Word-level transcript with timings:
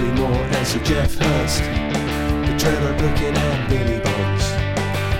Bobby 0.00 0.20
Moore 0.20 0.32
and 0.32 0.66
Sir 0.66 0.78
Geoff 0.82 1.14
Hurst, 1.16 1.60
the 1.60 2.56
Trevor 2.58 2.94
Brooking 2.96 3.36
and 3.36 3.68
Billy 3.68 4.00
Bonds, 4.00 4.44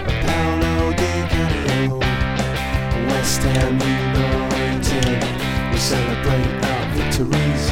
a 0.06 0.12
Paolo 0.24 0.92
Di 0.92 1.12
Canio, 1.28 1.98
West 3.08 3.42
Ham 3.42 3.76
United. 3.76 5.20
We 5.70 5.78
celebrate 5.78 6.64
our 6.64 6.84
victories, 6.96 7.64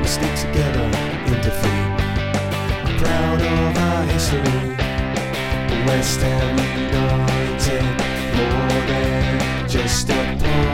we 0.00 0.06
stick 0.06 0.34
together 0.36 0.84
in 1.28 1.40
defeat. 1.40 1.88
I'm 2.84 2.98
proud 2.98 3.40
of 3.40 3.76
our 3.78 4.02
history, 4.12 4.76
West 5.86 6.20
Ham 6.20 6.58
United, 6.92 7.84
more 8.36 8.86
than 8.86 9.68
just 9.68 10.10
a 10.10 10.12
podcast. 10.12 10.67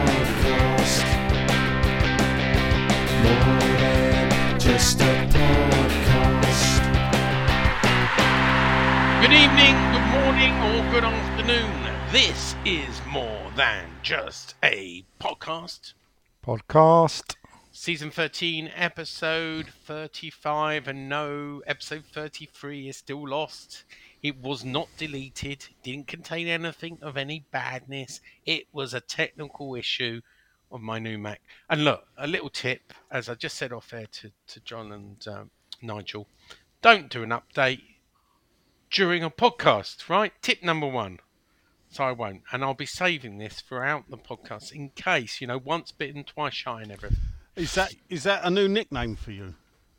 Good 9.24 9.32
evening, 9.32 9.74
good 9.90 10.10
morning, 10.10 10.52
or 10.52 10.90
good 10.92 11.02
afternoon. 11.02 12.12
This 12.12 12.54
is 12.66 13.00
more 13.06 13.50
than 13.56 13.86
just 14.02 14.54
a 14.62 15.02
podcast. 15.18 15.94
podcast. 16.46 17.34
Season 17.72 18.10
13, 18.10 18.70
episode 18.76 19.68
35, 19.86 20.88
and 20.88 21.08
no, 21.08 21.62
episode 21.66 22.04
33 22.12 22.90
is 22.90 22.98
still 22.98 23.26
lost. 23.26 23.84
It 24.22 24.42
was 24.42 24.62
not 24.62 24.88
deleted, 24.98 25.68
didn't 25.82 26.06
contain 26.06 26.46
anything 26.46 26.98
of 27.00 27.16
any 27.16 27.46
badness. 27.50 28.20
It 28.44 28.66
was 28.74 28.92
a 28.92 29.00
technical 29.00 29.74
issue 29.74 30.20
of 30.70 30.82
my 30.82 30.98
new 30.98 31.16
Mac. 31.16 31.40
And 31.70 31.82
look, 31.82 32.06
a 32.18 32.26
little 32.26 32.50
tip, 32.50 32.92
as 33.10 33.30
I 33.30 33.36
just 33.36 33.56
said 33.56 33.72
off 33.72 33.94
air 33.94 34.04
to, 34.04 34.30
to 34.48 34.60
John 34.60 34.92
and 34.92 35.28
um, 35.28 35.50
Nigel 35.80 36.26
don't 36.82 37.08
do 37.08 37.22
an 37.22 37.30
update 37.30 37.80
during 38.94 39.24
a 39.24 39.30
podcast, 39.30 40.08
right? 40.08 40.32
Tip 40.40 40.62
number 40.62 40.86
one. 40.86 41.18
So 41.90 42.04
I 42.04 42.12
won't. 42.12 42.42
And 42.52 42.64
I'll 42.64 42.74
be 42.74 42.86
saving 42.86 43.38
this 43.38 43.60
throughout 43.60 44.08
the 44.08 44.16
podcast 44.16 44.72
in 44.72 44.90
case, 44.90 45.40
you 45.40 45.46
know, 45.48 45.58
once 45.58 45.92
bitten, 45.92 46.24
twice 46.24 46.54
shy 46.54 46.82
and 46.82 46.92
everything. 46.92 47.18
Is 47.56 47.74
that 47.74 47.94
is 48.08 48.22
that 48.22 48.44
a 48.44 48.50
new 48.50 48.68
nickname 48.68 49.16
for 49.16 49.32
you? 49.32 49.54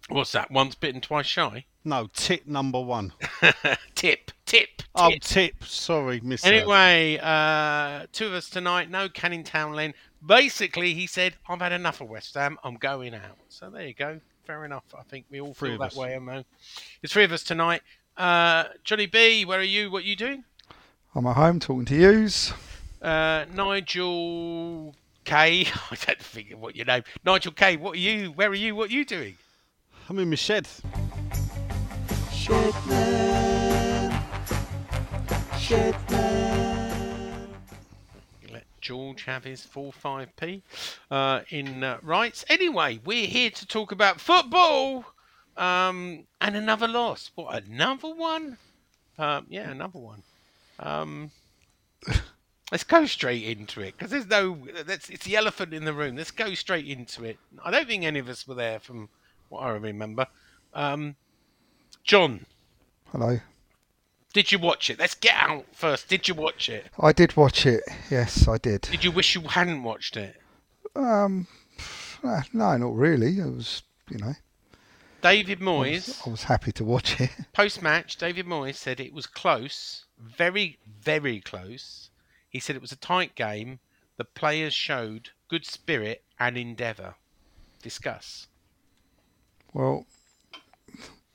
What's 0.09 0.31
that? 0.33 0.51
Once 0.51 0.75
bitten, 0.75 1.01
twice 1.01 1.25
shy? 1.25 1.65
No, 1.83 2.09
tip 2.13 2.47
number 2.47 2.79
one. 2.81 3.13
tip, 3.41 3.55
tip, 3.95 4.31
tip. 4.45 4.81
Oh, 4.93 5.11
tip. 5.19 5.63
Sorry, 5.63 6.19
Miss. 6.21 6.45
Anyway, 6.45 7.19
uh, 7.21 8.05
two 8.11 8.27
of 8.27 8.33
us 8.33 8.49
tonight. 8.49 8.89
No 8.89 9.07
Canning 9.09 9.43
Townland. 9.43 9.93
Basically, 10.25 10.93
he 10.93 11.07
said, 11.07 11.35
"I've 11.47 11.59
had 11.61 11.71
enough 11.71 12.01
of 12.01 12.09
West 12.09 12.33
Ham. 12.35 12.57
I'm 12.63 12.75
going 12.75 13.13
out." 13.13 13.37
So 13.49 13.69
there 13.69 13.87
you 13.87 13.93
go. 13.93 14.19
Fair 14.45 14.63
enough. 14.65 14.83
I 14.97 15.03
think 15.03 15.25
we 15.29 15.41
all 15.41 15.53
Three 15.53 15.71
feel 15.71 15.79
that 15.79 15.91
us. 15.91 15.95
way. 15.95 16.17
Know. 16.19 16.43
There's 17.01 17.11
three 17.11 17.23
of 17.23 17.31
us 17.31 17.43
tonight. 17.43 17.81
Uh, 18.17 18.65
Johnny 18.83 19.07
B, 19.07 19.43
where 19.43 19.59
are 19.59 19.63
you? 19.63 19.91
What 19.91 20.03
are 20.03 20.07
you 20.07 20.15
doing? 20.15 20.45
I'm 21.13 21.27
at 21.27 21.35
home 21.35 21.59
talking 21.59 21.85
to 21.85 21.95
yous. 21.95 22.53
Uh, 23.01 23.45
Nigel 23.53 24.95
K. 25.25 25.67
I 25.91 25.95
don't 25.95 26.21
think 26.21 26.51
of 26.51 26.59
what 26.59 26.75
your 26.75 26.85
name. 26.85 27.03
Nigel 27.25 27.51
K. 27.51 27.75
What 27.75 27.95
are 27.95 27.99
you? 27.99 28.31
Where 28.31 28.49
are 28.49 28.55
you? 28.55 28.75
What 28.75 28.89
are 28.89 28.93
you 28.93 29.03
doing? 29.03 29.35
I'm 30.09 30.17
in 30.19 30.29
my 30.29 30.35
shed. 30.35 30.67
Shedman. 32.31 34.23
Shedman. 35.53 37.47
Let 38.51 38.65
George 38.79 39.23
have 39.23 39.43
his 39.43 39.63
four 39.63 39.91
five 39.91 40.33
p 40.37 40.63
uh, 41.11 41.41
in 41.49 41.83
uh, 41.83 41.97
rights. 42.01 42.45
Anyway, 42.47 43.01
we're 43.03 43.27
here 43.27 43.49
to 43.49 43.67
talk 43.67 43.91
about 43.91 44.21
football. 44.21 45.03
Um, 45.57 46.25
and 46.41 46.55
another 46.55 46.87
loss. 46.87 47.31
What? 47.35 47.63
Another 47.63 48.13
one? 48.13 48.57
Um, 49.17 49.45
yeah, 49.49 49.69
another 49.69 49.99
one. 49.99 50.23
Um, 50.79 51.31
let's 52.71 52.83
go 52.83 53.05
straight 53.05 53.43
into 53.43 53.81
it 53.81 53.95
because 53.97 54.11
there's 54.11 54.27
no. 54.27 54.67
That's 54.85 55.09
it's 55.09 55.25
the 55.25 55.35
elephant 55.37 55.73
in 55.73 55.85
the 55.85 55.93
room. 55.93 56.17
Let's 56.17 56.31
go 56.31 56.53
straight 56.53 56.87
into 56.87 57.23
it. 57.23 57.37
I 57.63 57.71
don't 57.71 57.87
think 57.87 58.03
any 58.03 58.19
of 58.19 58.27
us 58.27 58.47
were 58.47 58.55
there 58.55 58.79
from 58.79 59.09
what 59.49 59.61
I 59.61 59.69
remember. 59.71 60.27
Um, 60.73 61.15
John, 62.03 62.45
Hello. 63.11 63.39
did 64.33 64.51
you 64.51 64.59
watch 64.59 64.89
it? 64.89 64.99
Let's 64.99 65.15
get 65.15 65.35
out 65.35 65.65
first. 65.71 66.09
Did 66.09 66.27
you 66.27 66.35
watch 66.35 66.67
it? 66.67 66.85
I 66.99 67.13
did 67.13 67.37
watch 67.37 67.65
it. 67.65 67.83
Yes, 68.11 68.47
I 68.47 68.57
did. 68.57 68.81
Did 68.81 69.03
you 69.03 69.11
wish 69.11 69.35
you 69.35 69.41
hadn't 69.41 69.83
watched 69.83 70.17
it? 70.17 70.35
Um, 70.95 71.47
no, 72.23 72.77
not 72.77 72.95
really. 72.95 73.39
It 73.39 73.45
was, 73.55 73.83
you 74.09 74.17
know, 74.17 74.33
David 75.25 75.59
I 75.59 75.65
Moyes, 75.65 76.07
was, 76.07 76.21
I 76.27 76.29
was 76.29 76.43
happy 76.43 76.71
to 76.73 76.83
watch 76.83 77.19
it. 77.19 77.31
post 77.53 77.81
match, 77.81 78.15
David 78.15 78.45
Moyes 78.45 78.75
said 78.75 78.99
it 78.99 79.11
was 79.11 79.25
close, 79.25 80.05
very, 80.19 80.77
very 81.01 81.41
close. 81.41 82.11
He 82.47 82.59
said 82.59 82.75
it 82.75 82.81
was 82.81 82.91
a 82.91 82.97
tight 82.97 83.33
game. 83.33 83.79
The 84.17 84.23
players 84.23 84.75
showed 84.75 85.31
good 85.47 85.65
spirit 85.65 86.23
and 86.39 86.59
endeavour. 86.59 87.15
Discuss. 87.81 88.45
Well, 89.73 90.05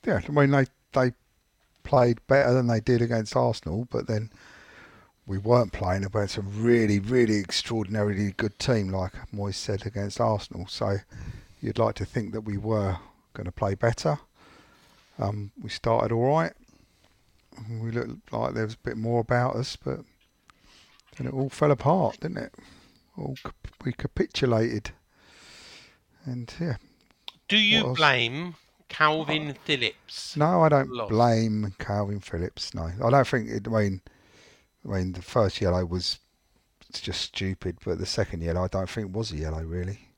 yeah, 0.07 0.21
I 0.27 0.31
mean 0.31 0.53
they 0.53 0.67
they 0.93 1.13
played 1.83 2.25
better 2.29 2.53
than 2.55 2.69
they 2.69 2.79
did 2.79 3.03
against 3.03 3.35
Arsenal, 3.35 3.89
but 3.91 4.07
then 4.07 4.31
we 5.27 5.37
weren't 5.37 5.73
playing 5.73 6.05
against 6.05 6.37
a 6.37 6.43
really, 6.43 7.01
really 7.01 7.41
extraordinarily 7.41 8.31
good 8.37 8.57
team 8.61 8.91
like 8.91 9.15
Moyes 9.35 9.55
said 9.55 9.85
against 9.85 10.21
Arsenal. 10.21 10.69
So 10.69 10.99
you'd 11.61 11.79
like 11.79 11.97
to 11.97 12.05
think 12.05 12.33
that 12.33 12.43
we 12.43 12.57
were 12.57 12.97
going 13.35 13.47
to 13.47 13.53
play 13.53 13.75
better. 13.75 14.19
Um, 15.19 15.53
we 15.63 15.69
started 15.69 16.13
all 16.13 16.37
right. 16.37 16.53
We 17.81 17.91
looked 17.91 18.33
like 18.33 18.55
there 18.55 18.65
was 18.65 18.75
a 18.75 18.79
bit 18.79 18.97
more 18.97 19.21
about 19.21 19.57
us, 19.57 19.77
but 19.77 20.01
then 21.17 21.27
it 21.27 21.35
all 21.35 21.51
fell 21.51 21.71
apart, 21.71 22.21
didn't 22.21 22.39
it? 22.39 22.55
All 23.19 23.37
we 23.85 23.93
capitulated, 23.93 24.93
and 26.25 26.53
yeah, 26.59 26.77
Do 27.49 27.59
you 27.59 27.93
blame 27.95 28.55
Calvin 28.89 29.55
Phillips? 29.65 30.37
No, 30.37 30.63
I 30.63 30.69
don't 30.69 30.91
loss. 30.91 31.11
blame 31.11 31.75
Calvin 31.79 32.21
Phillips. 32.21 32.73
No, 32.73 32.91
I 33.03 33.11
don't 33.11 33.27
think. 33.27 33.51
It, 33.51 33.69
I 33.69 33.71
mean, 33.71 34.01
I 34.89 34.97
mean, 34.97 35.13
the 35.13 35.23
first 35.23 35.61
yellow 35.61 35.85
was 35.85 36.19
it's 36.89 37.01
just 37.01 37.21
stupid, 37.21 37.79
but 37.85 37.99
the 37.99 38.07
second 38.07 38.43
yellow, 38.43 38.65
I 38.65 38.69
don't 38.69 38.89
think 38.89 39.15
was 39.15 39.33
a 39.33 39.37
yellow 39.37 39.63
really. 39.63 40.10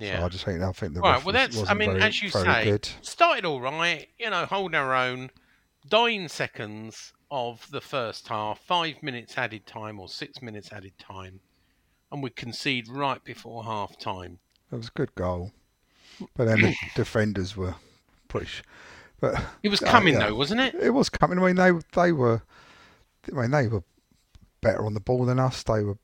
So 0.00 0.06
Yeah. 0.06 0.24
I 0.24 0.28
just 0.28 0.44
think 0.44 0.60
I 0.62 0.72
think 0.72 0.94
the 0.94 1.00
Right, 1.00 1.22
well, 1.24 1.32
that's. 1.32 1.68
I 1.68 1.74
mean, 1.74 1.90
very, 1.90 2.02
as 2.02 2.22
you 2.22 2.30
say, 2.30 2.64
good. 2.64 2.88
started 3.02 3.44
all 3.44 3.60
right. 3.60 4.08
You 4.18 4.30
know, 4.30 4.46
holding 4.46 4.74
our 4.74 4.94
own. 4.94 5.30
Nine 5.90 6.28
seconds 6.28 7.12
of 7.30 7.68
the 7.72 7.80
first 7.80 8.28
half, 8.28 8.60
five 8.60 9.02
minutes 9.02 9.36
added 9.36 9.66
time 9.66 9.98
or 9.98 10.08
six 10.08 10.40
minutes 10.40 10.72
added 10.72 10.96
time, 10.98 11.40
and 12.12 12.22
we 12.22 12.30
concede 12.30 12.88
right 12.88 13.22
before 13.24 13.64
half 13.64 13.98
time. 13.98 14.38
It 14.70 14.76
was 14.76 14.88
a 14.88 14.92
good 14.92 15.12
goal, 15.16 15.50
but 16.36 16.44
then 16.44 16.60
the 16.60 16.74
defenders 16.94 17.56
were 17.56 17.74
pretty. 18.28 18.46
sh- 18.46 18.62
But 19.20 19.42
It 19.64 19.70
was 19.70 19.82
Oh, 19.82 19.86
coming 19.86 20.14
yeah. 20.14 20.28
though, 20.28 20.36
wasn't 20.36 20.60
it? 20.60 20.74
it 20.76 20.90
was 20.90 21.08
coming. 21.10 21.38
I 21.40 21.46
mean, 21.46 21.56
they 21.56 21.72
they 22.00 22.12
were. 22.12 22.42
I 23.32 23.40
mean, 23.40 23.50
they 23.50 23.66
were 23.66 23.82
better 24.60 24.86
on 24.86 24.94
the 24.94 25.00
ball 25.00 25.24
than 25.24 25.40
us. 25.40 25.64
They 25.64 25.82
were. 25.82 25.98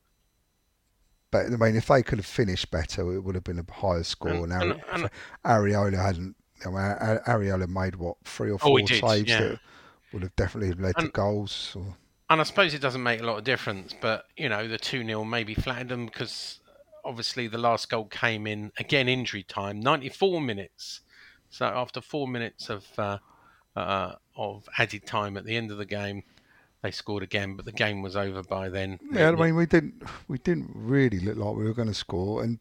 Better. 1.31 1.53
I 1.53 1.57
mean, 1.57 1.77
if 1.77 1.87
they 1.89 2.03
could 2.03 2.19
have 2.19 2.27
finished 2.27 2.71
better, 2.71 3.13
it 3.15 3.21
would 3.21 3.35
have 3.35 3.45
been 3.45 3.59
a 3.59 3.73
higher 3.73 4.03
score. 4.03 4.31
And- 4.31 4.53
And, 4.53 4.63
and- 4.63 4.83
Ari- 4.93 5.03
and- 5.03 5.11
Areola 5.45 6.03
hadn't. 6.03 6.37
I 6.65 6.69
mean, 6.71 6.77
Areola 7.27 7.69
made 7.69 7.97
what 7.97 8.17
three 8.25 8.51
or 8.51 8.55
Oh, 8.55 8.59
four 8.59 8.79
he 8.81 8.85
did, 8.85 9.01
saves 9.01 9.29
yeah. 9.29 9.41
that 9.41 9.61
would 10.13 10.23
have 10.23 10.35
definitely 10.37 10.73
led 10.83 10.97
to 10.97 11.09
goals. 11.09 11.73
Or, 11.77 11.97
And 12.31 12.41
I 12.41 12.45
suppose 12.45 12.75
it 12.75 12.81
doesn't 12.81 13.03
make 13.03 13.21
a 13.21 13.25
lot 13.25 13.39
of 13.39 13.45
difference, 13.45 13.95
but 14.01 14.27
you 14.37 14.49
know, 14.49 14.67
the 14.67 14.79
2 14.79 15.05
0 15.05 15.25
maybe 15.25 15.55
flattened 15.55 15.91
them 15.91 16.07
because 16.07 16.61
obviously 17.05 17.47
the 17.47 17.59
last 17.59 17.89
goal 17.89 18.07
came 18.07 18.47
in 18.47 18.73
again 18.79 19.09
injury 19.09 19.43
time, 19.45 19.79
94 19.81 20.41
minutes. 20.41 21.01
So 21.51 21.65
after 21.67 22.01
four 22.01 22.27
minutes 22.27 22.69
of 22.69 22.87
uh, 22.99 23.19
uh, 23.77 24.15
of 24.37 24.69
added 24.79 25.07
time 25.07 25.37
at 25.37 25.45
the 25.45 25.57
end 25.57 25.71
of 25.71 25.79
the 25.79 25.87
game, 25.87 26.25
they 26.83 26.91
scored 26.91 27.23
again, 27.23 27.57
but 27.57 27.65
the 27.65 27.73
game 27.73 28.03
was 28.03 28.17
over 28.17 28.43
by 28.43 28.69
then. 28.69 28.99
yeah, 29.13 29.29
I 29.29 29.33
mean, 29.33 29.57
we 29.57 29.67
didn't 29.67 30.03
we 30.29 30.39
didn't 30.39 30.71
really 30.75 31.19
look 31.21 31.37
like 31.37 31.57
we 31.57 31.65
were 31.65 31.75
going 31.75 31.89
to 31.89 31.95
score, 31.95 32.43
and 32.43 32.59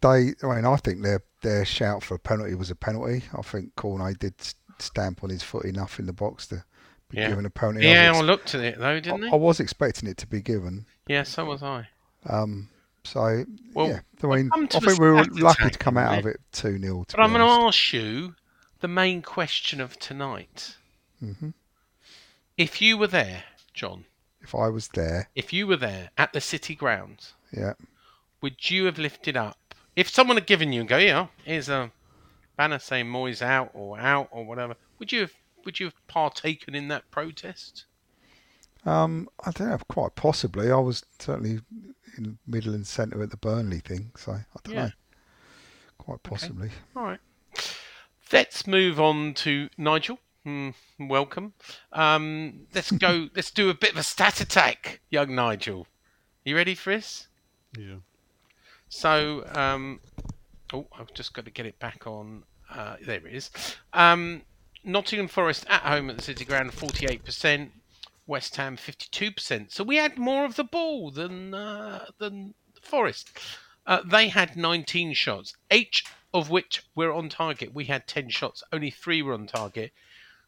they. 0.00 0.34
I 0.42 0.54
mean, 0.54 0.64
I 0.64 0.76
think 0.76 1.02
their 1.02 1.22
their 1.42 1.64
shout 1.64 2.02
for 2.02 2.14
a 2.14 2.18
penalty 2.18 2.54
was 2.54 2.70
a 2.70 2.74
penalty. 2.76 3.22
I 3.36 3.42
think 3.42 3.74
Cornet 3.76 4.18
did 4.18 4.34
stamp 4.78 5.22
on 5.24 5.30
his 5.30 5.42
foot 5.42 5.64
enough 5.64 5.98
in 5.98 6.06
the 6.06 6.12
box 6.12 6.46
to 6.48 6.64
be 7.08 7.18
Yeah. 7.18 7.28
given 7.28 7.46
a 7.46 7.50
penalty. 7.50 7.86
Yeah, 7.86 8.12
I 8.12 8.16
ex- 8.18 8.22
looked 8.26 8.54
at 8.54 8.60
it 8.62 8.78
though, 8.78 9.00
didn't 9.00 9.24
I? 9.24 9.28
I 9.30 9.36
was 9.36 9.60
expecting 9.60 10.08
it 10.08 10.16
to 10.18 10.26
be 10.26 10.40
given. 10.40 10.86
Yeah, 11.06 11.22
so 11.24 11.44
was 11.44 11.62
I. 11.62 11.88
Um, 12.26 12.68
so 13.04 13.44
Well, 13.74 13.88
yeah, 13.88 14.00
I 14.22 14.26
mean, 14.26 14.50
I 14.54 14.66
think 14.66 14.98
we 14.98 15.10
were 15.10 15.24
lucky 15.24 15.68
to 15.70 15.78
come 15.78 15.98
out 15.98 16.18
of 16.18 16.26
it 16.26 16.40
two 16.52 16.78
0 16.78 17.04
But 17.10 17.20
I'm 17.20 17.32
going 17.32 17.40
to 17.46 17.66
ask 17.66 17.92
you 17.92 18.34
the 18.80 18.88
main 18.88 19.20
question 19.22 19.80
of 19.80 19.98
tonight. 19.98 20.76
hmm 21.20 21.50
If 22.56 22.80
you 22.80 22.96
were 22.96 23.06
there, 23.06 23.44
John, 23.72 24.04
If 24.40 24.54
I 24.54 24.68
was 24.68 24.88
there, 24.88 25.28
if 25.34 25.52
you 25.52 25.66
were 25.66 25.76
there 25.76 26.10
at 26.16 26.32
the 26.32 26.40
city 26.40 26.74
grounds, 26.74 27.34
yeah, 27.52 27.74
would 28.40 28.70
you 28.70 28.84
have 28.86 28.98
lifted 28.98 29.36
up 29.36 29.74
if 29.96 30.08
someone 30.08 30.36
had 30.36 30.46
given 30.46 30.72
you 30.72 30.80
and 30.80 30.88
go, 30.88 30.98
yeah, 30.98 31.28
here's 31.44 31.68
a 31.68 31.90
banner 32.56 32.78
saying 32.78 33.06
Moyes 33.06 33.42
out 33.42 33.70
or 33.74 33.98
out 33.98 34.28
or 34.30 34.44
whatever, 34.44 34.74
would 34.98 35.12
you 35.12 35.20
have 35.22 35.32
would 35.64 35.80
you 35.80 35.86
have 35.86 36.06
partaken 36.06 36.74
in 36.74 36.88
that 36.88 37.10
protest? 37.10 37.86
Um, 38.84 39.28
I 39.44 39.50
don't 39.50 39.70
know, 39.70 39.78
quite 39.88 40.14
possibly. 40.14 40.70
I 40.70 40.76
was 40.76 41.04
certainly 41.18 41.60
in 42.18 42.38
middle 42.46 42.74
and 42.74 42.86
centre 42.86 43.22
at 43.22 43.30
the 43.30 43.36
Burnley 43.38 43.80
thing, 43.80 44.12
so 44.16 44.32
I 44.32 44.42
don't 44.62 44.74
Yeah. 44.74 44.84
know. 44.86 44.90
Quite 45.96 46.22
possibly. 46.22 46.70
All 46.94 47.04
right. 47.04 47.20
Let's 48.30 48.66
move 48.66 49.00
on 49.00 49.32
to 49.34 49.70
Nigel. 49.78 50.18
Hmm, 50.44 50.70
welcome. 51.00 51.54
Um, 51.92 52.66
let's 52.74 52.90
go. 52.90 53.28
let's 53.34 53.50
do 53.50 53.70
a 53.70 53.74
bit 53.74 53.92
of 53.92 53.96
a 53.96 54.02
stat 54.02 54.40
attack, 54.40 55.00
young 55.10 55.34
Nigel. 55.34 55.86
You 56.44 56.54
ready 56.54 56.74
for 56.74 56.94
this? 56.94 57.28
Yeah. 57.78 57.96
So, 58.90 59.44
um, 59.54 60.00
oh, 60.72 60.86
I've 60.98 61.14
just 61.14 61.32
got 61.32 61.46
to 61.46 61.50
get 61.50 61.64
it 61.64 61.78
back 61.78 62.06
on. 62.06 62.42
Uh, 62.70 62.96
there 63.04 63.26
it 63.26 63.34
is. 63.34 63.50
Um, 63.94 64.42
Nottingham 64.84 65.28
Forest 65.28 65.64
at 65.68 65.80
home 65.80 66.10
at 66.10 66.18
the 66.18 66.22
City 66.22 66.44
Ground, 66.44 66.72
48%. 66.72 67.70
West 68.26 68.56
Ham, 68.56 68.76
52%. 68.76 69.70
So 69.70 69.84
we 69.84 69.96
had 69.96 70.16
more 70.16 70.44
of 70.44 70.56
the 70.56 70.64
ball 70.64 71.10
than 71.10 71.52
uh, 71.52 72.06
than 72.18 72.54
Forest. 72.80 73.38
Uh, 73.86 74.00
they 74.04 74.28
had 74.28 74.56
19 74.56 75.12
shots, 75.12 75.54
eight 75.70 76.02
of 76.32 76.48
which 76.48 76.82
were 76.94 77.12
on 77.12 77.28
target. 77.28 77.74
We 77.74 77.84
had 77.84 78.06
10 78.06 78.30
shots, 78.30 78.62
only 78.72 78.90
three 78.90 79.20
were 79.20 79.34
on 79.34 79.46
target. 79.46 79.92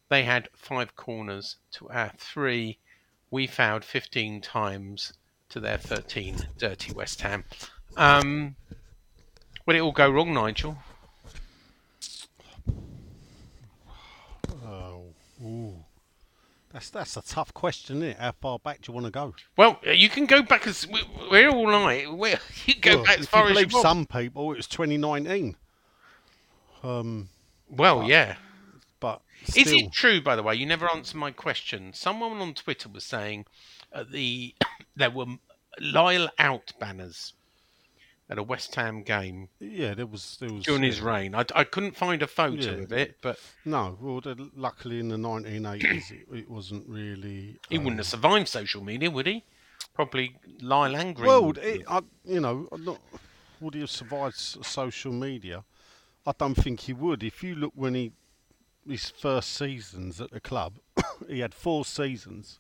They 0.09 0.23
had 0.25 0.49
five 0.55 0.95
corners 0.97 1.57
to 1.73 1.89
our 1.91 2.13
three. 2.17 2.79
We 3.31 3.47
fouled 3.47 3.85
15 3.85 4.41
times 4.41 5.13
to 5.49 5.59
their 5.61 5.79
13. 5.79 6.47
Dirty 6.59 6.93
West 6.93 7.21
Ham. 7.23 7.45
Um, 7.97 8.55
where 9.65 9.77
it 9.77 9.81
all 9.81 9.93
go 9.93 10.09
wrong, 10.11 10.33
Nigel? 10.33 10.79
Oh, 14.65 15.03
ooh. 15.45 15.75
That's 16.73 16.91
that's 16.91 17.17
a 17.17 17.23
tough 17.23 17.55
question, 17.55 17.97
isn't 17.99 18.09
it? 18.11 18.19
How 18.19 18.33
far 18.33 18.59
back 18.59 18.83
do 18.83 18.91
you 18.91 18.95
want 18.95 19.07
to 19.07 19.13
go? 19.13 19.35
Well, 19.57 19.81
you 19.85 20.09
can 20.11 20.27
go 20.27 20.43
back 20.43 20.67
as 20.67 20.87
we- 20.87 21.09
we're 21.31 21.49
all 21.49 21.67
night. 21.69 22.13
We're, 22.13 22.39
you 22.67 22.75
go 22.75 22.97
Well, 22.97 23.05
back 23.05 23.19
as 23.21 23.27
far 23.27 23.49
you 23.51 23.57
as 23.57 23.61
you 23.63 23.69
want. 23.69 23.83
some 23.83 24.07
people, 24.07 24.53
it 24.53 24.57
was 24.59 24.67
2019. 24.67 25.57
Um, 26.83 27.29
Well, 27.71 28.05
yeah. 28.05 28.37
But 29.47 29.57
Is 29.57 29.73
it 29.73 29.93
true, 29.93 30.21
by 30.21 30.37
the 30.37 30.43
way? 30.43 30.55
You 30.55 30.67
never 30.67 30.91
answered 30.91 31.17
my 31.17 31.31
question. 31.31 31.93
Someone 31.93 32.39
on 32.39 32.55
Twitter 32.55 32.89
was 32.89 33.05
saying 33.05 33.47
uh, 33.93 34.05
the 34.11 34.55
there 34.97 35.11
were 35.11 35.27
Lyall 35.81 36.29
out 36.39 36.73
banners 36.79 37.35
at 38.29 38.39
a 38.39 38.43
West 38.43 38.75
Ham 38.75 39.03
game 39.03 39.49
yeah, 39.61 39.95
there 39.95 40.07
was 40.07 40.37
there 40.41 40.53
was 40.53 40.65
during 40.65 40.83
his 40.83 41.01
reign. 41.01 41.35
I, 41.35 41.45
I 41.55 41.65
couldn't 41.65 41.97
find 41.97 42.23
a 42.23 42.27
photo 42.27 42.77
Yeah. 42.77 42.83
of 42.83 42.93
it, 42.93 43.19
but 43.23 43.39
no. 43.65 43.97
Well, 44.01 44.21
luckily 44.57 44.99
in 44.99 45.09
the 45.09 45.17
1980s, 45.17 46.11
it, 46.11 46.27
it 46.33 46.51
wasn't 46.51 46.89
really. 46.89 47.57
he 47.69 47.79
um, 47.79 47.85
wouldn't 47.85 48.01
have 48.01 48.07
survived 48.07 48.49
social 48.49 48.83
media, 48.83 49.11
would 49.11 49.27
he? 49.27 49.45
Probably 49.95 50.37
Lyall 50.61 50.99
and 50.99 51.15
Green. 51.15 51.29
Well, 51.29 51.45
would 51.47 51.59
it. 51.59 51.83
I, 51.89 52.01
you 52.25 52.41
know, 52.41 52.69
not. 52.79 53.01
Would 53.61 53.75
he 53.75 53.81
have 53.81 53.91
survived 53.91 54.37
social 54.37 55.13
media? 55.13 55.65
I 56.27 56.33
don't 56.37 56.57
think 56.57 56.81
he 56.81 56.93
would. 56.93 57.23
If 57.23 57.43
you 57.43 57.55
look 57.55 57.73
when 57.75 57.95
he 57.95 58.13
his 58.89 59.11
first 59.11 59.53
seasons 59.53 60.21
at 60.21 60.31
the 60.31 60.41
club, 60.41 60.75
he 61.29 61.41
had 61.41 61.55
four 61.55 61.85
seasons 61.85 62.59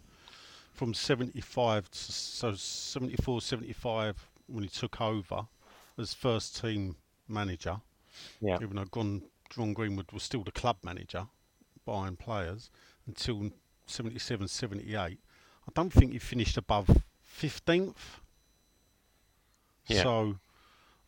from 0.72 0.92
75 0.92 1.90
to 1.90 1.98
so 1.98 2.54
74, 2.54 3.40
75 3.40 4.28
when 4.46 4.62
he 4.62 4.68
took 4.68 5.00
over 5.00 5.46
as 5.98 6.14
first 6.14 6.60
team 6.60 6.96
manager. 7.28 7.80
Yeah. 8.40 8.58
Even 8.62 8.76
though 8.76 8.86
John, 8.92 9.22
John 9.50 9.72
Greenwood 9.72 10.12
was 10.12 10.22
still 10.22 10.42
the 10.42 10.52
club 10.52 10.76
manager, 10.82 11.26
buying 11.84 12.16
players 12.16 12.70
until 13.06 13.50
77, 13.86 14.48
78. 14.48 14.98
I 14.98 15.18
don't 15.74 15.92
think 15.92 16.12
he 16.12 16.18
finished 16.18 16.56
above 16.56 17.02
15th. 17.40 17.94
Yeah. 19.86 20.02
So, 20.02 20.36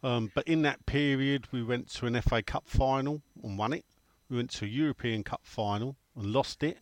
um, 0.02 0.30
but 0.34 0.46
in 0.46 0.62
that 0.62 0.86
period, 0.86 1.46
we 1.52 1.62
went 1.62 1.88
to 1.90 2.06
an 2.06 2.20
FA 2.22 2.42
Cup 2.42 2.64
final 2.66 3.22
and 3.42 3.58
won 3.58 3.72
it. 3.72 3.84
We 4.28 4.36
went 4.36 4.50
to 4.50 4.64
a 4.64 4.68
European 4.68 5.22
Cup 5.22 5.40
final 5.44 5.96
and 6.16 6.26
lost 6.26 6.62
it. 6.62 6.78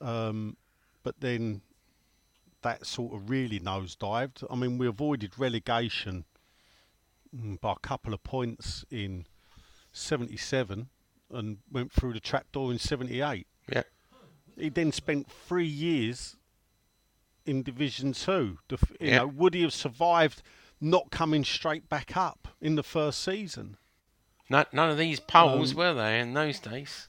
Um, 0.00 0.56
but 1.02 1.20
then 1.20 1.62
that 2.62 2.86
sort 2.86 3.14
of 3.14 3.30
really 3.30 3.60
nosedived. 3.60 4.44
I 4.50 4.54
mean, 4.56 4.78
we 4.78 4.86
avoided 4.86 5.38
relegation 5.38 6.24
mm, 7.34 7.60
by 7.60 7.72
a 7.72 7.78
couple 7.86 8.14
of 8.14 8.22
points 8.22 8.84
in 8.90 9.26
77 9.92 10.88
and 11.30 11.58
went 11.70 11.92
through 11.92 12.12
the 12.14 12.20
trapdoor 12.20 12.72
in 12.72 12.78
78. 12.78 13.46
Yeah. 13.72 13.82
He 14.56 14.68
then 14.68 14.92
spent 14.92 15.30
three 15.30 15.66
years 15.66 16.36
in 17.46 17.62
Division 17.62 18.12
Two. 18.12 18.58
The 18.68 18.78
You 19.00 19.06
Yeah. 19.08 19.18
know, 19.18 19.26
would 19.28 19.54
he 19.54 19.62
have 19.62 19.72
survived 19.72 20.42
not 20.80 21.10
coming 21.10 21.44
straight 21.44 21.88
back 21.88 22.16
up 22.16 22.48
in 22.60 22.74
the 22.74 22.82
first 22.82 23.22
season? 23.22 23.76
No, 24.50 24.64
none 24.72 24.90
of 24.90 24.98
these 24.98 25.20
polls 25.20 25.70
Um, 25.72 25.76
were 25.78 25.94
there 25.94 26.18
in 26.20 26.34
those 26.34 26.58
days. 26.58 27.08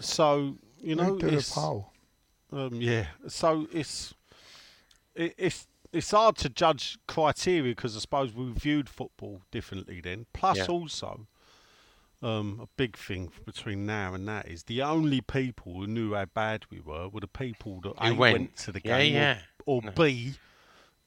So 0.00 0.56
you 0.80 0.94
know, 0.94 1.04
Who 1.04 1.18
did 1.18 1.34
a 1.34 1.38
it's, 1.38 1.52
poll? 1.52 1.92
Um, 2.52 2.74
yeah. 2.74 3.08
So 3.26 3.66
it's 3.72 4.14
it, 5.14 5.34
it's 5.36 5.66
it's 5.92 6.10
hard 6.12 6.36
to 6.36 6.48
judge 6.48 6.98
criteria 7.08 7.72
because 7.74 7.96
I 7.96 8.00
suppose 8.00 8.32
we 8.32 8.52
viewed 8.52 8.88
football 8.88 9.42
differently 9.50 10.00
then. 10.00 10.26
Plus, 10.32 10.58
Yeah. 10.58 10.66
also, 10.66 11.26
um, 12.22 12.60
a 12.62 12.66
big 12.76 12.96
thing 12.96 13.30
between 13.44 13.86
now 13.86 14.14
and 14.14 14.28
that 14.28 14.46
is 14.46 14.64
the 14.64 14.82
only 14.82 15.20
people 15.20 15.72
who 15.74 15.86
knew 15.86 16.14
how 16.14 16.26
bad 16.26 16.66
we 16.70 16.78
were 16.80 17.08
were 17.08 17.20
the 17.20 17.26
people 17.26 17.80
that 17.80 17.98
Who 17.98 18.12
A, 18.12 18.14
went. 18.14 18.38
went. 18.38 18.56
to 18.58 18.72
the 18.72 18.80
Yeah, 18.84 18.98
game, 18.98 19.14
or- 19.14 19.18
yeah. 19.18 19.38
or, 19.66 19.82
No. 19.82 19.90
B 19.92 20.34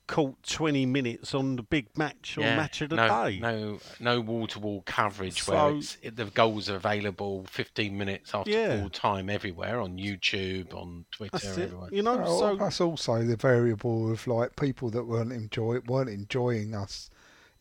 caught 0.08 0.42
twenty 0.44 0.86
minutes 0.86 1.34
on 1.34 1.56
the 1.56 1.64
big 1.64 1.88
match 1.98 2.38
or 2.38 2.42
yeah. 2.42 2.56
match 2.58 2.82
of 2.82 2.90
the 2.90 2.98
no, 2.98 3.08
day. 3.08 3.40
no, 3.40 3.80
no 4.00 4.20
wall-to-wall 4.20 4.84
coverage 4.86 5.48
where 5.48 5.76
it's, 5.76 5.98
it, 6.02 6.16
the 6.16 6.26
goals 6.26 6.70
are 6.70 6.76
available 6.76 7.46
15 7.50 7.98
minutes 7.98 8.34
after 8.34 8.52
Yeah. 8.52 8.80
full 8.80 8.90
time 8.90 9.30
everywhere 9.30 9.80
on 9.80 9.98
YouTube, 9.98 10.74
on 10.74 11.06
Twitter, 11.12 11.32
That's 11.32 11.58
everywhere. 11.58 11.90
You 11.92 12.04
know, 12.04 12.22
Oh, 12.26 12.40
so 12.40 12.56
that's 12.56 12.82
also 12.82 13.24
the 13.24 13.38
variable 13.38 14.12
of 14.12 14.28
like 14.28 14.56
people 14.56 14.90
that 14.90 15.06
weren't 15.06 15.32
enjoy 15.32 15.80
weren't 15.88 16.10
enjoying 16.10 16.76
us 16.76 17.10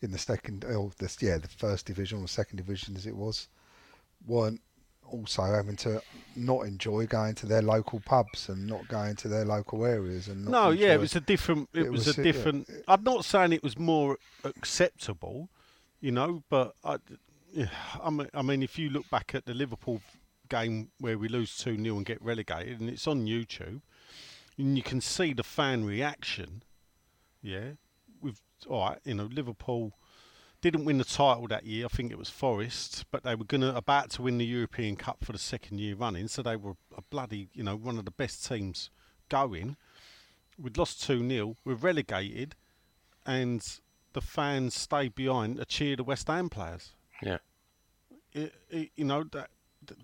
in 0.01 0.11
the 0.11 0.17
second 0.17 0.65
oh, 0.67 0.73
or 0.75 0.91
this 0.97 1.21
yeah 1.21 1.37
the 1.37 1.47
first 1.47 1.85
division 1.85 2.21
or 2.21 2.27
second 2.27 2.57
division 2.57 2.95
as 2.95 3.05
it 3.05 3.15
was 3.15 3.47
weren't 4.25 4.61
also 5.09 5.43
having 5.43 5.75
to 5.77 6.01
not 6.35 6.65
enjoy 6.65 7.05
going 7.05 7.35
to 7.35 7.45
their 7.45 7.61
local 7.61 7.99
pubs 7.99 8.47
and 8.49 8.65
not 8.67 8.87
going 8.87 9.15
to 9.17 9.27
their 9.27 9.43
local 9.45 9.85
areas 9.85 10.27
and 10.27 10.45
not 10.45 10.51
No, 10.51 10.69
yeah, 10.69 10.93
it 10.93 10.99
was 10.99 11.15
a 11.15 11.19
different. 11.19 11.69
It, 11.73 11.83
it 11.83 11.91
was, 11.91 12.07
was- 12.07 12.17
a 12.17 12.23
different. 12.23 12.69
I'm 12.87 13.03
not 13.03 13.25
saying 13.25 13.53
it 13.53 13.63
was 13.63 13.77
more 13.77 14.17
acceptable, 14.43 15.49
you 15.99 16.11
know, 16.11 16.43
but 16.49 16.73
I, 16.83 16.97
yeah, 17.53 17.67
I 18.01 18.09
mean, 18.09 18.29
I 18.33 18.41
mean, 18.41 18.63
if 18.63 18.79
you 18.79 18.89
look 18.89 19.09
back 19.09 19.35
at 19.35 19.45
the 19.45 19.53
Liverpool 19.53 20.01
game 20.49 20.89
where 20.99 21.17
we 21.17 21.27
lose 21.27 21.57
two 21.57 21.81
0 21.81 21.97
and 21.97 22.05
get 22.05 22.21
relegated, 22.21 22.79
and 22.79 22.89
it's 22.89 23.07
on 23.07 23.25
YouTube, 23.25 23.81
and 24.57 24.77
you 24.77 24.83
can 24.83 25.01
see 25.01 25.33
the 25.33 25.43
fan 25.43 25.83
reaction. 25.83 26.63
Yeah, 27.41 27.71
with 28.21 28.39
all 28.67 28.89
right, 28.89 28.99
you 29.03 29.15
know, 29.15 29.25
Liverpool 29.31 29.93
didn't 30.61 30.85
win 30.85 30.97
the 30.99 31.03
title 31.03 31.47
that 31.47 31.65
year. 31.65 31.85
I 31.85 31.87
think 31.87 32.11
it 32.11 32.17
was 32.17 32.29
Forest, 32.29 33.05
but 33.11 33.23
they 33.23 33.35
were 33.35 33.45
gonna 33.45 33.73
about 33.75 34.11
to 34.11 34.21
win 34.21 34.37
the 34.37 34.45
European 34.45 34.95
Cup 34.95 35.23
for 35.23 35.31
the 35.31 35.39
second 35.39 35.79
year 35.79 35.95
running, 35.95 36.27
so 36.27 36.41
they 36.41 36.55
were 36.55 36.75
a 36.95 37.01
bloody, 37.09 37.49
you 37.53 37.63
know, 37.63 37.75
one 37.75 37.97
of 37.97 38.05
the 38.05 38.11
best 38.11 38.45
teams 38.47 38.89
going. 39.29 39.75
We'd 40.59 40.77
lost 40.77 41.01
2 41.03 41.27
0, 41.27 41.57
we're 41.65 41.73
relegated, 41.73 42.55
and 43.25 43.65
the 44.13 44.21
fans 44.21 44.75
stayed 44.75 45.15
behind 45.15 45.57
to 45.57 45.65
cheer 45.65 45.95
the 45.95 46.03
West 46.03 46.27
Ham 46.27 46.49
players. 46.49 46.91
Yeah. 47.23 47.37
It, 48.33 48.53
it, 48.69 48.91
you 48.95 49.05
know, 49.05 49.23
that 49.31 49.49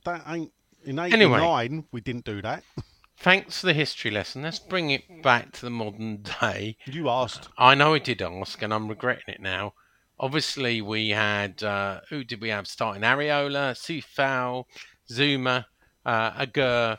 that 0.06 0.24
ain't. 0.28 0.52
In 0.84 1.00
Anyway. 1.00 1.38
89, 1.40 1.86
we 1.92 2.02
didn't 2.02 2.24
do 2.24 2.42
that. 2.42 2.64
Thanks 3.18 3.60
for 3.60 3.66
the 3.66 3.74
history 3.74 4.12
lesson. 4.12 4.44
Let's 4.44 4.60
bring 4.60 4.92
it 4.92 5.24
back 5.24 5.52
to 5.54 5.62
the 5.62 5.72
modern 5.72 6.24
day. 6.40 6.78
You 6.86 7.10
asked. 7.10 7.50
I 7.58 7.74
know 7.74 7.96
I 7.96 8.00
did 8.00 8.22
ask, 8.22 8.62
and 8.62 8.74
I'm 8.74 8.88
regretting 8.88 9.34
it 9.34 9.42
now. 9.42 9.74
Obviously, 10.20 10.82
we 10.82 11.10
had 11.10 11.62
uh, 11.64 12.02
who 12.10 12.24
did 12.24 12.42
we 12.42 12.50
have 12.50 12.68
starting? 12.68 13.04
Areola, 13.04 13.74
Coufal, 13.74 14.66
Zouma, 15.10 15.66
uh, 16.06 16.32
Aguerd, 16.32 16.98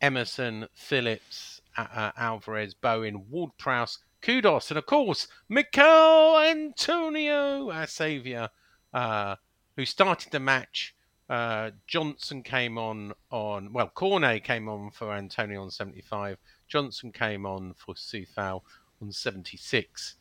Emerson, 0.00 0.68
Phillips, 0.72 1.60
uh, 1.76 2.12
Alvarez, 2.16 2.74
Bowen, 2.74 3.28
Ward 3.30 3.50
Prowse, 3.58 3.98
Kudus, 4.22 4.70
and 4.70 4.78
of 4.78 4.86
course, 4.86 5.28
Michail 5.48 6.38
Antonio, 6.38 7.70
our 7.70 7.86
saviour, 7.86 8.50
uh, 8.94 9.36
who 9.76 9.84
started 9.84 10.32
the 10.32 10.40
match. 10.40 10.94
Uh, 11.28 11.72
Johnson 11.88 12.42
came 12.44 12.78
on 12.78 13.12
on 13.32 13.72
well, 13.72 13.88
Cornet 13.88 14.44
came 14.44 14.68
on 14.68 14.90
for 14.90 15.12
Antonio 15.12 15.62
on 15.62 15.70
75. 15.70 16.38
Johnson 16.68 17.10
came 17.10 17.44
on 17.44 17.74
for 17.74 17.94
Coufal 17.94 18.62
on 19.02 19.10
76. 19.10 20.14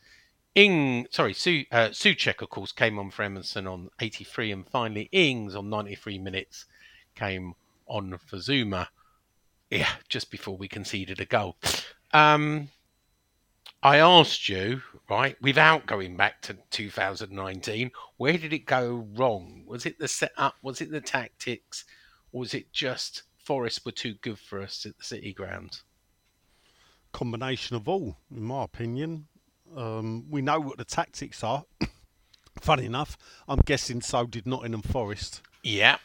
Ing, 0.56 1.06
sorry, 1.12 1.34
Su, 1.34 1.66
uh, 1.70 1.90
Souček, 1.90 2.42
of 2.42 2.50
course, 2.50 2.72
came 2.72 2.98
on 2.98 3.12
for 3.12 3.24
Emerson 3.24 3.68
on 3.68 3.90
83, 4.00 4.54
and 4.54 4.68
finally 4.68 5.10
Ings 5.12 5.54
on 5.54 5.70
93 5.70 6.18
minutes 6.18 6.66
came 7.14 7.56
on 7.88 8.18
for 8.26 8.38
Zouma. 8.38 8.88
Yeah, 9.70 9.90
just 10.08 10.32
before 10.32 10.56
we 10.56 10.70
conceded 10.70 11.20
a 11.20 11.26
goal. 11.26 11.58
Um, 12.14 12.70
I 13.84 13.98
asked 13.98 14.48
you, 14.48 14.82
right, 15.10 15.36
without 15.42 15.86
going 15.86 16.16
back 16.16 16.42
to 16.44 16.58
2019, 16.72 17.92
where 18.16 18.38
did 18.38 18.54
it 18.54 18.66
go 18.66 19.06
wrong? 19.14 19.64
Was 19.68 19.86
it 19.86 20.00
the 20.00 20.08
setup? 20.08 20.56
Was 20.62 20.80
it 20.80 20.90
the 20.90 21.02
tactics? 21.02 21.84
Or 22.32 22.40
was 22.40 22.54
it 22.54 22.72
just 22.72 23.24
Forest 23.38 23.86
were 23.86 23.92
too 23.92 24.14
good 24.22 24.40
for 24.40 24.62
us 24.62 24.86
at 24.86 24.98
the 24.98 25.04
City 25.04 25.34
ground? 25.34 25.82
Combination 27.12 27.76
of 27.76 27.90
all, 27.90 28.18
in 28.32 28.44
my 28.44 28.64
opinion. 28.64 29.28
Um, 29.76 30.26
we 30.30 30.42
know 30.42 30.60
what 30.60 30.78
the 30.78 30.86
tactics 30.86 31.44
are. 31.44 31.66
Funny 32.62 32.86
enough, 32.86 33.18
I'm 33.48 33.60
guessing 33.60 34.02
so 34.02 34.26
did 34.26 34.48
Nottingham 34.48 34.82
Forest. 34.82 35.42
Yeah. 35.64 35.98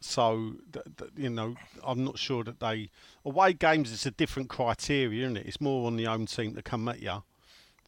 So, 0.00 0.54
th- 0.72 0.86
th- 0.96 1.10
you 1.16 1.28
know, 1.28 1.56
I'm 1.84 2.04
not 2.04 2.18
sure 2.18 2.44
that 2.44 2.60
they. 2.60 2.90
Away 3.24 3.52
games, 3.52 3.92
it's 3.92 4.06
a 4.06 4.10
different 4.10 4.48
criteria, 4.48 5.24
isn't 5.24 5.36
it? 5.36 5.46
It's 5.46 5.60
more 5.60 5.86
on 5.86 5.96
the 5.96 6.04
home 6.04 6.26
team 6.26 6.54
to 6.54 6.62
come 6.62 6.88
at 6.88 7.00
you, 7.02 7.22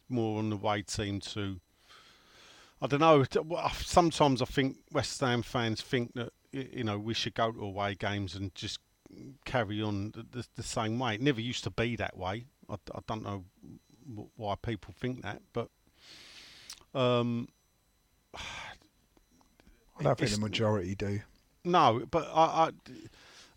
more 0.09 0.39
on 0.39 0.49
the 0.49 0.55
away 0.55 0.83
team 0.83 1.19
to. 1.21 1.59
I 2.81 2.87
don't 2.87 2.99
know. 2.99 3.25
Sometimes 3.73 4.41
I 4.41 4.45
think 4.45 4.77
West 4.91 5.19
Ham 5.21 5.41
fans 5.41 5.81
think 5.81 6.13
that 6.15 6.33
you 6.51 6.83
know 6.83 6.99
we 6.99 7.13
should 7.13 7.33
go 7.33 7.51
to 7.51 7.61
away 7.61 7.95
games 7.95 8.35
and 8.35 8.53
just 8.55 8.79
carry 9.45 9.81
on 9.81 10.11
the, 10.11 10.25
the, 10.39 10.47
the 10.55 10.63
same 10.63 10.99
way. 10.99 11.15
It 11.15 11.21
never 11.21 11.41
used 11.41 11.63
to 11.63 11.69
be 11.69 11.95
that 11.95 12.17
way. 12.17 12.45
I, 12.69 12.75
I 12.93 12.99
don't 13.07 13.23
know 13.23 13.45
why 14.35 14.55
people 14.55 14.93
think 14.97 15.21
that, 15.23 15.41
but 15.53 15.69
um, 16.93 17.47
I 18.35 20.03
don't 20.03 20.17
think 20.17 20.31
the 20.31 20.39
majority 20.39 20.95
do. 20.95 21.21
no, 21.63 22.03
but 22.09 22.27
I, 22.33 22.71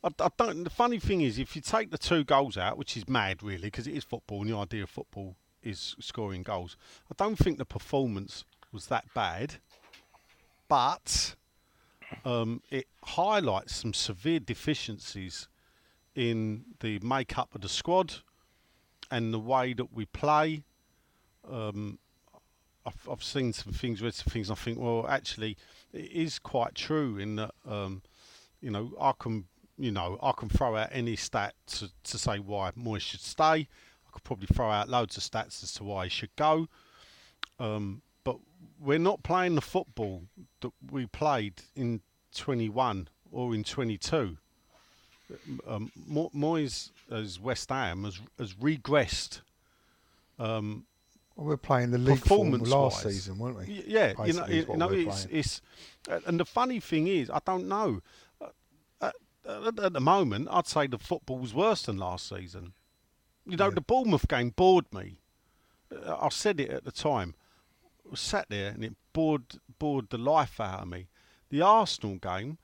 I, 0.04 0.10
I, 0.22 0.28
don't. 0.36 0.64
The 0.64 0.70
funny 0.70 0.98
thing 0.98 1.22
is, 1.22 1.38
if 1.38 1.56
you 1.56 1.62
take 1.62 1.90
the 1.90 1.98
two 1.98 2.24
goals 2.24 2.58
out, 2.58 2.76
which 2.76 2.96
is 2.96 3.08
mad, 3.08 3.42
really, 3.42 3.68
because 3.68 3.86
it 3.86 3.94
is 3.94 4.04
football, 4.04 4.42
and 4.42 4.50
the 4.50 4.56
idea 4.56 4.82
of 4.82 4.90
football 4.90 5.36
is 5.62 5.96
scoring 5.98 6.42
goals. 6.42 6.76
I 7.10 7.14
don't 7.16 7.36
think 7.36 7.58
the 7.58 7.64
performance 7.64 8.44
was 8.72 8.86
that 8.86 9.06
bad, 9.14 9.56
but 10.68 11.34
um, 12.24 12.62
it 12.70 12.86
highlights 13.02 13.76
some 13.76 13.94
severe 13.94 14.40
deficiencies 14.40 15.48
in 16.14 16.64
the 16.80 16.98
makeup 17.00 17.54
of 17.54 17.62
the 17.62 17.68
squad 17.68 18.16
and 19.14 19.32
the 19.32 19.38
way 19.38 19.72
that 19.72 19.92
we 19.92 20.06
play. 20.06 20.64
Um, 21.48 22.00
I've, 22.84 23.08
I've 23.08 23.22
seen 23.22 23.52
some 23.52 23.72
things, 23.72 24.02
read 24.02 24.12
some 24.12 24.30
things. 24.30 24.50
And 24.50 24.58
I 24.58 24.60
think, 24.60 24.78
well, 24.78 25.06
actually, 25.08 25.56
it 25.92 26.10
is 26.10 26.40
quite 26.40 26.74
true 26.74 27.16
in 27.18 27.36
that, 27.36 27.52
um, 27.64 28.02
you 28.60 28.72
know, 28.72 28.90
I 29.00 29.12
can, 29.16 29.44
you 29.78 29.92
know, 29.92 30.18
I 30.20 30.32
can 30.32 30.48
throw 30.48 30.76
out 30.76 30.88
any 30.90 31.14
stat 31.14 31.54
to, 31.66 31.90
to 32.02 32.18
say 32.18 32.40
why 32.40 32.72
Moyes 32.72 33.02
should 33.02 33.20
stay. 33.20 33.68
I 34.04 34.10
could 34.10 34.24
probably 34.24 34.48
throw 34.52 34.68
out 34.68 34.88
loads 34.88 35.16
of 35.16 35.22
stats 35.22 35.62
as 35.62 35.72
to 35.74 35.84
why 35.84 36.04
he 36.04 36.10
should 36.10 36.34
go. 36.34 36.66
Um, 37.60 38.02
but 38.24 38.38
we're 38.80 38.98
not 38.98 39.22
playing 39.22 39.54
the 39.54 39.60
football 39.60 40.24
that 40.60 40.72
we 40.90 41.06
played 41.06 41.62
in 41.76 42.00
21 42.34 43.06
or 43.30 43.54
in 43.54 43.62
22. 43.62 44.38
Um, 45.66 45.90
Moyes, 46.10 46.90
as 47.10 47.40
West 47.40 47.70
Ham, 47.70 48.04
has, 48.04 48.20
has 48.38 48.54
regressed. 48.54 49.40
Um, 50.38 50.84
Well, 51.36 51.46
we're 51.46 51.56
playing 51.56 51.90
the 51.92 51.98
league 51.98 52.18
form 52.18 52.50
last 52.52 52.60
Performance-wise. 52.62 53.02
season, 53.14 53.38
weren't 53.38 53.58
we? 53.58 53.84
Yeah, 53.86 54.08
you 54.08 54.14
know, 54.14 54.24
Basically 54.46 54.58
you 54.60 54.76
know, 54.76 54.88
it's, 54.90 55.26
it's, 55.30 55.60
uh, 56.10 56.20
and 56.26 56.38
the 56.38 56.44
funny 56.44 56.80
thing 56.80 57.06
is, 57.08 57.30
I 57.30 57.40
don't 57.44 57.66
know. 57.68 58.02
Uh, 58.40 58.48
At, 59.00 59.14
at, 59.46 59.78
at 59.80 59.92
the 59.92 60.00
moment, 60.00 60.48
I'd 60.50 60.66
say 60.66 60.86
the 60.86 60.98
football's 60.98 61.54
worse 61.54 61.82
than 61.82 61.96
last 61.98 62.28
season. 62.28 62.72
You 63.46 63.56
know, 63.56 63.66
Yeah. 63.68 63.74
the 63.74 63.80
Bournemouth 63.80 64.28
game 64.28 64.50
bored 64.50 64.92
me. 64.92 65.16
Uh, 65.94 66.16
I 66.20 66.28
said 66.30 66.60
it 66.60 66.70
at 66.70 66.84
the 66.84 66.92
time. 66.92 67.34
I 68.10 68.14
sat 68.16 68.46
there 68.48 68.70
and 68.70 68.84
it 68.84 68.94
bored 69.12 69.44
bored 69.78 70.10
the 70.10 70.18
life 70.18 70.60
out 70.60 70.82
of 70.82 70.88
me. 70.88 71.08
The 71.50 71.60
Arsenal 71.62 72.16
game, 72.16 72.58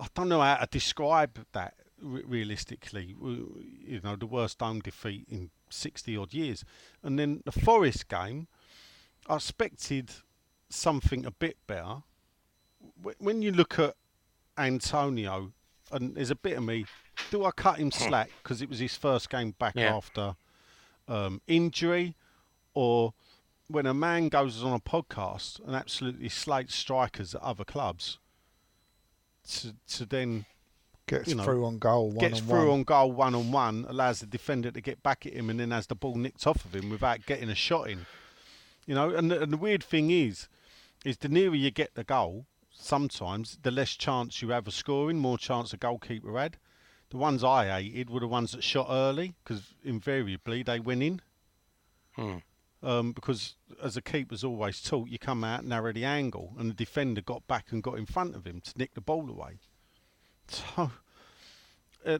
I 0.00 0.06
don't 0.14 0.28
know 0.28 0.40
how 0.40 0.56
to 0.56 0.66
describe 0.70 1.44
that 1.52 1.74
re- 2.00 2.22
realistically. 2.26 3.14
You 3.20 4.00
know, 4.02 4.16
the 4.16 4.26
worst 4.26 4.60
home 4.60 4.80
defeat 4.80 5.26
in 5.30 5.50
sixty 5.70 6.16
odd 6.16 6.32
years, 6.34 6.64
and 7.02 7.18
then 7.18 7.42
the 7.44 7.52
Forest 7.52 8.08
game. 8.08 8.48
I 9.28 9.34
expected 9.36 10.10
something 10.70 11.26
a 11.26 11.30
bit 11.30 11.58
better. 11.66 11.96
When 13.18 13.42
you 13.42 13.52
look 13.52 13.78
at 13.78 13.94
Antonio, 14.56 15.52
and 15.92 16.14
there's 16.14 16.30
a 16.30 16.34
bit 16.36 16.56
of 16.56 16.64
me, 16.64 16.86
do 17.30 17.44
I 17.44 17.50
cut 17.50 17.78
him 17.78 17.90
slack 17.90 18.30
because 18.42 18.62
it 18.62 18.68
was 18.68 18.78
his 18.78 18.96
first 18.96 19.28
game 19.30 19.54
back 19.58 19.74
Yeah. 19.76 19.94
after 19.96 20.36
um, 21.06 21.40
injury, 21.46 22.14
or 22.74 23.12
when 23.68 23.86
a 23.86 23.94
man 23.94 24.28
goes 24.28 24.62
on 24.62 24.72
a 24.72 24.80
podcast 24.80 25.60
and 25.66 25.74
absolutely 25.76 26.28
slates 26.28 26.74
strikers 26.74 27.34
at 27.34 27.42
other 27.42 27.64
clubs, 27.64 28.18
to 29.48 29.74
to 29.96 30.06
then 30.06 30.46
Gets 31.08 31.28
you 31.28 31.36
know, 31.36 31.44
through 31.44 31.64
on 31.64 31.78
goal, 31.78 32.10
one 32.10 32.18
gets 32.18 32.40
on 32.42 32.46
through 32.46 32.68
one. 32.68 32.80
on 32.80 32.82
goal 32.84 33.12
one 33.12 33.34
on 33.34 33.50
one, 33.50 33.86
allows 33.88 34.20
the 34.20 34.26
defender 34.26 34.70
to 34.70 34.80
get 34.80 35.02
back 35.02 35.24
at 35.24 35.32
him, 35.32 35.48
and 35.48 35.58
then 35.58 35.70
has 35.70 35.86
the 35.86 35.94
ball 35.94 36.16
nicked 36.16 36.46
off 36.46 36.66
of 36.66 36.74
him 36.74 36.90
without 36.90 37.24
getting 37.24 37.48
a 37.48 37.54
shot 37.54 37.88
in. 37.88 38.04
You 38.86 38.94
know, 38.94 39.14
and 39.14 39.30
the, 39.30 39.42
and 39.42 39.50
the 39.50 39.56
weird 39.56 39.82
thing 39.82 40.10
is, 40.10 40.48
is 41.06 41.16
the 41.16 41.30
nearer 41.30 41.54
you 41.54 41.70
get 41.70 41.94
the 41.94 42.04
goal, 42.04 42.44
sometimes 42.70 43.58
the 43.62 43.70
less 43.70 43.92
chance 43.92 44.42
you 44.42 44.50
have 44.50 44.66
of 44.66 44.74
scoring, 44.74 45.18
more 45.18 45.38
chance 45.38 45.72
a 45.72 45.78
goalkeeper 45.78 46.38
had. 46.38 46.58
The 47.08 47.16
ones 47.16 47.42
I 47.42 47.68
hated 47.68 48.10
were 48.10 48.20
the 48.20 48.28
ones 48.28 48.52
that 48.52 48.62
shot 48.62 48.88
early 48.90 49.34
because 49.42 49.74
invariably 49.82 50.62
they 50.62 50.78
went 50.78 51.02
in. 51.02 51.22
Hmm. 52.16 52.36
Um, 52.82 53.10
because 53.12 53.56
as 53.82 53.96
a 53.96 54.02
keeper's 54.02 54.44
always 54.44 54.80
taught, 54.80 55.08
you 55.08 55.18
come 55.18 55.42
out 55.42 55.64
narrow 55.64 55.92
the 55.92 56.04
angle, 56.04 56.54
and 56.58 56.70
the 56.70 56.74
defender 56.74 57.20
got 57.20 57.46
back 57.48 57.72
and 57.72 57.82
got 57.82 57.98
in 57.98 58.06
front 58.06 58.36
of 58.36 58.46
him 58.46 58.60
to 58.60 58.72
nick 58.78 58.94
the 58.94 59.00
ball 59.00 59.28
away. 59.28 59.58
So, 60.50 60.90
uh, 62.06 62.18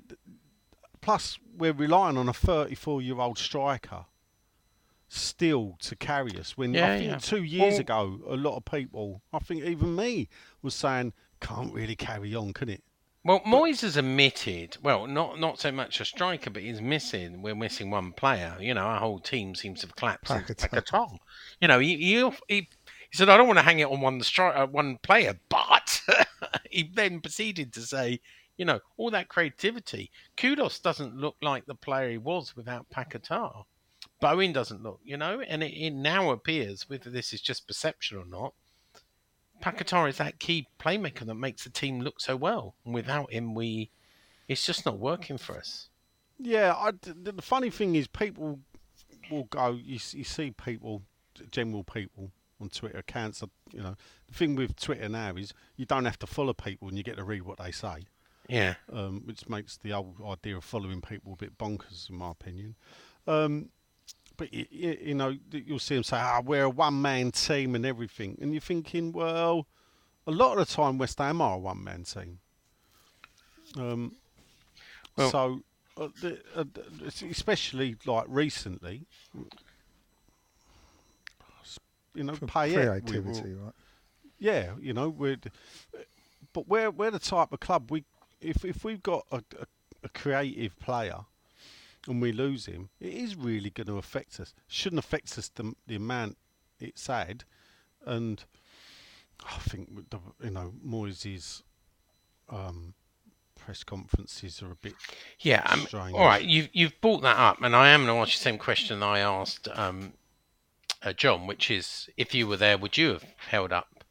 plus 1.01 1.39
we're 1.57 1.73
relying 1.73 2.19
on 2.19 2.29
a 2.29 2.33
34-year-old 2.33 3.39
striker 3.39 4.05
still 5.09 5.77
to 5.81 5.97
carry 5.97 6.37
us. 6.39 6.57
When 6.57 6.75
Yeah, 6.75 6.93
I 6.93 6.99
think 6.99 7.11
yeah. 7.13 7.19
two 7.19 7.43
years 7.43 7.73
Well- 7.75 7.81
ago, 7.81 8.21
a 8.29 8.37
lot 8.37 8.57
of 8.57 8.65
people, 8.67 9.23
I 9.33 9.39
think 9.39 9.65
even 9.65 9.97
me, 9.97 10.29
was 10.61 10.75
saying, 10.75 11.15
"Can't 11.41 11.73
really 11.73 11.97
carry 11.97 12.35
on, 12.35 12.53
can 12.53 12.69
it?" 12.69 12.83
Well, 13.29 13.41
Moyes 13.41 13.83
has 13.83 13.99
admitted, 13.99 14.79
well, 14.83 15.07
not 15.07 15.39
not 15.39 15.61
so 15.61 15.71
much 15.71 16.01
a 16.01 16.07
striker, 16.07 16.49
but 16.49 16.63
he's 16.63 16.81
missing. 16.81 17.43
We're 17.43 17.55
missing 17.55 17.91
one 17.91 18.15
player. 18.15 18.57
You 18.59 18.73
know, 18.73 18.81
our 18.81 19.01
whole 19.01 19.19
team 19.19 19.55
seems 19.55 19.81
to 19.81 19.87
have 19.87 19.97
collapsed. 19.97 20.33
Paquetá. 20.33 20.71
Paquetá. 20.71 21.19
You 21.61 21.69
know, 21.69 21.79
he, 21.79 21.99
he 21.99 22.31
he 22.49 22.69
he 23.11 23.13
said, 23.13 23.29
"I 23.29 23.37
don't 23.37 23.47
want 23.47 23.59
to 23.59 23.65
hang 23.67 23.81
it 23.81 23.87
on 23.87 24.01
one 24.01 24.21
stri- 24.21 24.57
uh, 24.57 24.67
one 24.67 24.97
player," 25.03 25.39
but 25.51 26.01
he 26.71 26.85
then 26.85 27.21
proceeded 27.21 27.75
to 27.75 27.83
say, 27.83 28.21
"You 28.57 28.65
know, 28.65 28.81
all 28.97 29.11
that 29.11 29.29
creativity. 29.29 30.11
Kudus 30.39 30.81
doesn't 30.81 31.15
look 31.15 31.37
like 31.43 31.67
the 31.67 31.75
player 31.75 32.09
he 32.13 32.17
was 32.17 32.57
without 32.57 32.89
Paquetá. 32.89 33.67
Bowen 34.23 34.55
doesn't 34.55 34.83
look. 34.83 35.01
You 35.05 35.19
know, 35.19 35.43
and 35.43 35.63
it, 35.63 35.75
it 35.75 35.91
now 35.91 36.31
appears, 36.31 36.89
whether 36.89 37.11
this 37.11 37.35
is 37.35 37.43
just 37.43 37.67
perception 37.67 38.17
or 38.17 38.25
not." 38.25 38.55
Paquetá 39.61 40.09
is 40.09 40.19
that 40.19 40.39
key 40.39 40.67
playmaker 40.79 41.27
that 41.27 41.35
makes 41.35 41.65
the 41.65 41.71
team 41.71 42.01
look 42.01 42.21
so 42.21 42.37
well. 42.37 42.75
And 42.85 42.95
without 42.95 43.33
him, 43.33 43.55
we 43.55 43.91
it's 44.49 44.65
just 44.65 44.87
not 44.87 44.99
working 44.99 45.39
for 45.39 45.57
us. 45.57 45.91
Yeah, 46.39 46.75
I, 46.75 46.93
the, 46.93 47.33
the 47.33 47.43
funny 47.43 47.71
thing 47.71 47.95
is, 47.95 48.07
people 48.07 48.61
will 49.31 49.45
go. 49.45 49.73
You, 49.73 49.99
you 50.13 50.25
see 50.25 50.51
people, 50.53 51.03
general 51.51 51.85
people 51.85 52.33
on 52.61 52.71
Twitter 52.71 52.99
accounts. 52.99 53.43
You 53.73 53.83
know, 53.83 53.97
the 54.27 54.35
thing 54.35 54.57
with 54.57 54.77
Twitter 54.77 55.09
now 55.09 55.37
is 55.37 55.53
you 55.77 55.85
don't 55.85 56.07
have 56.07 56.19
to 56.21 56.27
follow 56.27 56.55
people 56.55 56.89
and 56.89 56.97
you 56.97 57.05
get 57.05 57.17
to 57.17 57.25
read 57.25 57.43
what 57.43 57.59
they 57.59 57.73
say, 57.73 58.07
Yeah, 58.49 58.75
um, 58.93 59.23
which 59.25 59.49
makes 59.49 59.77
the 59.77 59.91
whole 59.91 60.15
idea 60.27 60.57
of 60.57 60.65
following 60.65 61.03
people 61.03 61.35
a 61.35 61.37
bit 61.37 61.59
bonkers, 61.59 62.09
in 62.09 62.17
my 62.17 62.31
opinion. 62.31 62.77
Um, 63.27 63.69
but 64.39 64.55
you, 64.55 64.67
you 65.03 65.15
know, 65.15 65.37
you'll 65.53 65.79
see 65.79 65.95
them 65.97 66.05
say, 66.05 66.17
"Ah, 66.19 66.41
we're 66.43 66.65
a 66.65 66.71
one-man 66.71 67.33
team 67.33 67.75
and 67.75 67.85
everything," 67.85 68.39
and 68.41 68.53
you're 68.55 68.61
thinking, 68.63 69.13
well, 69.13 69.67
a 70.27 70.31
lot 70.31 70.57
of 70.59 70.67
the 70.67 70.75
time 70.75 70.97
West 70.97 71.19
Ham 71.19 71.43
are 71.43 71.57
a 71.57 71.59
one-man 71.59 72.05
team. 72.05 72.39
Um, 73.77 74.17
Well- 75.17 75.31
so, 75.31 75.61
uh, 75.99 76.09
the, 76.23 76.41
uh, 76.55 76.65
especially 77.29 77.97
like 78.07 78.25
recently, 78.29 79.07
you 82.15 82.25
know, 82.25 82.35
For 82.35 82.47
Payet, 82.47 82.71
we 82.71 82.77
were- 82.87 83.01
creativity, 83.01 83.55
right? 83.55 83.75
yeah, 84.39 84.75
you 84.81 84.93
know, 84.93 85.09
we're, 85.09 85.37
but 86.53 86.67
we're 86.69 86.91
we're 86.91 87.11
the 87.11 87.19
type 87.19 87.53
of 87.53 87.61
club 87.61 87.91
we 87.91 88.05
if 88.41 88.65
if 88.65 88.85
we've 88.85 89.03
got 89.03 89.27
a, 89.31 89.37
a, 89.61 89.67
a 90.05 90.09
creative 90.11 90.79
player 90.79 91.21
and 92.09 92.21
we 92.23 92.33
lose 92.33 92.67
him, 92.67 92.89
it 93.01 93.13
is 93.13 93.37
really 93.37 93.71
going 93.71 93.87
to 93.87 93.99
affect 93.99 94.41
us. 94.41 94.55
Shouldn't 94.67 94.99
affect 94.99 95.39
us 95.39 95.49
the, 95.49 95.75
the 95.87 95.95
amount 95.97 96.37
it's 96.81 97.07
had, 97.07 97.45
and 98.05 98.43
I 99.45 99.59
think 99.59 99.91
you 100.43 100.51
know 100.51 100.73
Moyes' 100.85 101.63
um, 102.49 102.95
press 103.57 103.85
conferences 103.85 104.63
are 104.63 104.73
a 104.73 104.77
bit 104.77 104.95
Yeah, 105.41 105.65
strange. 105.77 106.15
all 106.17 106.25
right. 106.25 106.43
You've 106.45 106.69
you've 106.73 107.01
brought 107.01 107.23
that 107.23 107.37
up, 107.37 107.63
and 107.63 107.77
I 107.77 107.89
am 107.91 108.05
going 108.07 108.17
to 108.17 108.21
ask 108.23 108.33
you 108.35 108.39
the 108.39 108.43
same 108.45 108.59
question 108.59 109.03
I 109.03 109.19
asked 109.21 109.69
um, 109.75 110.15
uh, 111.03 111.13
John, 111.13 111.47
which 111.47 111.71
is, 111.71 112.09
if 112.17 112.35
you 112.35 112.47
were 112.47 112.57
there, 112.57 112.79
would 112.79 112.97
you 112.97 113.09
have 113.11 113.25
held 113.49 113.73
up? 113.73 114.05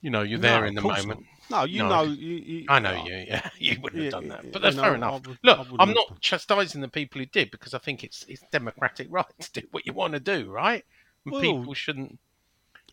You 0.00 0.10
know, 0.10 0.22
you're 0.22 0.38
there 0.38 0.66
in 0.66 0.74
the 0.74 0.82
moment. 0.82 1.20
not. 1.20 1.33
No, 1.50 1.64
you 1.64 1.80
No, 1.80 1.88
know, 1.88 1.94
I- 2.00 2.02
you, 2.04 2.34
you, 2.36 2.64
I 2.68 2.78
know 2.78 2.90
uh, 2.90 3.04
you. 3.04 3.24
Yeah, 3.28 3.48
you 3.58 3.76
wouldn't 3.80 4.02
have 4.02 4.12
done 4.12 4.28
that, 4.28 4.52
but 4.52 4.62
that's 4.62 4.76
no, 4.76 4.82
fair 4.82 4.94
enough. 4.94 5.26
would- 5.26 5.38
Look, 5.42 5.58
I'm 5.78 5.88
have 5.88 5.94
not 5.94 6.20
chastising 6.20 6.80
the 6.80 6.88
people 6.88 7.18
who 7.20 7.26
did 7.26 7.50
because 7.50 7.74
I 7.74 7.78
think 7.78 8.02
it's 8.04 8.24
it's 8.28 8.42
democratic 8.50 9.08
right 9.10 9.26
to 9.40 9.60
do 9.60 9.66
what 9.70 9.86
you 9.86 9.92
want 9.92 10.14
to 10.14 10.20
do, 10.20 10.50
right? 10.50 10.84
Well, 11.26 11.40
people 11.40 11.74
shouldn't. 11.74 12.18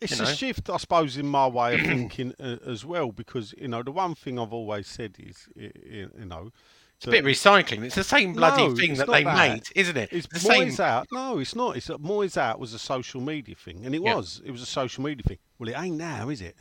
It's 0.00 0.18
you 0.18 0.24
a 0.24 0.34
shift, 0.34 0.68
I 0.68 0.78
suppose, 0.78 1.16
in 1.16 1.26
my 1.26 1.46
way 1.46 1.74
of 1.74 1.80
thinking 1.86 2.34
uh, 2.40 2.56
as 2.66 2.84
well, 2.84 3.12
because 3.12 3.54
you 3.56 3.68
know 3.68 3.82
the 3.82 3.92
one 3.92 4.14
thing 4.14 4.38
I've 4.38 4.52
always 4.52 4.86
said 4.88 5.16
is, 5.18 5.48
you 5.56 6.10
know, 6.26 6.50
It's 6.96 7.06
a 7.06 7.10
bit 7.10 7.24
recycling. 7.24 7.84
It's 7.84 7.94
the 7.94 8.02
same 8.04 8.32
bloody 8.32 8.66
No, 8.68 8.74
thing 8.74 8.94
that 8.94 9.08
they 9.08 9.22
that. 9.22 9.36
made, 9.36 9.62
isn't 9.76 9.96
it? 9.96 10.08
It's 10.12 10.26
the 10.26 10.40
same. 10.40 10.68
Moyes 10.70 10.80
out. 10.80 11.06
No, 11.12 11.38
it's 11.38 11.54
not. 11.54 11.76
It's 11.76 11.86
that 11.86 12.02
Moyes 12.02 12.36
out 12.36 12.58
was 12.58 12.74
a 12.74 12.78
social 12.80 13.20
media 13.20 13.54
thing, 13.54 13.86
and 13.86 13.94
it 13.94 14.02
Yeah. 14.02 14.16
was. 14.16 14.42
It 14.44 14.50
was 14.50 14.60
a 14.62 14.66
social 14.66 15.04
media 15.04 15.22
thing. 15.24 15.38
Well, 15.58 15.68
it 15.68 15.76
ain't 15.78 15.96
now, 15.96 16.28
is 16.30 16.40
it? 16.40 16.56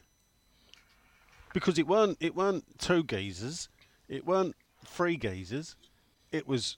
Because 1.54 1.78
it 1.78 1.88
weren't. 1.88 2.18
It 2.20 2.36
weren't 2.36 2.64
two 2.80 3.04
geezers. 3.04 3.70
It 4.08 4.26
weren't 4.26 4.56
three 4.86 5.18
geezers. 5.18 5.76
It 6.32 6.48
was 6.48 6.78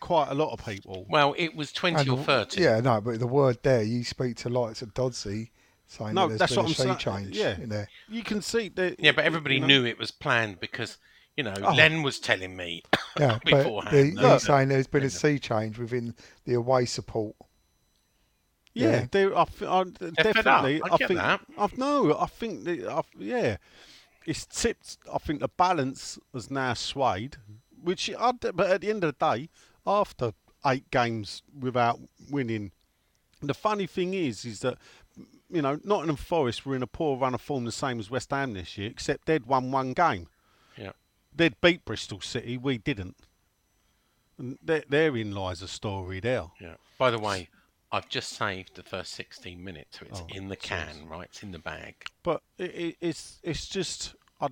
quite 0.00 0.28
a 0.28 0.34
lot 0.34 0.52
of 0.52 0.64
people. 0.64 1.06
Well, 1.08 1.34
it 1.36 1.54
was 1.54 1.72
twenty 1.72 2.08
or 2.08 2.18
thirty. 2.18 2.62
Yeah, 2.62 2.80
no, 2.80 3.00
but 3.00 3.18
the 3.18 3.26
word 3.26 3.58
there, 3.62 3.82
you 3.82 4.04
speak 4.04 4.36
to 4.38 4.48
likes 4.48 4.82
of 4.82 4.94
Dodsey 4.94 5.50
saying 5.86 6.14
No, 6.14 6.28
that 6.28 6.38
there's 6.38 6.38
that's 6.38 6.54
been 6.54 6.64
what 6.64 6.66
a 6.66 6.68
I'm 6.68 6.96
sea 6.98 7.04
saying. 7.04 7.24
change 7.24 7.36
Yeah. 7.36 7.56
in 7.60 7.68
there. 7.68 7.88
You 8.08 8.22
can 8.22 8.40
see 8.42 8.68
that. 8.70 9.00
Yeah, 9.00 9.12
but 9.12 9.24
everybody 9.24 9.56
you 9.56 9.60
know, 9.62 9.66
knew 9.66 9.84
it 9.86 9.98
was 9.98 10.10
planned 10.10 10.60
because 10.60 10.98
you 11.36 11.42
know 11.44 11.54
Oh. 11.62 11.72
Len 11.74 12.02
was 12.02 12.18
telling 12.20 12.56
me. 12.56 12.82
Yeah, 13.18 13.40
but 13.44 13.44
beforehand, 13.64 14.16
the, 14.18 14.22
no, 14.22 14.32
he's 14.34 14.44
saying 14.44 14.68
there's 14.68 14.86
been 14.86 15.00
no. 15.02 15.08
a 15.08 15.10
sea 15.10 15.40
change 15.40 15.78
within 15.78 16.14
the 16.44 16.54
away 16.54 16.84
support. 16.84 17.34
Yeah, 18.72 18.90
Yeah. 18.90 19.06
there. 19.10 19.36
I, 19.36 19.42
f- 19.42 19.62
I- 19.62 19.84
fed 19.84 20.02
up. 20.04 20.14
definitely. 20.14 20.80
I 20.82 20.96
get 20.96 21.08
think. 21.08 21.20
that. 21.20 21.40
I've 21.58 21.76
no. 21.76 22.16
I 22.16 22.26
think. 22.26 22.62
that 22.64 22.88
i 22.88 23.02
yeah, 23.18 23.56
it's 24.26 24.46
tipped. 24.46 24.98
I 25.12 25.18
think 25.18 25.40
the 25.40 25.48
balance 25.48 26.18
has 26.32 26.50
now 26.50 26.74
swayed. 26.74 27.36
Which, 27.82 28.10
I, 28.18 28.32
but 28.32 28.70
at 28.70 28.82
the 28.82 28.90
end 28.90 29.04
of 29.04 29.16
the 29.18 29.36
day, 29.36 29.48
after 29.86 30.32
eight 30.66 30.90
games 30.90 31.42
without 31.58 31.98
winning, 32.30 32.72
the 33.42 33.54
funny 33.54 33.86
thing 33.86 34.12
is, 34.12 34.44
is 34.44 34.60
that 34.60 34.76
you 35.50 35.62
know 35.62 35.80
Nottingham 35.82 36.16
Forest 36.16 36.66
were 36.66 36.76
in 36.76 36.82
a 36.82 36.86
poor 36.86 37.16
run 37.16 37.34
of 37.34 37.40
form, 37.40 37.64
the 37.64 37.72
same 37.72 37.98
as 37.98 38.10
West 38.10 38.30
Ham 38.30 38.52
this 38.52 38.76
year, 38.76 38.90
except 38.90 39.26
they'd 39.26 39.46
won 39.46 39.70
one 39.70 39.92
game. 39.92 40.28
Yeah. 40.76 40.92
They'd 41.34 41.60
beat 41.60 41.84
Bristol 41.84 42.20
City. 42.20 42.58
We 42.58 42.78
didn't. 42.78 43.16
And 44.38 44.58
there, 44.62 44.84
therein 44.88 45.34
lies 45.34 45.62
a 45.62 45.68
story 45.68 46.20
there. 46.20 46.46
Yeah. 46.60 46.74
By 46.98 47.10
the 47.10 47.18
way, 47.18 47.48
I've 47.92 48.08
just 48.08 48.32
saved 48.32 48.76
the 48.76 48.82
first 48.82 49.12
sixteen 49.12 49.64
minutes, 49.64 49.98
so 49.98 50.06
it's 50.08 50.20
Oh, 50.20 50.26
in 50.34 50.48
the 50.48 50.56
can, 50.56 51.08
right? 51.08 51.26
It's 51.30 51.42
in 51.42 51.50
the 51.50 51.58
bag. 51.58 52.04
But 52.22 52.42
it, 52.58 52.96
it's 53.00 53.38
it's 53.42 53.66
just 53.66 54.14
I, 54.40 54.48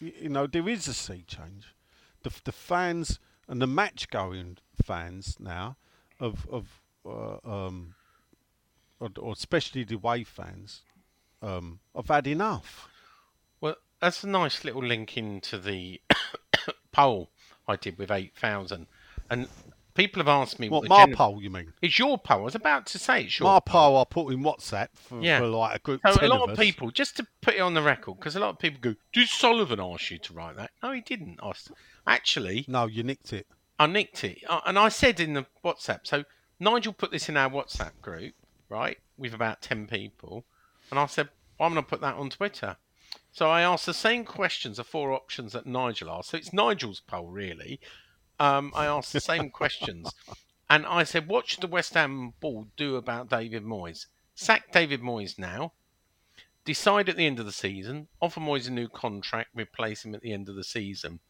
you 0.00 0.28
know, 0.28 0.46
there 0.46 0.68
is 0.68 0.88
a 0.88 0.94
sea 0.94 1.24
change. 1.26 1.74
The 2.22 2.32
the 2.44 2.52
fans 2.52 3.20
and 3.48 3.62
the 3.62 3.66
match 3.66 4.10
going 4.10 4.58
fans 4.82 5.36
now 5.38 5.76
of 6.18 6.46
of 6.50 6.80
uh, 7.04 7.38
um 7.44 7.94
or, 8.98 9.10
or 9.18 9.32
especially 9.32 9.84
the 9.84 9.94
away 9.94 10.24
fans 10.24 10.82
um 11.42 11.78
have 11.94 12.08
had 12.08 12.26
enough. 12.26 12.88
Well, 13.60 13.76
that's 14.00 14.24
a 14.24 14.28
nice 14.28 14.64
little 14.64 14.82
link 14.84 15.16
into 15.16 15.58
the 15.58 16.00
poll 16.92 17.30
I 17.68 17.76
did 17.76 17.98
with 17.98 18.10
eight 18.10 18.34
thousand, 18.34 18.88
and 19.30 19.48
people 19.96 20.20
have 20.20 20.28
asked 20.28 20.60
me 20.60 20.68
What 20.68 20.88
my 20.88 21.12
poll 21.12 21.42
you 21.42 21.50
mean? 21.50 21.72
It's 21.82 21.98
your 21.98 22.18
poll. 22.18 22.40
I 22.40 22.42
was 22.42 22.54
about 22.54 22.86
to 22.86 22.98
say 22.98 23.24
it's 23.24 23.38
your 23.40 23.48
My 23.50 23.60
poll 23.60 23.96
I 23.98 24.04
put 24.04 24.32
in 24.32 24.40
WhatsApp 24.42 24.88
for, 24.94 25.20
Yeah. 25.22 25.40
for 25.40 25.46
like 25.46 25.76
a 25.76 25.78
group. 25.80 26.00
So 26.06 26.14
10 26.20 26.24
a 26.30 26.34
lot 26.34 26.42
of 26.42 26.50
us. 26.50 26.58
people, 26.58 26.90
just 26.90 27.16
to 27.16 27.26
put 27.40 27.54
it 27.54 27.60
on 27.60 27.74
the 27.74 27.82
record, 27.82 28.16
because 28.18 28.36
a 28.36 28.40
lot 28.40 28.50
of 28.50 28.58
people 28.58 28.80
go, 28.80 28.94
"Did 29.12 29.28
Sullivan 29.28 29.80
ask 29.80 30.10
you 30.10 30.18
to 30.18 30.32
write 30.32 30.56
that?" 30.56 30.70
No, 30.82 30.92
he 30.92 31.00
didn't. 31.00 31.40
ask. 31.42 31.70
Actually, 32.06 32.64
No, 32.68 32.86
you 32.86 33.02
nicked 33.02 33.32
it. 33.32 33.46
I 33.78 33.86
nicked 33.86 34.22
it, 34.24 34.42
and 34.48 34.78
I 34.78 34.88
said 34.88 35.18
in 35.20 35.34
the 35.34 35.46
WhatsApp. 35.64 36.00
So 36.06 36.24
Nigel 36.60 36.92
put 36.92 37.10
this 37.10 37.28
in 37.28 37.36
our 37.36 37.50
WhatsApp 37.50 38.00
group, 38.00 38.34
right, 38.68 38.98
with 39.18 39.34
about 39.34 39.60
ten 39.62 39.86
people, 39.86 40.44
and 40.90 40.98
I 41.00 41.06
said, 41.06 41.28
well, 41.58 41.66
"I'm 41.66 41.72
going 41.74 41.84
to 41.84 41.88
put 41.88 42.00
that 42.00 42.14
on 42.14 42.30
Twitter." 42.30 42.76
So 43.32 43.50
I 43.50 43.60
asked 43.60 43.84
the 43.84 43.92
same 43.92 44.24
questions, 44.24 44.78
the 44.78 44.84
four 44.84 45.12
options 45.12 45.52
that 45.52 45.66
Nigel 45.66 46.10
asked. 46.10 46.30
So 46.30 46.38
it's 46.38 46.54
Nigel's 46.54 47.00
poll, 47.00 47.26
really. 47.26 47.78
Um, 48.38 48.72
I 48.74 48.86
asked 48.86 49.12
the 49.12 49.20
same 49.20 49.50
questions, 49.50 50.12
and 50.68 50.84
I 50.86 51.04
said, 51.04 51.28
"What 51.28 51.48
should 51.48 51.62
the 51.62 51.66
West 51.66 51.94
Ham 51.94 52.34
board 52.40 52.68
do 52.76 52.96
about 52.96 53.30
David 53.30 53.64
Moyes? 53.64 54.06
Sack 54.34 54.72
David 54.72 55.00
Moyes 55.00 55.38
now." 55.38 55.72
Decide 56.64 57.08
at 57.08 57.16
the 57.16 57.26
end 57.26 57.38
of 57.38 57.46
the 57.46 57.52
season, 57.52 58.08
offer 58.20 58.40
Moyes 58.40 58.66
a 58.66 58.72
new 58.72 58.88
contract, 58.88 59.50
replace 59.54 60.04
him 60.04 60.14
at 60.16 60.20
the 60.20 60.32
end 60.32 60.48
of 60.48 60.56
the 60.56 60.64
season. 60.64 61.20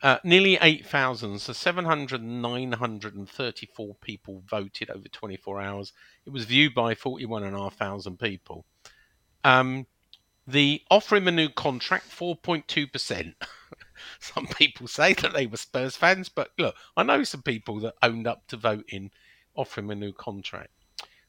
Uh, 0.00 0.18
nearly 0.22 0.58
8,000, 0.60 1.40
so 1.40 1.52
700, 1.52 2.22
934 2.22 3.94
people 4.02 4.42
voted 4.46 4.90
over 4.90 5.08
24 5.08 5.60
hours. 5.60 5.92
It 6.26 6.30
was 6.30 6.44
viewed 6.44 6.74
by 6.74 6.94
41,500 6.94 8.18
people. 8.18 8.64
Um, 9.42 9.86
the 10.46 10.82
offer 10.90 11.16
him 11.16 11.26
a 11.28 11.32
new 11.32 11.48
contract, 11.48 12.10
4.2%. 12.10 13.34
some 14.20 14.46
people 14.46 14.88
say 14.88 15.14
that 15.14 15.32
they 15.32 15.46
were 15.46 15.56
Spurs 15.56 15.96
fans, 15.96 16.28
but 16.28 16.50
look, 16.58 16.74
I 16.96 17.02
know 17.02 17.24
some 17.24 17.42
people 17.42 17.80
that 17.80 17.94
owned 18.02 18.26
up 18.26 18.46
to 18.48 18.56
voting, 18.56 19.10
offer 19.54 19.80
him 19.80 19.90
a 19.90 19.94
new 19.94 20.12
contract. 20.12 20.70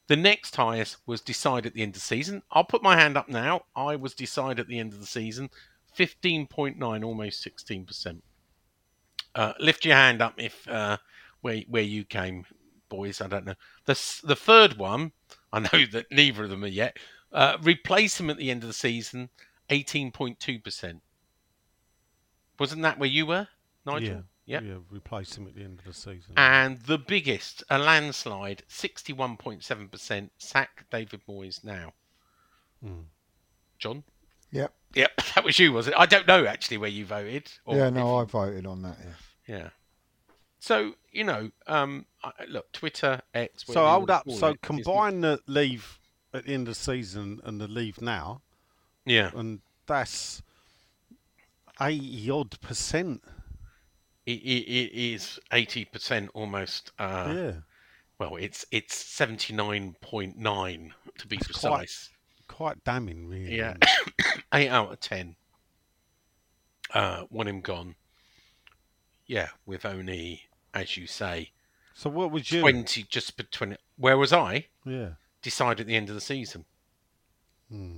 The 0.08 0.16
next 0.16 0.56
highest 0.56 0.98
was 1.08 1.22
decide 1.22 1.66
at 1.66 1.74
the 1.74 1.82
end 1.82 1.90
of 1.90 1.96
the 1.96 2.00
season. 2.00 2.44
I'll 2.52 2.64
put 2.64 2.84
my 2.84 2.96
hand 2.96 3.18
up 3.18 3.28
now. 3.28 3.62
I 3.76 3.96
was 3.96 4.14
decide 4.14 4.60
at 4.60 4.68
the 4.68 4.78
end 4.78 4.94
of 4.94 5.00
the 5.00 5.06
season, 5.08 5.50
15.9, 5.98 7.04
almost 7.04 7.44
16%. 7.46 8.22
Uh, 9.34 9.54
lift 9.60 9.84
your 9.84 9.96
hand 9.96 10.22
up 10.22 10.36
if 10.38 10.68
uh, 10.70 10.98
where 11.42 11.62
where 11.68 11.84
you 11.84 12.06
came, 12.06 12.46
boys. 12.88 13.20
I 13.20 13.28
don't 13.28 13.46
know. 13.46 13.56
The 13.86 14.00
the 14.24 14.36
third 14.36 14.78
one, 14.78 15.12
I 15.52 15.60
know 15.60 15.86
that 15.92 16.06
neither 16.10 16.46
of 16.46 16.50
them 16.50 16.64
are 16.64 16.68
yet. 16.68 16.98
Uh, 17.34 17.58
replace 17.62 18.18
him 18.18 18.30
at 18.30 18.38
the 18.38 18.50
end 18.50 18.64
of 18.64 18.68
the 18.68 18.74
season, 18.74 19.30
eighteen 19.70 20.12
point 20.12 20.40
two 20.40 20.58
percent. 20.58 21.02
Wasn't 22.60 22.82
that 22.84 22.98
where 23.00 23.10
you 23.10 23.26
were, 23.26 23.48
Nigel? 23.86 24.24
Yeah, 24.46 24.62
Yeah. 24.62 24.68
yeah. 24.74 24.78
Replace 24.90 25.38
him 25.38 25.48
at 25.48 25.56
the 25.56 25.64
end 25.64 25.80
of 25.80 25.86
the 25.86 25.94
season. 25.94 26.34
And 26.38 26.80
the 26.84 26.98
biggest, 26.98 27.64
a 27.70 27.78
landslide, 27.78 28.64
sixty-one 28.68 29.38
point 29.38 29.64
seven 29.64 29.88
percent. 29.90 30.32
Sack 30.38 30.86
David 30.92 31.22
Moyes 31.28 31.64
now. 31.64 31.94
Mm. 32.84 33.06
John. 33.80 34.04
Yep. 34.52 34.74
Yep, 34.94 35.12
that 35.36 35.44
was 35.44 35.60
you, 35.60 35.74
was 35.74 35.88
it? 35.88 35.94
I 35.98 36.06
don't 36.06 36.28
know 36.28 36.46
actually 36.46 36.78
where 36.78 36.90
you 36.90 37.06
voted. 37.06 37.52
or 37.66 37.76
yeah, 37.76 37.90
no, 37.90 38.08
you- 38.08 38.16
I 38.22 38.24
voted 38.26 38.66
on 38.66 38.82
that. 38.84 38.98
Yeah. 39.48 39.56
Yeah. 39.58 39.70
So 40.60 40.94
you 41.12 41.24
know, 41.24 41.52
um, 41.68 42.06
look, 42.48 42.72
Twitter, 42.72 43.22
X. 43.34 43.66
So 43.68 43.86
hold 43.86 44.10
up. 44.10 44.30
So 44.32 44.48
it, 44.48 44.52
is- 44.54 44.58
combine 44.62 45.22
the 45.22 45.40
leave 45.48 46.00
at 46.34 46.46
the 46.46 46.54
end 46.54 46.68
of 46.68 46.74
the 46.76 46.80
season 46.80 47.40
and 47.44 47.60
the 47.62 47.68
leave 47.68 48.02
now, 48.02 48.42
Yeah, 49.06 49.32
and 49.36 49.62
that's 49.86 50.42
eighty 51.82 52.30
odd 52.30 52.60
percent. 52.62 53.24
it, 54.26 54.32
it, 54.42 54.64
it 54.68 54.94
is 54.94 55.40
eighty 55.52 55.86
percent 55.86 56.30
almost. 56.34 56.92
Uh, 57.00 57.34
yeah, 57.36 57.52
Well, 58.20 58.36
it's 58.38 58.66
it's 58.72 58.96
seventy 58.96 59.54
nine 59.54 59.96
point 60.02 60.38
nine 60.38 60.94
to 61.18 61.28
be 61.28 61.38
That's 61.38 61.48
precise. 61.48 62.10
quite 62.48 62.84
damning, 62.84 63.28
really. 63.28 63.58
Yeah, 63.58 63.76
eight 64.54 64.70
out 64.70 64.92
of 64.92 65.00
ten. 65.00 65.36
Uh, 66.94 67.26
want 67.30 67.50
him 67.50 67.62
gone. 67.62 67.96
Yeah, 69.28 69.50
with 69.66 69.86
only, 69.86 70.44
as 70.74 70.98
you 70.98 71.08
say, 71.08 71.52
So 71.96 72.10
what 72.12 72.32
was 72.32 72.52
you? 72.52 72.62
twenty 72.62 73.04
just 73.04 73.38
between. 73.38 73.76
Where 73.98 74.18
was 74.18 74.32
I? 74.34 74.68
Yeah. 74.86 75.12
Decide 75.42 75.80
at 75.80 75.88
the 75.88 75.96
end 75.96 76.10
of 76.10 76.16
the 76.16 76.22
season. 76.22 76.66
Hmm. 77.70 77.98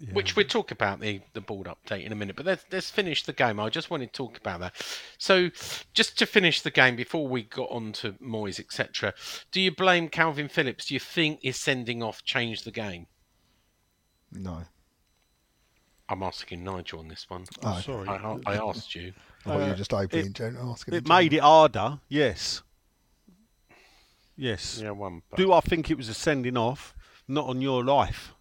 Yeah. 0.00 0.12
which 0.12 0.36
we'll 0.36 0.46
talk 0.46 0.70
about 0.70 1.00
the, 1.00 1.20
the 1.32 1.40
board 1.40 1.66
update 1.66 2.04
in 2.06 2.12
a 2.12 2.14
minute. 2.14 2.36
But 2.36 2.46
let's, 2.46 2.64
let's 2.70 2.88
finish 2.88 3.24
the 3.24 3.32
game. 3.32 3.58
I 3.58 3.68
just 3.68 3.90
wanted 3.90 4.12
to 4.12 4.16
talk 4.16 4.38
about 4.38 4.60
that. 4.60 4.74
So, 5.18 5.50
just 5.92 6.16
to 6.20 6.26
finish 6.26 6.60
the 6.62 6.70
game 6.70 6.94
before 6.94 7.26
we 7.26 7.42
got 7.42 7.68
on 7.70 7.92
to 7.94 8.12
Moyes, 8.12 8.60
etc., 8.60 9.12
do 9.50 9.60
you 9.60 9.74
blame 9.74 10.08
Calvin 10.08 10.48
Phillips? 10.48 10.86
Do 10.86 10.94
you 10.94 11.00
think 11.00 11.40
his 11.42 11.60
sending 11.60 12.00
off 12.02 12.22
changed 12.24 12.64
the 12.64 12.70
game? 12.70 13.06
No. 14.30 14.62
I'm 16.08 16.22
asking 16.22 16.62
Nigel 16.62 17.00
on 17.00 17.08
this 17.08 17.26
one. 17.28 17.44
Oh, 17.64 17.80
sorry. 17.80 18.08
I, 18.08 18.38
I 18.46 18.54
asked 18.54 18.94
you. 18.94 19.12
I 19.44 19.48
thought 19.50 19.66
you 19.66 19.72
Uh, 19.72 19.74
just 19.74 19.92
opening 19.92 20.26
it- 20.26 20.32
general 20.32 20.70
asking. 20.70 20.94
It 20.94 21.04
the 21.04 21.08
made 21.08 21.32
it 21.32 21.40
harder, 21.40 21.98
yes. 22.08 22.62
Yes. 24.36 24.80
Yeah, 24.80 24.92
one. 24.92 25.22
But... 25.28 25.38
Do 25.38 25.52
I 25.52 25.60
think 25.60 25.90
it 25.90 25.96
was 25.96 26.08
a 26.08 26.14
sending 26.14 26.56
off? 26.56 26.94
Not 27.26 27.46
on 27.46 27.60
your 27.60 27.84
life. 27.84 28.32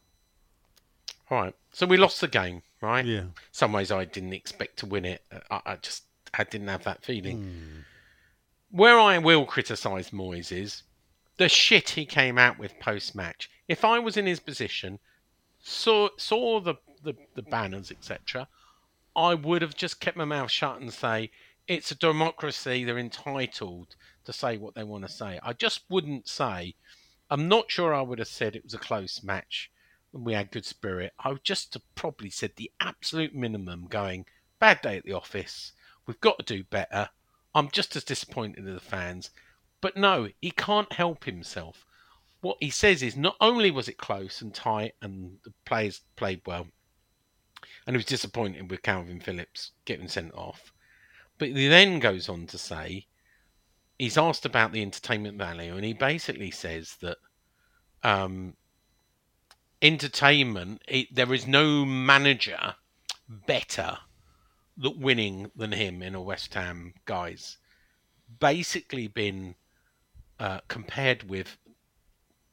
All 1.29 1.41
right. 1.41 1.55
So 1.71 1.85
we 1.85 1.97
lost 1.97 2.21
the 2.21 2.27
game, 2.27 2.61
right? 2.81 3.05
Yeah. 3.05 3.23
Some 3.51 3.73
ways 3.73 3.91
I 3.91 4.05
didn't 4.05 4.33
expect 4.33 4.79
to 4.79 4.85
win 4.85 5.05
it. 5.05 5.23
I, 5.51 5.61
I 5.65 5.75
just 5.75 6.03
I 6.33 6.43
didn't 6.43 6.69
have 6.69 6.83
that 6.85 7.03
feeling. 7.03 7.37
Hmm. 7.37 7.79
Where 8.71 8.99
I 8.99 9.17
will 9.17 9.45
criticise 9.45 10.11
Moyes 10.11 10.51
is 10.51 10.83
the 11.37 11.49
shit 11.49 11.91
he 11.91 12.05
came 12.05 12.37
out 12.37 12.57
with 12.57 12.79
post 12.79 13.15
match. 13.15 13.49
If 13.67 13.83
I 13.83 13.99
was 13.99 14.17
in 14.17 14.25
his 14.25 14.39
position, 14.39 14.99
saw 15.59 16.09
saw 16.17 16.59
the 16.59 16.75
the, 17.03 17.13
the 17.35 17.43
banners 17.43 17.91
etc., 17.91 18.47
I 19.15 19.33
would 19.33 19.61
have 19.61 19.75
just 19.75 19.99
kept 19.99 20.17
my 20.17 20.25
mouth 20.25 20.51
shut 20.51 20.79
and 20.79 20.93
say 20.93 21.31
it's 21.67 21.91
a 21.91 21.95
democracy. 21.95 22.83
They're 22.83 22.97
entitled 22.97 23.95
to 24.25 24.33
say 24.33 24.57
what 24.57 24.75
they 24.75 24.83
want 24.83 25.05
to 25.05 25.11
say. 25.11 25.39
I 25.43 25.53
just 25.53 25.81
wouldn't 25.89 26.27
say. 26.27 26.75
I'm 27.29 27.49
not 27.49 27.69
sure 27.69 27.93
I 27.93 28.01
would 28.01 28.19
have 28.19 28.27
said 28.29 28.55
it 28.55 28.63
was 28.63 28.73
a 28.73 28.77
close 28.77 29.21
match 29.21 29.69
and 30.17 30.25
we 30.25 30.33
had 30.33 30.51
good 30.51 30.65
spirit. 30.65 31.13
I 31.19 31.29
would 31.29 31.43
just 31.43 31.75
have 31.75 31.83
probably 31.95 32.31
said 32.31 32.51
the 32.55 32.71
absolute 32.79 33.35
minimum 33.35 33.85
going, 33.87 34.25
bad 34.59 34.81
day 34.81 34.97
at 34.97 35.05
the 35.05 35.13
office. 35.13 35.73
We've 36.05 36.19
got 36.19 36.39
to 36.39 36.55
do 36.55 36.63
better. 36.63 37.09
I'm 37.53 37.69
just 37.69 37.95
as 37.95 38.03
disappointed 38.03 38.67
as 38.67 38.73
the 38.73 38.79
fans. 38.79 39.29
But 39.79 39.95
no, 39.95 40.29
he 40.41 40.51
can't 40.51 40.91
help 40.91 41.23
himself. 41.23 41.85
What 42.41 42.57
he 42.59 42.71
says 42.71 43.03
is 43.03 43.15
not 43.15 43.35
only 43.39 43.69
was 43.69 43.87
it 43.87 43.97
close 43.97 44.41
and 44.41 44.53
tight 44.53 44.93
and 45.01 45.37
the 45.43 45.53
players 45.65 46.01
played 46.15 46.41
well, 46.45 46.67
and 47.85 47.95
he 47.95 47.97
was 47.97 48.05
disappointed 48.05 48.69
with 48.69 48.81
Calvin 48.81 49.19
Phillips 49.19 49.71
getting 49.85 50.07
sent 50.07 50.33
off, 50.33 50.73
but 51.37 51.49
he 51.49 51.67
then 51.67 51.99
goes 51.99 52.27
on 52.27 52.47
to 52.47 52.57
say 52.57 53.05
he's 53.99 54.17
asked 54.17 54.45
about 54.45 54.71
the 54.71 54.81
entertainment 54.81 55.37
value, 55.37 55.75
and 55.75 55.85
he 55.85 55.93
basically 55.93 56.51
says 56.51 56.95
that 57.01 57.17
um, 58.03 58.55
entertainment, 59.81 60.81
it, 60.87 61.13
there 61.13 61.33
is 61.33 61.47
no 61.47 61.85
manager 61.85 62.75
better 63.27 63.99
at 64.83 64.97
winning 64.97 65.51
than 65.55 65.71
him 65.71 66.01
in 66.01 66.15
a 66.15 66.21
West 66.21 66.53
Ham 66.53 66.93
guys. 67.05 67.57
Basically, 68.39 69.07
been 69.07 69.55
uh, 70.39 70.59
compared 70.67 71.29
with 71.29 71.57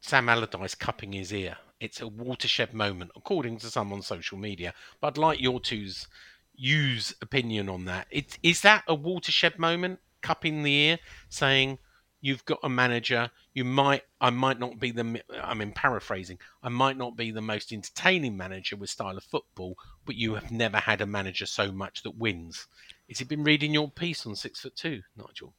Sam 0.01 0.29
Allardyce 0.29 0.75
cupping 0.75 1.13
his 1.13 1.33
ear. 1.33 1.57
It's 1.81 2.01
a 2.01 2.09
watershed 2.09 2.73
moment, 2.73 3.11
according 3.17 3.59
to 3.59 3.67
some 3.67 3.93
on 3.93 4.03
social 4.03 4.39
media. 4.39 4.73
But 5.01 5.09
I'd 5.09 5.19
like 5.19 5.41
your 5.41 5.61
two's 5.61 6.07
use 6.55 7.15
opinion 7.21 7.69
on 7.69 7.85
that. 7.87 8.07
It, 8.11 8.39
is 8.43 8.61
that 8.61 8.85
a 8.87 8.95
watershed 8.95 9.59
moment, 9.59 9.99
cupping 10.23 10.63
the 10.63 10.73
ear, 10.73 10.99
saying 11.29 11.79
you've 12.25 12.45
got 12.47 12.59
a 12.63 12.69
manager. 12.71 13.31
You 13.53 13.67
might, 13.67 14.03
I 14.19 14.31
might 14.31 14.59
not 14.59 14.81
be 14.81 14.91
the, 14.93 15.23
I 15.43 15.53
mean, 15.53 15.73
paraphrasing, 15.73 16.39
I 16.63 16.71
might 16.71 16.97
not 16.97 17.17
be 17.17 17.31
the 17.31 17.43
most 17.43 17.71
entertaining 17.71 18.35
manager 18.35 18.77
with 18.77 18.89
style 18.89 19.19
of 19.19 19.25
football, 19.25 19.77
but 20.07 20.17
you 20.17 20.35
have 20.35 20.51
never 20.51 20.79
had 20.79 21.03
a 21.03 21.07
manager 21.07 21.45
so 21.45 21.71
much 21.71 22.03
that 22.03 22.17
wins. 22.17 22.67
Has 23.11 23.19
he 23.19 23.27
been 23.27 23.45
reading 23.45 23.75
your 23.75 23.91
piece 23.91 24.25
on 24.27 24.37
six 24.37 24.61
foot 24.61 24.75
two, 24.75 25.03
Nigel? 25.15 25.53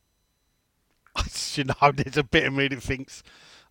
you 1.54 1.66
know, 1.66 1.92
there's 1.94 2.18
a 2.18 2.24
bit 2.24 2.46
of 2.48 2.54
me 2.54 2.68
that 2.68 2.82
thinks, 2.82 3.22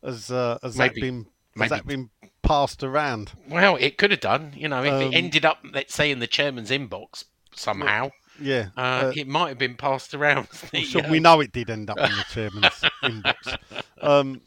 has, 0.03 0.31
uh, 0.31 0.59
has 0.63 0.77
that 0.77 0.95
Maybe- 0.95 1.01
been 1.01 1.27
has 1.57 1.57
maybe- 1.57 1.69
that 1.71 1.87
been 1.87 2.11
passed 2.43 2.85
around? 2.85 3.33
Well, 3.49 3.75
it 3.77 3.99
could 3.99 4.13
have 4.13 4.21
done. 4.21 4.53
You 4.57 4.69
know, 4.69 4.85
if 4.85 4.93
Um, 4.93 5.03
it 5.03 5.15
ended 5.17 5.45
up, 5.45 5.59
let's 5.73 5.95
say, 5.95 6.13
in 6.13 6.21
the 6.21 6.27
chairman's 6.29 6.71
inbox 6.71 7.25
somehow, 7.57 8.11
Yeah. 8.41 8.69
uh, 8.77 8.81
uh, 8.81 9.13
it 9.15 9.29
might 9.29 9.51
have 9.51 9.59
been 9.59 9.77
passed 9.77 10.15
around. 10.15 10.49
the, 10.73 10.85
so 10.85 11.01
uh, 11.01 11.09
we 11.11 11.21
know 11.21 11.41
it 11.41 11.53
did 11.53 11.71
end 11.71 11.91
up 11.91 11.99
in 11.99 12.11
the 12.11 12.25
chairman's 12.31 12.83
inbox. 13.03 13.59
Um, 14.01 14.41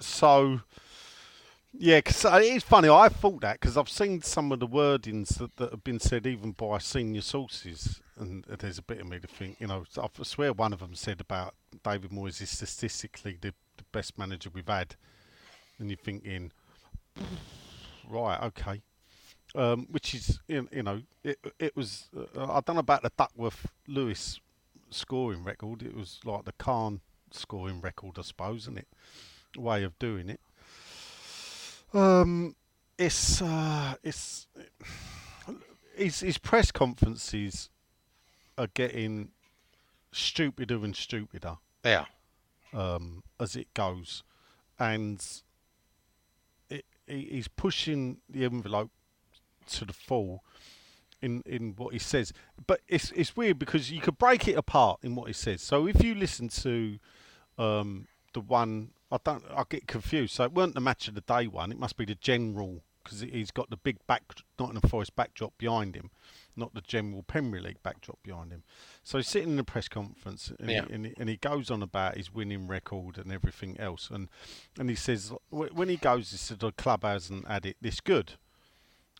so, 0.00 0.60
yeah, 1.72 1.98
because 1.98 2.24
it 2.24 2.54
is 2.54 2.62
funny. 2.62 2.88
I 2.88 3.08
thought 3.08 3.40
that 3.40 3.60
because 3.60 3.76
I've 3.76 3.88
seen 3.88 4.22
some 4.22 4.52
of 4.52 4.60
the 4.60 4.68
wordings 4.68 5.38
that, 5.38 5.56
that 5.56 5.70
have 5.70 5.84
been 5.84 6.00
said 6.00 6.26
even 6.26 6.52
by 6.52 6.78
senior 6.78 7.22
sources, 7.22 8.00
and 8.18 8.44
there's 8.44 8.78
a 8.78 8.82
bit 8.82 9.00
of 9.00 9.08
me 9.08 9.18
to 9.18 9.26
think, 9.26 9.60
you 9.60 9.66
know, 9.66 9.84
I 9.96 10.08
swear 10.22 10.52
one 10.52 10.72
of 10.72 10.80
them 10.80 10.94
said 10.94 11.20
about 11.20 11.54
David 11.82 12.10
Moyes 12.10 12.42
is 12.42 12.50
statistically 12.50 13.38
the, 13.40 13.54
the 13.76 13.84
best 13.92 14.18
manager 14.18 14.50
we've 14.52 14.66
had, 14.66 14.96
and 15.78 15.88
you're 15.88 15.96
thinking, 15.96 16.52
right, 18.08 18.42
okay. 18.42 18.82
Um, 19.54 19.86
which 19.90 20.14
is, 20.14 20.40
you 20.48 20.66
know, 20.82 21.02
it, 21.22 21.38
it 21.58 21.76
was, 21.76 22.08
uh, 22.16 22.44
I 22.54 22.60
don't 22.60 22.76
know 22.76 22.80
about 22.80 23.02
the 23.02 23.12
Duckworth 23.16 23.66
Lewis 23.86 24.40
scoring 24.88 25.44
record. 25.44 25.82
It 25.82 25.94
was 25.94 26.20
like 26.24 26.46
the 26.46 26.52
Khan 26.52 27.00
scoring 27.30 27.82
record, 27.82 28.18
I 28.18 28.22
suppose, 28.22 28.62
isn't 28.62 28.78
it? 28.78 28.88
Way 29.58 29.82
of 29.82 29.98
doing 29.98 30.30
it. 30.30 30.40
Um, 31.92 32.56
it's 32.96 33.42
uh, 33.42 33.94
it's 34.02 34.46
his 35.94 36.20
his 36.20 36.38
press 36.38 36.70
conferences 36.72 37.68
are 38.56 38.68
getting 38.72 39.32
stupider 40.12 40.76
and 40.76 40.96
stupider 40.96 41.58
Yeah. 41.84 42.06
um, 42.72 43.22
as 43.38 43.56
it 43.56 43.74
goes, 43.74 44.22
and 44.78 45.22
it, 46.70 46.86
he, 47.06 47.28
he's 47.30 47.48
pushing 47.48 48.18
the 48.28 48.44
envelope 48.46 48.90
to 49.68 49.84
the 49.84 49.92
full 49.92 50.42
in 51.20 51.42
in 51.46 51.74
what 51.76 51.92
he 51.92 51.98
says. 51.98 52.32
But 52.66 52.80
it's 52.88 53.10
it's 53.12 53.36
weird 53.36 53.58
because 53.58 53.90
you 53.90 54.00
could 54.00 54.18
break 54.18 54.48
it 54.48 54.56
apart 54.56 55.00
in 55.02 55.14
what 55.14 55.26
he 55.28 55.32
says. 55.32 55.62
So 55.62 55.86
if 55.86 56.02
you 56.02 56.14
listen 56.14 56.48
to 56.48 56.98
um, 57.58 58.08
the 58.32 58.40
one, 58.40 58.90
I 59.10 59.18
don't, 59.22 59.44
I 59.54 59.64
get 59.68 59.86
confused. 59.86 60.34
So 60.34 60.44
it 60.44 60.52
weren't 60.52 60.74
the 60.74 60.80
match 60.80 61.08
of 61.08 61.14
the 61.14 61.20
day 61.20 61.46
one. 61.46 61.70
It 61.70 61.78
must 61.78 61.96
be 61.96 62.04
the 62.04 62.14
general 62.16 62.82
because 63.04 63.20
he's 63.20 63.50
got 63.50 63.68
the 63.68 63.76
big 63.76 63.98
back 64.06 64.22
Nottingham 64.58 64.88
Forest 64.88 65.16
backdrop 65.16 65.58
behind 65.58 65.96
him, 65.96 66.10
not 66.54 66.72
the 66.72 66.80
general 66.80 67.24
Premier 67.24 67.60
League 67.60 67.82
backdrop 67.82 68.22
behind 68.22 68.52
him. 68.52 68.62
So 69.02 69.18
he's 69.18 69.26
sitting 69.26 69.50
in 69.50 69.58
a 69.58 69.64
press 69.64 69.88
conference 69.88 70.52
and, 70.60 70.70
Yeah. 70.70 70.84
he, 70.86 70.92
and, 70.94 71.06
he, 71.06 71.14
and 71.18 71.28
he 71.28 71.36
goes 71.36 71.68
on 71.68 71.82
about 71.82 72.16
his 72.16 72.32
winning 72.32 72.68
record 72.68 73.18
and 73.18 73.32
everything 73.32 73.78
else. 73.80 74.08
And 74.08 74.28
and 74.78 74.88
he 74.88 74.94
says 74.94 75.32
when 75.50 75.88
he 75.88 75.96
goes, 75.96 76.30
he 76.30 76.36
said 76.36 76.60
the 76.60 76.70
club 76.72 77.02
hasn't 77.02 77.48
had 77.48 77.66
it 77.66 77.76
this 77.80 78.00
good. 78.00 78.34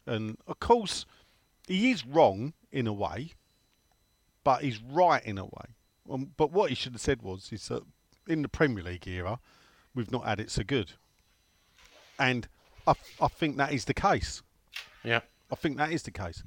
And 0.07 0.37
of 0.47 0.59
course, 0.61 1.07
he 1.67 1.91
is 1.91 2.05
wrong 2.07 2.53
in 2.71 2.87
a 2.87 2.93
way, 2.93 3.33
but 4.45 4.63
he's 4.63 4.81
right 4.83 5.25
in 5.25 5.39
a 5.39 5.45
way. 5.45 5.77
Um, 6.11 6.33
but 6.37 6.51
what 6.53 6.71
he 6.71 6.75
should 6.75 6.93
have 6.93 7.01
said 7.01 7.23
was, 7.23 7.51
is 7.53 7.69
that 7.69 7.83
in 8.27 8.43
the 8.43 8.49
Premier 8.49 8.83
League 8.83 9.07
era, 9.07 9.39
we've 9.95 10.11
not 10.11 10.25
had 10.27 10.41
it 10.41 10.51
so 10.51 10.63
good. 10.65 10.93
And 12.19 12.49
I, 12.87 12.95
I 13.21 13.29
think 13.29 13.57
that 13.57 13.73
is 13.73 13.85
the 13.85 13.95
case. 13.95 14.43
Yeah. 15.05 15.21
I 15.51 15.55
think 15.55 15.77
that 15.77 15.93
is 15.93 16.03
the 16.03 16.11
case. 16.11 16.43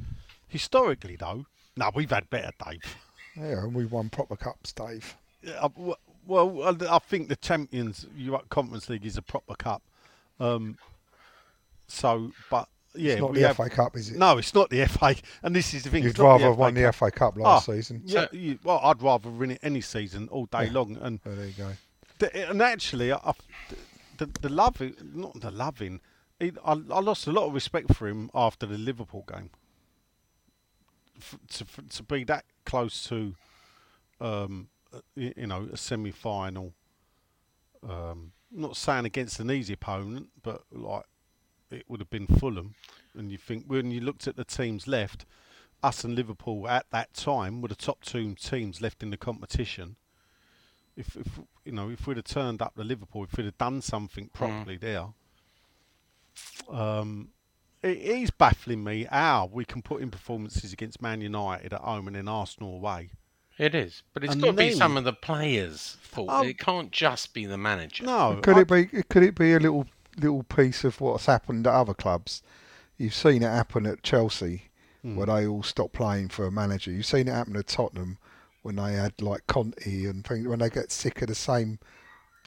Historically, 0.47 1.15
though, 1.15 1.45
no, 1.77 1.91
we've 1.93 2.09
had 2.09 2.29
better, 2.29 2.51
Dave. 2.65 2.95
Yeah, 3.35 3.63
and 3.63 3.73
we 3.73 3.85
won 3.85 4.09
proper 4.09 4.35
cups, 4.35 4.71
Dave. 4.73 5.15
Yeah, 5.41 5.59
uh, 5.61 5.93
Well, 6.25 6.63
I- 6.63 6.95
I 6.95 6.99
think 6.99 7.27
the 7.29 7.35
Champions 7.35 8.07
Europe 8.15 8.49
Conference 8.49 8.89
League 8.89 9.05
is 9.05 9.17
a 9.17 9.21
proper 9.21 9.55
cup. 9.55 9.83
Um, 10.39 10.77
so, 11.87 12.31
but 12.49 12.67
yeah, 12.97 13.13
it's 13.13 13.21
not 13.21 13.34
the 13.34 13.41
have- 13.41 13.55
FA 13.58 13.69
Cup, 13.69 13.95
is 13.95 14.10
it? 14.12 14.17
No, 14.17 14.38
it's 14.38 14.53
not 14.53 14.69
the 14.69 14.86
FA, 14.88 15.15
and 15.43 15.55
this 15.55 15.73
is 15.73 15.84
the 15.84 15.89
thing. 15.89 16.03
You'd 16.03 16.17
rather 16.19 16.45
have 16.45 16.58
won 16.58 16.73
FA 16.75 16.81
the 16.81 16.93
FA 16.93 17.12
Cup 17.12 17.38
last 17.38 17.69
Ah, 17.69 17.73
season. 17.73 18.01
Yeah, 18.05 18.27
you, 18.31 18.60
well, 18.63 18.79
I'd 18.84 19.01
rather 19.01 19.29
win 19.29 19.51
it 19.51 19.60
any 19.63 19.81
season 19.81 20.27
all 20.29 20.45
day 20.47 20.65
Yeah. 20.65 20.71
long, 20.73 20.97
and 21.01 21.19
Oh, 21.25 21.36
there 21.36 21.45
you 21.47 21.53
go. 21.53 21.71
the, 22.19 22.49
and 22.49 22.62
actually, 22.62 23.12
I, 23.12 23.17
I- 23.23 23.34
the 24.17 24.27
the 24.41 24.49
loving, 24.49 24.95
not 25.13 25.39
the 25.41 25.51
loving, 25.51 25.99
he, 26.39 26.51
I, 26.63 26.71
I 26.71 26.99
lost 26.99 27.27
a 27.27 27.31
lot 27.31 27.47
of 27.47 27.53
respect 27.53 27.93
for 27.93 28.08
him 28.08 28.29
after 28.34 28.65
the 28.65 28.77
Liverpool 28.77 29.25
game. 29.27 29.49
F- 31.17 31.38
to 31.49 31.63
f- 31.65 31.89
to 31.89 32.03
be 32.03 32.23
that 32.25 32.45
close 32.65 33.03
to, 33.08 33.36
um, 34.19 34.67
uh, 34.93 34.99
you 35.15 35.47
know, 35.47 35.69
a 35.71 35.77
semi 35.77 36.12
final. 36.12 36.73
Um, 37.88 38.31
not 38.51 38.75
saying 38.77 39.05
against 39.05 39.39
an 39.39 39.51
easy 39.51 39.73
opponent, 39.73 40.29
but 40.43 40.63
like 40.71 41.03
it 41.75 41.85
would 41.88 41.99
have 41.99 42.09
been 42.09 42.27
Fulham, 42.27 42.75
and 43.17 43.31
you 43.31 43.38
think 43.38 43.65
when 43.67 43.91
you 43.91 44.01
looked 44.01 44.27
at 44.27 44.35
the 44.35 44.45
teams 44.45 44.88
left, 44.88 45.25
us 45.83 46.03
and 46.03 46.15
Liverpool 46.15 46.67
at 46.67 46.85
that 46.91 47.13
time 47.13 47.61
were 47.61 47.67
the 47.67 47.75
top 47.75 48.03
two 48.03 48.33
teams 48.35 48.81
left 48.81 49.03
in 49.03 49.09
the 49.11 49.17
competition 49.17 49.97
if, 50.95 51.15
if 51.15 51.27
you 51.63 51.71
know 51.71 51.89
if 51.89 52.07
we'd 52.07 52.17
have 52.17 52.25
turned 52.25 52.61
up 52.61 52.75
to 52.75 52.83
Liverpool, 52.83 53.23
if 53.25 53.35
we'd 53.38 53.45
have 53.45 53.57
done 53.57 53.81
something 53.81 54.29
properly 54.33 54.77
there, 54.77 55.07
um, 56.69 57.29
it 57.83 57.97
is 57.97 58.31
baffling 58.31 58.83
me 58.83 59.07
how 59.09 59.49
we 59.51 59.65
can 59.65 59.81
put 59.81 60.01
in 60.01 60.09
performances 60.09 60.73
against 60.73 61.01
Man 61.01 61.21
United 61.21 61.73
at 61.73 61.81
home 61.81 62.07
and 62.07 62.15
then 62.15 62.27
Arsenal 62.27 62.75
away. 62.75 63.11
It 63.57 63.73
is, 63.73 64.03
but 64.13 64.23
it's 64.23 64.33
And 64.33 64.41
got 64.41 64.51
to 64.51 64.57
be 64.57 64.71
some 64.71 64.97
of 64.97 65.05
the 65.05 65.13
players' 65.13 65.97
fault. 66.01 66.29
Oh. 66.31 66.43
it 66.43 66.57
can't 66.57 66.91
just 66.91 67.33
be 67.33 67.45
the 67.45 67.57
manager. 67.57 68.03
No, 68.03 68.39
Could 68.41 68.57
I- 68.57 68.61
it 68.61 68.67
be? 68.67 69.03
Could 69.03 69.23
it 69.23 69.35
be 69.35 69.53
a 69.53 69.59
little 69.59 69.85
little 70.17 70.43
piece 70.43 70.84
of 70.84 70.99
what's 71.01 71.25
happened 71.25 71.67
at 71.67 71.73
other 71.73 71.93
clubs? 71.93 72.41
You've 72.97 73.13
seen 73.13 73.43
it 73.43 73.47
happen 73.47 73.86
at 73.86 74.04
Chelsea, 74.04 74.69
Hmm. 75.01 75.15
where 75.17 75.28
they 75.28 75.45
all 75.45 75.62
stopped 75.63 75.93
playing 75.93 76.30
for 76.30 76.45
a 76.45 76.51
manager. 76.51 76.91
You've 76.91 77.06
seen 77.06 77.28
it 77.28 77.34
happen 77.34 77.56
at 77.56 77.67
Tottenham 77.67 78.17
when 78.63 78.78
they 78.78 78.93
had 78.93 79.21
like 79.21 79.45
Conte 79.47 80.06
and 80.06 80.25
things. 80.25 80.47
When 80.47 80.60
they 80.60 80.69
get 80.69 80.91
sick 80.91 81.21
of 81.21 81.28
the 81.28 81.36
same 81.36 81.78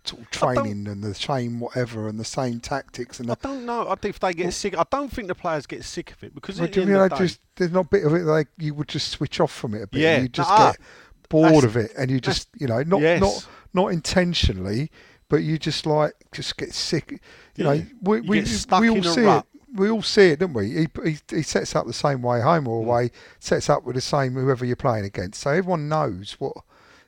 sort 0.04 0.22
of 0.22 0.31
training 0.31 0.87
and 0.88 1.02
the 1.04 1.14
same 1.14 1.61
whatever 1.61 2.09
and 2.09 2.18
the 2.18 2.24
same 2.24 2.61
tactics 2.61 3.20
and 3.20 3.31
I 3.31 3.35
the, 3.35 3.48
don't 3.48 3.66
know 3.66 3.94
if 4.02 4.18
they 4.18 4.33
get 4.33 4.54
sick. 4.54 4.76
I 4.78 4.85
don't 4.90 5.12
think 5.12 5.28
the 5.28 5.35
players 5.35 5.66
get 5.66 5.85
sick 5.85 6.12
of 6.12 6.24
it 6.24 6.35
because 6.35 6.59
But 6.59 6.66
at 6.70 6.72
the 6.72 6.76
you 6.81 6.83
end 6.85 6.92
know, 6.92 7.04
of 7.04 7.11
the 7.11 7.16
day, 7.16 7.24
just 7.24 7.40
there's 7.57 7.72
not 7.72 7.87
a 7.87 7.88
bit 7.88 8.04
of 8.07 8.14
it 8.14 8.22
like 8.24 8.48
you 8.57 8.74
would 8.74 8.88
just 8.88 9.09
switch 9.11 9.38
off 9.38 9.52
from 9.52 9.74
it 9.74 9.83
a 9.83 9.87
bit. 9.87 10.00
Yeah, 10.00 10.20
you 10.22 10.28
just 10.28 10.48
nah, 10.50 10.70
get 10.72 10.81
bored 11.28 11.64
of 11.64 11.76
it, 11.76 11.92
and 11.98 12.11
you 12.11 12.20
just 12.20 12.48
you 12.59 12.66
know 12.66 12.83
not 12.85 13.00
Yes. 13.02 13.20
not 13.20 13.46
not 13.74 13.92
intentionally, 13.92 14.90
but 15.28 15.38
you 15.42 15.58
just 15.58 15.86
like 15.86 16.14
just 16.32 16.56
get 16.56 16.72
sick. 16.74 17.20
You 17.56 17.64
know, 17.64 17.82
we 18.02 18.16
you 18.18 18.22
we, 18.28 18.38
get 18.40 18.48
stuck 18.48 18.80
we 18.80 18.88
all 18.90 18.96
in 18.98 19.04
a 19.06 19.12
see 19.12 19.20
rut. 19.22 19.46
it. 19.54 19.78
We 19.78 19.90
all 19.90 20.02
see 20.02 20.28
it, 20.30 20.38
don't 20.38 20.54
we? 20.54 20.70
He, 20.70 20.88
he 21.04 21.18
he 21.30 21.42
sets 21.42 21.76
up 21.76 21.86
the 21.86 21.92
same 21.92 22.22
way 22.22 22.40
home 22.40 22.66
or 22.66 22.82
Mm. 22.82 22.86
away, 22.86 23.10
sets 23.38 23.68
up 23.68 23.84
with 23.84 23.96
the 23.96 24.00
same 24.00 24.32
whoever 24.34 24.64
you're 24.64 24.76
playing 24.76 25.04
against. 25.04 25.40
So 25.42 25.50
everyone 25.50 25.88
knows 25.88 26.36
what. 26.38 26.56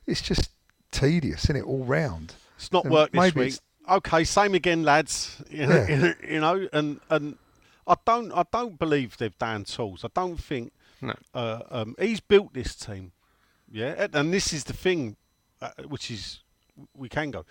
It's 0.07 0.21
just 0.21 0.51
tedious, 0.91 1.45
isn't 1.45 1.57
it, 1.57 1.63
all 1.65 1.85
round? 1.85 2.35
It's 2.57 2.71
not 2.73 2.85
And 2.85 2.93
worked 2.93 3.13
this 3.15 3.35
week. 3.35 3.55
Okay, 3.89 4.25
same 4.25 4.55
again, 4.55 4.83
lads. 4.83 5.43
You 5.51 5.67
know, 5.67 5.87
Yeah. 5.89 6.13
you 6.29 6.41
know, 6.41 6.69
and 6.73 7.01
and 7.09 7.37
I 7.87 7.95
don't 8.05 8.31
I 8.33 8.45
don't 8.53 8.79
believe 8.79 9.17
they've 9.17 9.37
down 9.39 9.65
tools. 9.65 10.05
I 10.05 10.09
don't 10.15 10.37
think 10.39 10.73
No. 11.01 11.15
uh, 11.35 11.63
um, 11.71 11.95
he's 11.99 12.21
built 12.21 12.53
this 12.53 12.75
team. 12.75 13.13
Yeah, 13.73 13.95
and, 13.97 14.15
and 14.15 14.33
this 14.35 14.53
is 14.53 14.65
the 14.65 14.73
thing, 14.75 15.17
uh, 15.63 15.71
which 15.89 16.11
is 16.11 16.41
we 16.95 17.09
can 17.09 17.31
go. 17.31 17.45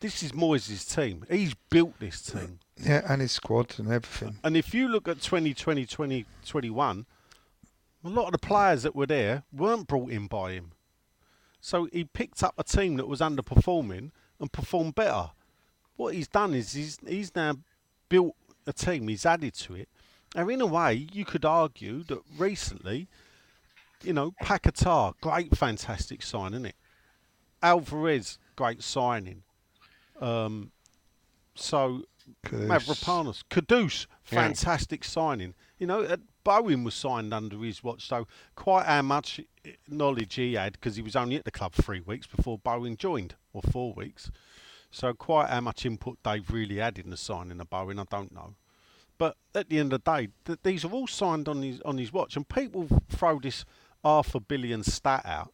This 0.00 0.22
is 0.22 0.30
Moyes' 0.30 0.94
team. 0.94 1.24
He's 1.28 1.54
built 1.70 1.98
this 1.98 2.22
team. 2.22 2.60
Yeah, 2.76 3.02
and 3.08 3.20
his 3.20 3.32
squad 3.32 3.74
and 3.78 3.88
everything. 3.88 4.38
And 4.44 4.56
if 4.56 4.72
you 4.72 4.86
look 4.86 5.08
at 5.08 5.20
2020, 5.20 5.84
2021, 5.86 7.06
a 8.04 8.08
lot 8.08 8.26
of 8.26 8.32
the 8.32 8.38
players 8.38 8.84
that 8.84 8.94
were 8.94 9.06
there 9.06 9.42
weren't 9.52 9.88
brought 9.88 10.10
in 10.10 10.28
by 10.28 10.52
him. 10.52 10.70
So 11.60 11.88
he 11.92 12.04
picked 12.04 12.44
up 12.44 12.54
a 12.56 12.62
team 12.62 12.96
that 12.96 13.08
was 13.08 13.18
underperforming 13.20 14.12
and 14.38 14.52
performed 14.52 14.94
better. 14.94 15.30
What 15.96 16.14
he's 16.14 16.28
done 16.28 16.54
is 16.54 16.74
he's, 16.74 16.98
he's 17.04 17.34
now 17.34 17.56
built 18.08 18.36
a 18.68 18.72
team, 18.72 19.08
he's 19.08 19.26
added 19.26 19.54
to 19.54 19.74
it. 19.74 19.88
Now, 20.36 20.48
in 20.48 20.60
a 20.60 20.66
way, 20.66 21.08
you 21.12 21.24
could 21.24 21.44
argue 21.44 22.04
that 22.04 22.20
recently, 22.36 23.08
you 24.04 24.12
know, 24.12 24.32
Paquetá, 24.40 25.14
great, 25.20 25.56
fantastic 25.56 26.22
sign, 26.22 26.52
isn't 26.52 26.66
it? 26.66 26.76
Alvarez, 27.62 28.38
great 28.54 28.84
signing. 28.84 29.42
Um, 30.20 30.72
so. 31.54 32.02
Mavropanos, 32.44 33.42
Kudus, 33.48 34.06
Yeah. 34.30 34.42
fantastic 34.42 35.02
signing. 35.02 35.54
You 35.78 35.86
know, 35.86 36.02
uh, 36.02 36.18
Bowen 36.44 36.84
was 36.84 36.94
signed 36.94 37.32
under 37.32 37.56
his 37.58 37.82
watch, 37.82 38.06
so 38.06 38.26
quite 38.54 38.84
how 38.84 39.00
much 39.02 39.40
knowledge 39.88 40.34
he 40.34 40.54
had 40.54 40.74
because 40.74 40.96
he 40.96 41.02
was 41.02 41.16
only 41.16 41.36
at 41.36 41.44
the 41.44 41.50
club 41.50 41.72
three 41.72 42.00
weeks 42.00 42.26
before 42.26 42.58
Bowen 42.58 42.96
joined, 42.98 43.34
or 43.54 43.62
four 43.62 43.94
weeks. 43.94 44.30
So 44.90 45.14
quite 45.14 45.48
how 45.48 45.60
much 45.62 45.86
input 45.86 46.22
Dave 46.22 46.50
really 46.50 46.76
had 46.76 46.98
in 46.98 47.08
the 47.10 47.16
signing 47.16 47.60
of 47.60 47.70
Bowen, 47.70 47.98
I 47.98 48.04
don't 48.10 48.32
know. 48.32 48.54
But 49.16 49.36
at 49.54 49.68
the 49.70 49.78
end 49.78 49.92
of 49.94 50.04
the 50.04 50.10
day, 50.16 50.28
th- 50.44 50.58
these 50.62 50.84
are 50.84 50.92
all 50.92 51.06
signed 51.06 51.48
on 51.48 51.62
his 51.62 51.80
on 51.80 51.96
his 51.98 52.12
watch, 52.12 52.36
and 52.36 52.46
people 52.48 52.88
throw 53.08 53.38
this 53.40 53.64
half 54.04 54.34
a 54.34 54.40
billion 54.40 54.82
stat 54.84 55.24
out 55.24 55.52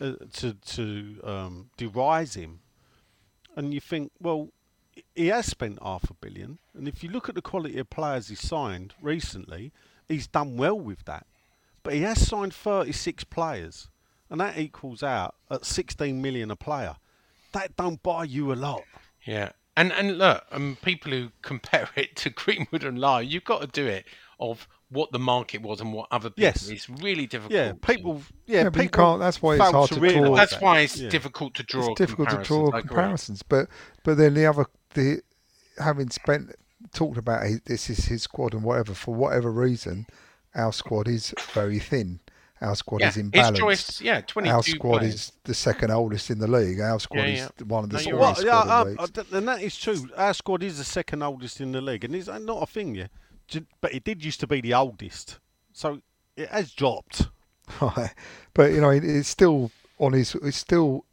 uh, 0.00 0.12
to 0.34 0.52
to 0.54 1.20
um, 1.24 1.70
derise 1.78 2.34
him, 2.34 2.60
and 3.56 3.74
you 3.74 3.80
think, 3.80 4.12
well, 4.20 4.48
he 5.14 5.28
has 5.28 5.46
spent 5.46 5.78
half 5.82 6.10
a 6.10 6.14
billion, 6.14 6.58
and 6.74 6.88
if 6.88 7.02
you 7.02 7.10
look 7.10 7.28
at 7.28 7.34
the 7.34 7.42
quality 7.42 7.78
of 7.78 7.90
players 7.90 8.28
he 8.28 8.34
signed 8.34 8.94
recently, 9.00 9.72
he's 10.08 10.26
done 10.26 10.56
well 10.56 10.78
with 10.78 11.04
that. 11.04 11.26
But 11.82 11.94
he 11.94 12.02
has 12.02 12.26
signed 12.26 12.54
36 12.54 13.24
players, 13.24 13.88
and 14.28 14.40
that 14.40 14.58
equals 14.58 15.02
out 15.02 15.34
at 15.50 15.64
16 15.64 16.20
million 16.20 16.50
a 16.50 16.56
player. 16.56 16.96
That 17.52 17.76
don't 17.76 18.02
buy 18.02 18.24
you 18.24 18.52
a 18.52 18.54
lot. 18.54 18.82
Yeah, 19.24 19.52
and 19.76 19.92
and 19.92 20.18
look, 20.18 20.44
um, 20.52 20.76
people 20.82 21.12
who 21.12 21.30
compare 21.42 21.88
it 21.96 22.16
to 22.16 22.30
Greenwood 22.30 22.84
and 22.84 22.98
Lyall, 22.98 23.28
you've 23.28 23.44
got 23.44 23.60
to 23.62 23.66
do 23.66 23.86
it 23.86 24.06
of 24.40 24.66
what 24.88 25.12
the 25.12 25.18
market 25.18 25.62
was 25.62 25.80
and 25.80 25.92
what 25.92 26.08
other 26.10 26.30
people. 26.30 26.42
Yes. 26.42 26.68
It's 26.68 26.88
really 26.88 27.26
difficult. 27.26 27.52
Yeah, 27.52 27.72
people. 27.80 28.22
Yeah, 28.46 28.64
Yeah, 28.64 28.70
people 28.70 28.88
can't- 28.88 29.20
that's 29.20 29.40
why 29.40 29.54
it's 29.54 29.70
hard 29.70 29.88
to 29.90 30.00
draw. 30.00 30.34
That's 30.34 30.52
that. 30.52 30.62
why 30.62 30.80
it's 30.80 30.96
Yeah. 30.96 31.10
difficult 31.10 31.54
to 31.54 31.62
draw. 31.62 31.90
it's 31.92 31.98
difficult 31.98 32.30
to 32.30 32.36
comparisons, 32.36 32.70
draw 32.70 32.80
comparisons. 32.80 33.42
But 33.42 33.68
but 34.04 34.16
then 34.16 34.34
the 34.34 34.46
other 34.46 34.66
the 34.94 35.22
having 35.78 36.10
spent 36.10 36.54
talked 36.92 37.18
about 37.18 37.46
he, 37.46 37.56
this 37.66 37.88
is 37.88 38.06
his 38.06 38.22
squad 38.24 38.52
and 38.54 38.64
whatever 38.64 38.94
for 38.94 39.14
whatever 39.14 39.52
reason, 39.52 40.06
our 40.54 40.72
squad 40.72 41.06
is 41.06 41.32
very 41.52 41.78
thin. 41.78 42.18
Our 42.62 42.74
squad 42.74 43.00
Yeah, 43.00 43.08
is 43.08 43.14
his 43.14 43.24
imbalanced. 43.24 43.56
choice, 43.56 44.00
yeah, 44.02 44.20
22 44.20 44.54
Our 44.54 44.62
squad 44.62 44.98
players. 44.98 45.14
is 45.14 45.32
the 45.44 45.54
second 45.54 45.92
oldest 45.92 46.28
in 46.30 46.40
the 46.40 46.46
league. 46.46 46.78
Our 46.80 47.00
squad 47.00 47.20
Yeah, 47.28 47.46
is 47.58 47.64
one 47.64 47.84
of 47.84 47.90
the 47.90 47.96
No, 47.96 48.02
you're 48.02 48.18
smallest 48.18 48.44
right. 48.44 48.46
Well, 48.66 48.88
yeah, 48.88 48.92
squad 49.04 49.26
in 49.30 49.36
and 49.38 49.48
that 49.48 49.62
is 49.62 49.78
true. 49.78 50.10
Our 50.16 50.34
squad 50.34 50.62
is 50.62 50.76
the 50.76 50.84
second 50.84 51.22
oldest 51.22 51.60
in 51.62 51.72
the 51.72 51.80
league, 51.80 52.04
and 52.04 52.14
it's 52.14 52.26
not 52.28 52.62
a 52.62 52.66
thing, 52.66 52.96
yeah. 52.96 53.06
J- 53.50 53.66
But 53.80 53.92
it 53.94 54.04
did 54.04 54.24
used 54.24 54.40
to 54.40 54.46
be 54.46 54.60
the 54.60 54.74
oldest, 54.74 55.38
so 55.72 56.00
it 56.36 56.48
has 56.48 56.72
dropped. 56.72 57.28
Right. 57.80 58.12
But 58.52 58.72
you 58.72 58.80
know, 58.80 58.90
it, 58.90 59.04
it's 59.04 59.28
still 59.28 59.70
on 59.98 60.12
his. 60.12 60.34
It's 60.42 60.56
still, 60.56 61.04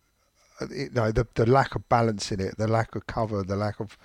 uh, 0.59 0.65
you 0.71 0.89
know, 0.89 1.11
the 1.11 1.27
the 1.35 1.45
lack 1.45 1.75
of 1.75 1.87
balance 1.87 2.31
in 2.31 2.39
it, 2.39 2.57
the 2.57 2.67
lack 2.67 2.95
of 2.95 3.05
cover, 3.05 3.43
the 3.43 3.55
lack 3.55 3.79
of, 3.79 3.95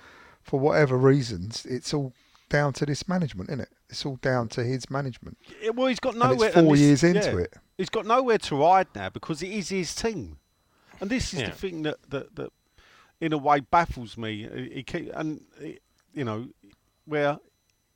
for 0.43 0.59
whatever 0.59 0.95
reasons, 0.95 1.65
it's 1.65 1.95
all 1.95 2.13
down 2.49 2.71
to 2.73 2.85
this 2.85 3.07
management, 3.07 3.49
isn't 3.49 3.61
it? 3.61 3.69
It's 3.89 4.05
all 4.05 4.17
down 4.17 4.49
to 4.49 4.63
his 4.63 4.87
management. 4.91 5.39
Yeah, 5.63 5.71
well, 5.71 5.87
he's 5.87 5.99
got 5.99 6.13
And 6.13 6.19
nowhere. 6.29 6.49
it's 6.49 6.55
four 6.59 6.73
this- 6.73 6.81
years 6.81 7.03
into 7.03 7.31
yeah, 7.31 7.37
it. 7.45 7.53
He's 7.75 7.89
got 7.89 8.05
nowhere 8.05 8.37
to 8.37 8.55
ride 8.55 8.87
now 8.93 9.09
because 9.09 9.41
it 9.41 9.49
is 9.51 9.69
his 9.69 9.95
team, 9.95 10.37
and 11.01 11.09
this 11.09 11.33
is 11.33 11.39
Yeah. 11.41 11.49
the 11.49 11.55
thing 11.55 11.81
that, 11.83 11.97
that 12.11 12.35
that 12.35 12.51
in 13.19 13.33
a 13.33 13.37
way 13.39 13.61
baffles 13.61 14.15
me. 14.15 14.47
He 14.53 14.75
he 14.75 14.83
keep, 14.83 15.11
and 15.15 15.41
he- 15.59 15.79
you 16.13 16.23
know 16.23 16.49
where 17.05 17.39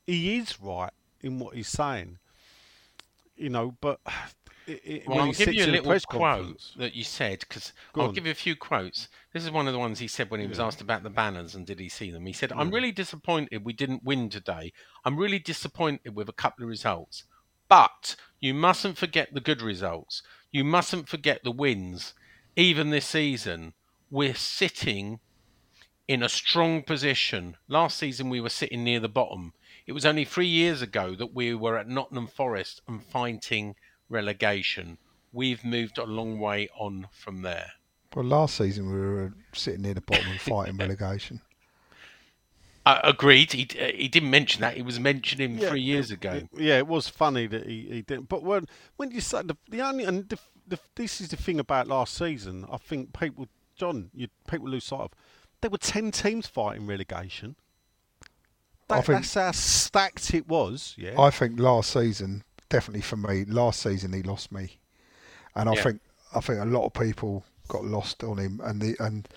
he 0.07 0.37
is 0.37 0.59
right 0.59 0.93
in 1.21 1.37
what 1.37 1.55
he's 1.55 1.67
saying. 1.67 2.17
You 3.35 3.49
know, 3.49 3.75
but 3.81 3.99
it, 4.67 4.81
it, 4.83 5.07
Well, 5.07 5.19
I'll 5.19 5.33
give 5.33 5.53
you 5.53 5.65
a 5.65 5.67
little 5.67 5.99
quote 6.07 6.71
that 6.77 6.95
you 6.95 7.03
said 7.03 7.41
because 7.41 7.73
I'll 7.93 8.07
on. 8.07 8.13
give 8.13 8.25
you 8.25 8.31
a 8.31 8.35
few 8.35 8.55
quotes. 8.55 9.09
This 9.33 9.43
is 9.43 9.51
one 9.51 9.67
of 9.67 9.73
the 9.73 9.79
ones 9.79 9.99
he 9.99 10.07
said 10.07 10.31
when 10.31 10.39
he 10.39 10.47
was 10.47 10.59
asked 10.59 10.81
about 10.81 11.03
the 11.03 11.09
banners 11.09 11.53
and 11.53 11.67
did 11.67 11.79
he 11.79 11.89
see 11.89 12.09
them. 12.09 12.25
He 12.25 12.33
said, 12.33 12.51
"I'm 12.53 12.71
really 12.71 12.91
disappointed 12.91 13.65
we 13.65 13.73
didn't 13.73 14.03
win 14.03 14.29
today. 14.29 14.73
I'm 15.05 15.17
really 15.17 15.39
disappointed 15.39 16.15
with 16.15 16.29
a 16.29 16.33
couple 16.33 16.63
of 16.63 16.69
results, 16.69 17.25
but 17.67 18.15
you 18.39 18.53
mustn't 18.53 18.97
forget 18.97 19.33
the 19.33 19.41
good 19.41 19.61
results. 19.61 20.23
You 20.51 20.63
mustn't 20.63 21.09
forget 21.09 21.43
the 21.43 21.51
wins. 21.51 22.13
Even 22.55 22.89
this 22.89 23.05
season, 23.05 23.73
we're 24.09 24.33
sitting." 24.33 25.19
in 26.07 26.23
a 26.23 26.29
strong 26.29 26.81
position. 26.81 27.57
Last 27.67 27.97
season, 27.97 28.29
we 28.29 28.39
were 28.39 28.49
sitting 28.49 28.83
near 28.83 29.01
the 29.01 29.09
bottom. 29.09 29.53
It 29.87 29.93
was 29.93 30.05
only 30.05 30.25
three 30.25 30.47
years 30.47 30.81
ago 30.81 31.15
that 31.15 31.33
we 31.33 31.55
were 31.55 31.77
at 31.77 31.87
Nottingham 31.87 32.27
Forest 32.27 32.81
and 32.87 33.01
fighting 33.03 33.75
relegation. 34.09 34.97
We've 35.31 35.63
moved 35.63 35.97
a 35.97 36.03
long 36.03 36.39
way 36.39 36.67
on 36.77 37.07
from 37.11 37.41
there. 37.41 37.71
Well, 38.13 38.25
last 38.25 38.55
season 38.57 38.87
we 38.91 38.99
were 38.99 39.33
sitting 39.53 39.83
near 39.83 39.93
the 39.93 40.01
bottom 40.01 40.27
and 40.29 40.41
fighting 40.41 40.77
relegation. 40.77 41.41
Uh, 42.85 42.99
agreed. 43.03 43.51
He, 43.53 43.67
uh, 43.79 43.91
he 43.95 44.07
didn't 44.07 44.29
mention 44.29 44.61
that. 44.61 44.75
He 44.75 44.81
was 44.81 44.99
mentioning 44.99 45.57
Yeah, 45.57 45.69
three 45.69 45.81
years 45.81 46.11
it- 46.11 46.15
ago. 46.15 46.33
it- 46.33 46.49
yeah, 46.57 46.77
it 46.77 46.87
was 46.87 47.07
funny 47.07 47.47
that 47.47 47.65
he, 47.65 47.87
he 47.89 48.01
didn't. 48.01 48.29
But 48.29 48.43
when 48.43 48.65
when 48.97 49.11
you 49.11 49.21
say 49.21 49.41
the, 49.41 49.55
the 49.69 49.81
only 49.81 50.03
and 50.05 50.27
the, 50.29 50.39
the, 50.67 50.79
this 50.95 51.19
is 51.21 51.29
the 51.29 51.35
thing 51.37 51.59
about 51.59 51.87
last 51.87 52.13
season, 52.13 52.65
I 52.71 52.77
think 52.77 53.17
people, 53.17 53.47
John, 53.75 54.09
you 54.13 54.27
people 54.49 54.69
lose 54.69 54.85
sight 54.85 55.01
of. 55.01 55.11
There 55.61 55.69
were 55.71 55.77
ten 55.77 56.11
teams 56.11 56.47
fighting 56.47 56.87
relegation. 56.87 57.55
That, 58.89 59.05
think- 59.05 59.19
that's 59.19 59.33
how 59.33 59.51
stacked 59.51 60.33
it 60.33 60.47
was. 60.47 60.93
Yeah, 60.97 61.19
I 61.19 61.29
think 61.29 61.59
last 61.59 61.91
season, 61.91 62.43
definitely 62.69 63.01
for 63.01 63.17
me, 63.17 63.43
last 63.45 63.81
season 63.81 64.13
he 64.13 64.23
lost 64.23 64.51
me, 64.51 64.77
and 65.55 65.67
I 65.69 65.73
Yeah. 65.73 65.83
think 65.83 66.01
I 66.35 66.39
think 66.41 66.59
a 66.59 66.65
lot 66.65 66.85
of 66.85 66.93
people 66.93 67.43
got 67.67 67.83
lost 67.85 68.23
on 68.23 68.37
him, 68.37 68.61
and 68.63 68.81
the 68.81 68.95
and 68.99 69.27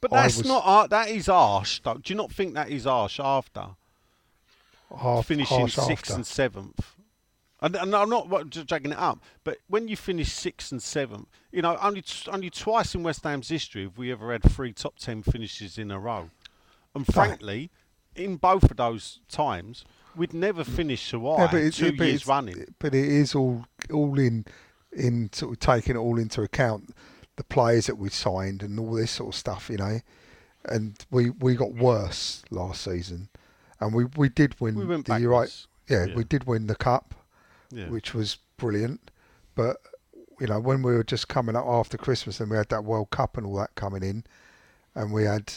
but 0.00 0.10
that's 0.12 0.36
was- 0.38 0.46
not 0.46 0.90
that 0.90 1.08
is 1.08 1.26
harsh. 1.26 1.80
Though. 1.82 1.94
Do 1.94 2.12
you 2.12 2.16
not 2.16 2.32
think 2.32 2.54
that 2.54 2.70
is 2.70 2.84
harsh 2.84 3.18
after 3.18 3.70
half 4.96 5.26
finishing 5.26 5.68
sixth 5.68 5.90
after. 6.10 6.14
and 6.14 6.26
seventh? 6.26 6.92
And, 7.62 7.74
and 7.74 7.94
I'm 7.96 8.10
not 8.10 8.50
just 8.50 8.66
dragging 8.66 8.92
it 8.92 8.98
up, 8.98 9.18
but 9.42 9.58
when 9.66 9.88
you 9.88 9.96
finish 9.96 10.30
sixth 10.30 10.70
and 10.70 10.82
seventh, 10.82 11.26
you 11.50 11.62
know, 11.62 11.78
only 11.80 12.02
t- 12.02 12.30
only 12.30 12.50
twice 12.50 12.94
in 12.94 13.02
West 13.02 13.24
Ham's 13.24 13.48
history 13.48 13.84
have 13.84 13.96
we 13.96 14.12
ever 14.12 14.30
had 14.30 14.42
three 14.42 14.74
top 14.74 14.98
ten 14.98 15.22
finishes 15.22 15.78
in 15.78 15.90
a 15.90 15.98
row. 15.98 16.30
And 16.94 17.06
frankly, 17.06 17.70
in 18.16 18.36
both 18.36 18.64
of 18.70 18.76
those 18.76 19.20
times, 19.28 19.84
we'd 20.14 20.34
never 20.34 20.64
finished 20.64 21.08
so 21.08 21.20
high 21.20 21.42
Yeah, 21.44 21.48
but 21.52 21.60
it's, 21.60 21.76
two 21.76 21.92
but 21.96 22.06
years 22.06 22.22
it's- 22.22 22.26
running. 22.26 22.74
But 22.78 22.94
it 22.94 23.04
is 23.04 23.34
all 23.34 23.66
all 23.92 24.18
in 24.18 24.44
in 24.92 25.30
sort 25.32 25.52
of 25.52 25.60
taking 25.60 25.94
it 25.96 25.98
all 25.98 26.18
into 26.18 26.40
account, 26.42 26.94
the 27.36 27.44
players 27.44 27.86
that 27.86 27.96
we 27.98 28.08
signed 28.08 28.62
and 28.62 28.78
all 28.80 28.92
this 28.94 29.10
sort 29.10 29.34
of 29.34 29.38
stuff, 29.38 29.68
you 29.70 29.76
know. 29.76 30.00
And 30.64 30.96
we 31.10 31.30
we 31.30 31.54
got 31.54 31.74
worse 31.74 32.42
last 32.50 32.82
season, 32.82 33.28
and 33.80 33.94
we 33.94 34.04
we 34.16 34.28
did 34.28 34.58
win 34.60 34.74
We 34.76 34.86
went 34.86 35.06
the 35.06 35.18
you're 35.20 35.30
right. 35.30 35.66
Yeah, 35.88 36.06
Yeah. 36.06 36.14
we 36.16 36.24
did 36.24 36.44
win 36.44 36.66
the 36.66 36.74
cup, 36.74 37.14
Yeah. 37.70 37.88
which 37.88 38.14
was 38.14 38.38
brilliant. 38.56 39.10
But 39.54 39.76
you 40.40 40.46
know, 40.48 40.58
when 40.60 40.82
we 40.82 40.92
were 40.92 41.04
just 41.04 41.28
coming 41.28 41.54
up 41.56 41.64
after 41.66 41.96
Christmas 41.96 42.40
and 42.40 42.50
we 42.50 42.56
had 42.56 42.68
that 42.70 42.84
World 42.84 43.10
Cup 43.10 43.36
and 43.36 43.46
all 43.46 43.56
that 43.56 43.74
coming 43.74 44.02
in, 44.02 44.24
and 44.94 45.12
we 45.12 45.24
had. 45.24 45.52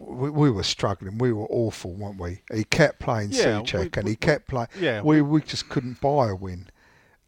We, 0.00 0.30
we 0.30 0.50
were 0.50 0.62
struggling. 0.64 1.18
We 1.18 1.32
were 1.32 1.46
awful, 1.50 1.92
weren't 1.94 2.18
we? 2.18 2.40
He 2.52 2.64
kept 2.64 2.98
playing 2.98 3.30
Yeah, 3.32 3.60
we- 3.60 3.90
and 3.96 4.08
he 4.08 4.16
kept 4.16 4.48
playing. 4.48 4.68
Yeah, 4.80 5.02
we 5.02 5.22
we 5.22 5.40
just 5.42 5.68
couldn't 5.68 6.00
buy 6.00 6.28
a 6.30 6.34
win, 6.34 6.68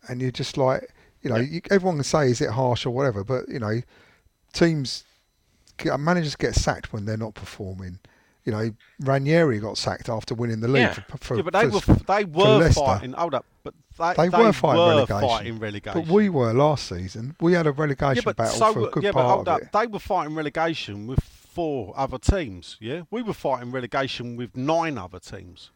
and 0.09 0.20
you're 0.20 0.33
just 0.33 0.57
like, 0.57 0.92
you 1.22 1.31
know, 1.31 1.37
you, 1.37 1.61
everyone 1.70 1.96
can 1.96 2.05
say 2.05 2.29
is 2.31 2.40
it 2.40 2.50
harsh 2.50 2.85
or 2.85 2.90
whatever, 2.90 3.22
but 3.22 3.48
you 3.48 3.59
know, 3.61 3.83
teams, 4.52 5.05
managers 5.85 6.35
get 6.37 6.55
sacked 6.55 6.92
when 6.92 7.05
they're 7.05 7.16
not 7.16 7.35
performing. 7.35 7.98
You 8.44 8.52
know, 8.52 8.70
Ranieri 9.00 9.59
got 9.59 9.76
sacked 9.76 10.09
after 10.09 10.35
winning 10.35 10.61
the 10.61 10.68
league. 10.68 10.83
Yeah. 10.83 10.92
For, 10.92 11.18
for, 11.18 11.37
yeah, 11.37 11.42
but 11.42 11.52
they 11.52 11.68
for- 11.81 11.92
were 11.92 11.98
they 12.07 12.24
were 12.24 12.70
fighting. 12.70 13.12
Hold 13.12 13.35
up, 13.35 13.44
but 13.62 13.74
they, 13.96 14.14
They 14.14 14.28
were 14.28 14.52
fighting 14.52 14.80
were 14.82 14.88
relegation. 14.90 15.28
fighting 15.28 15.59
relegation. 15.59 16.02
But 16.02 16.11
we 16.12 16.28
were 16.28 16.52
last 16.52 16.88
season. 16.88 17.37
We 17.40 17.52
had 17.54 17.66
a 17.66 17.72
relegation 17.72 18.24
yeah, 18.26 18.32
battle 18.32 18.59
so 18.59 18.72
for 18.72 18.88
a 18.88 18.90
good 18.90 19.02
yeah, 19.02 19.12
but 19.12 19.22
part 19.22 19.35
hold 19.37 19.48
of 19.48 19.54
up, 19.54 19.62
it. 19.62 19.72
they 19.72 19.87
were 19.87 19.98
fighting 19.98 20.35
relegation 20.35 21.06
with 21.06 21.20
four 21.20 21.92
other 21.96 22.18
teams. 22.18 22.76
Yeah, 22.80 23.02
we 23.11 23.22
were 23.22 23.32
fighting 23.32 23.70
relegation 23.72 24.37
with 24.37 24.56
nine 24.56 24.98
other 24.98 25.18
teams. 25.18 25.70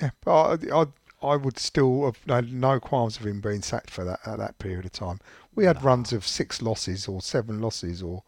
Yeah, 0.00 0.10
but 0.24 0.64
I, 0.72 0.80
I, 0.82 0.86
I 1.32 1.36
would 1.36 1.58
still 1.58 2.04
have 2.06 2.18
had 2.26 2.52
no 2.52 2.80
qualms 2.80 3.18
of 3.18 3.26
him 3.26 3.40
being 3.40 3.62
sacked 3.62 3.90
for 3.90 4.04
that 4.04 4.20
at 4.24 4.38
that 4.38 4.58
period 4.58 4.84
of 4.86 4.92
time. 4.92 5.18
We 5.54 5.64
had 5.64 5.82
runs 5.82 6.12
of 6.12 6.26
six 6.26 6.62
losses 6.62 7.08
or 7.08 7.20
seven 7.20 7.60
losses, 7.60 8.02
or 8.02 8.22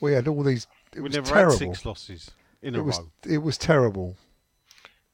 we 0.00 0.12
had 0.14 0.26
all 0.26 0.42
these. 0.42 0.66
It 0.92 1.00
we 1.00 1.02
was 1.02 1.14
never 1.14 1.26
terrible. 1.28 1.50
had 1.52 1.58
six 1.58 1.84
losses 1.84 2.30
in 2.62 2.74
a 2.74 2.78
it 2.78 2.82
was 2.82 2.98
row. 2.98 3.10
it 3.26 3.38
was 3.38 3.58
terrible. 3.58 4.16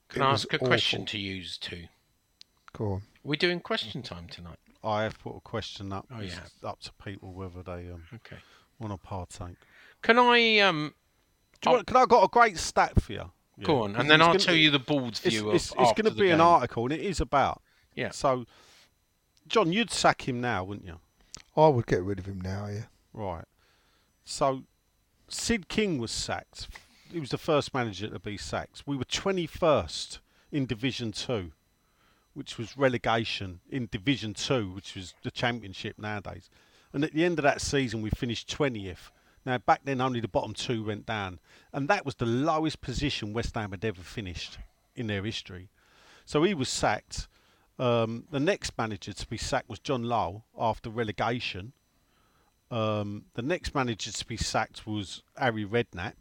Can 0.08 0.22
It 0.22 0.24
I 0.24 0.30
ask 0.32 0.52
a 0.52 0.56
awful. 0.56 0.68
question 0.68 1.04
to 1.06 1.18
use 1.18 1.56
too? 1.58 1.84
Go 2.72 2.92
on. 2.92 3.02
We're 3.22 3.37
doing 3.37 3.61
question 3.61 4.02
time 4.02 4.26
tonight. 4.28 4.59
I 4.83 5.02
have 5.02 5.18
put 5.18 5.37
a 5.37 5.40
question 5.40 5.92
up. 5.92 6.06
Oh, 6.11 6.20
It's 6.20 6.35
yeah. 6.35 6.68
up 6.70 6.80
to 6.80 6.92
people 7.04 7.33
whether 7.33 7.62
they 7.62 7.90
um, 7.90 8.04
Okay. 8.14 8.37
want 8.78 8.92
to 8.94 9.06
partake. 9.06 9.56
Can 10.02 10.18
I 10.18 10.59
um 10.61 10.94
Do 11.61 11.70
you 11.70 11.76
want, 11.76 11.87
can 11.87 11.96
I 11.98 12.06
got 12.06 12.24
a 12.24 12.28
great 12.28 12.56
stat 12.59 13.00
for 13.00 13.12
you? 13.12 13.30
go 13.62 13.76
Yeah. 13.76 13.83
on, 13.83 13.92
'Cause 13.92 14.00
and 14.00 14.11
then 14.11 14.22
I'll 14.22 14.28
gonna- 14.28 14.38
tell 14.38 14.54
you 14.54 14.70
the 14.70 14.78
board's 14.78 15.20
It's, 15.24 15.35
view 15.37 15.50
it's, 15.50 15.70
of 15.72 15.80
it's 15.80 15.90
after 15.90 16.02
going 16.02 16.12
to 16.14 16.16
the 16.18 16.22
be 16.24 16.30
an 16.30 16.40
article, 16.40 16.85
and 16.85 16.92
it 16.94 17.00
is 17.02 17.20
about. 17.20 17.62
Yeah. 17.94 18.11
So, 18.11 18.46
John, 19.46 19.70
you'd 19.70 19.90
sack 19.90 20.26
him 20.26 20.40
now, 20.40 20.64
wouldn't 20.64 20.87
you? 20.87 20.98
I 21.54 21.68
would 21.68 21.87
get 21.87 22.02
rid 22.02 22.18
of 22.18 22.24
him 22.24 22.40
now. 22.40 22.68
Yeah. 22.68 22.85
Right. 23.12 23.44
So, 24.24 24.64
Sid 25.28 25.68
King 25.68 25.98
was 25.98 26.11
sacked. 26.11 26.68
He 27.12 27.20
was 27.20 27.28
the 27.30 27.37
first 27.38 27.74
manager 27.74 28.09
to 28.09 28.18
be 28.18 28.38
sacked. 28.38 28.85
We 28.87 28.96
were 28.96 29.04
21st 29.04 30.20
in 30.50 30.64
Division 30.64 31.12
2, 31.12 31.52
which 32.34 32.58
was 32.58 32.76
relegation 32.76 33.60
in 33.68 33.88
Division 33.90 34.34
2, 34.34 34.70
which 34.70 34.94
was 34.94 35.14
the 35.22 35.30
championship 35.30 35.98
nowadays. 35.98 36.48
And 36.92 37.04
at 37.04 37.12
the 37.12 37.24
end 37.24 37.38
of 37.38 37.42
that 37.44 37.60
season, 37.60 38.02
we 38.02 38.10
finished 38.10 38.48
20th. 38.56 39.10
Now, 39.44 39.58
back 39.58 39.80
then, 39.84 40.00
only 40.00 40.20
the 40.20 40.28
bottom 40.28 40.54
two 40.54 40.84
went 40.84 41.06
down. 41.06 41.38
And 41.72 41.88
that 41.88 42.04
was 42.04 42.16
the 42.16 42.26
lowest 42.26 42.80
position 42.80 43.32
West 43.32 43.54
Ham 43.54 43.70
had 43.70 43.84
ever 43.84 44.02
finished 44.02 44.58
in 44.94 45.06
their 45.06 45.24
history. 45.24 45.70
So 46.24 46.42
he 46.42 46.54
was 46.54 46.68
sacked. 46.68 47.26
Um, 47.78 48.24
the 48.30 48.40
next 48.40 48.76
manager 48.76 49.12
to 49.12 49.26
be 49.26 49.38
sacked 49.38 49.68
was 49.68 49.78
John 49.78 50.04
Lyall 50.04 50.42
after 50.58 50.90
relegation. 50.90 51.72
Um, 52.70 53.24
the 53.34 53.42
next 53.42 53.74
manager 53.74 54.12
to 54.12 54.26
be 54.26 54.36
sacked 54.36 54.86
was 54.86 55.22
Harry 55.36 55.64
Redknapp, 55.64 56.14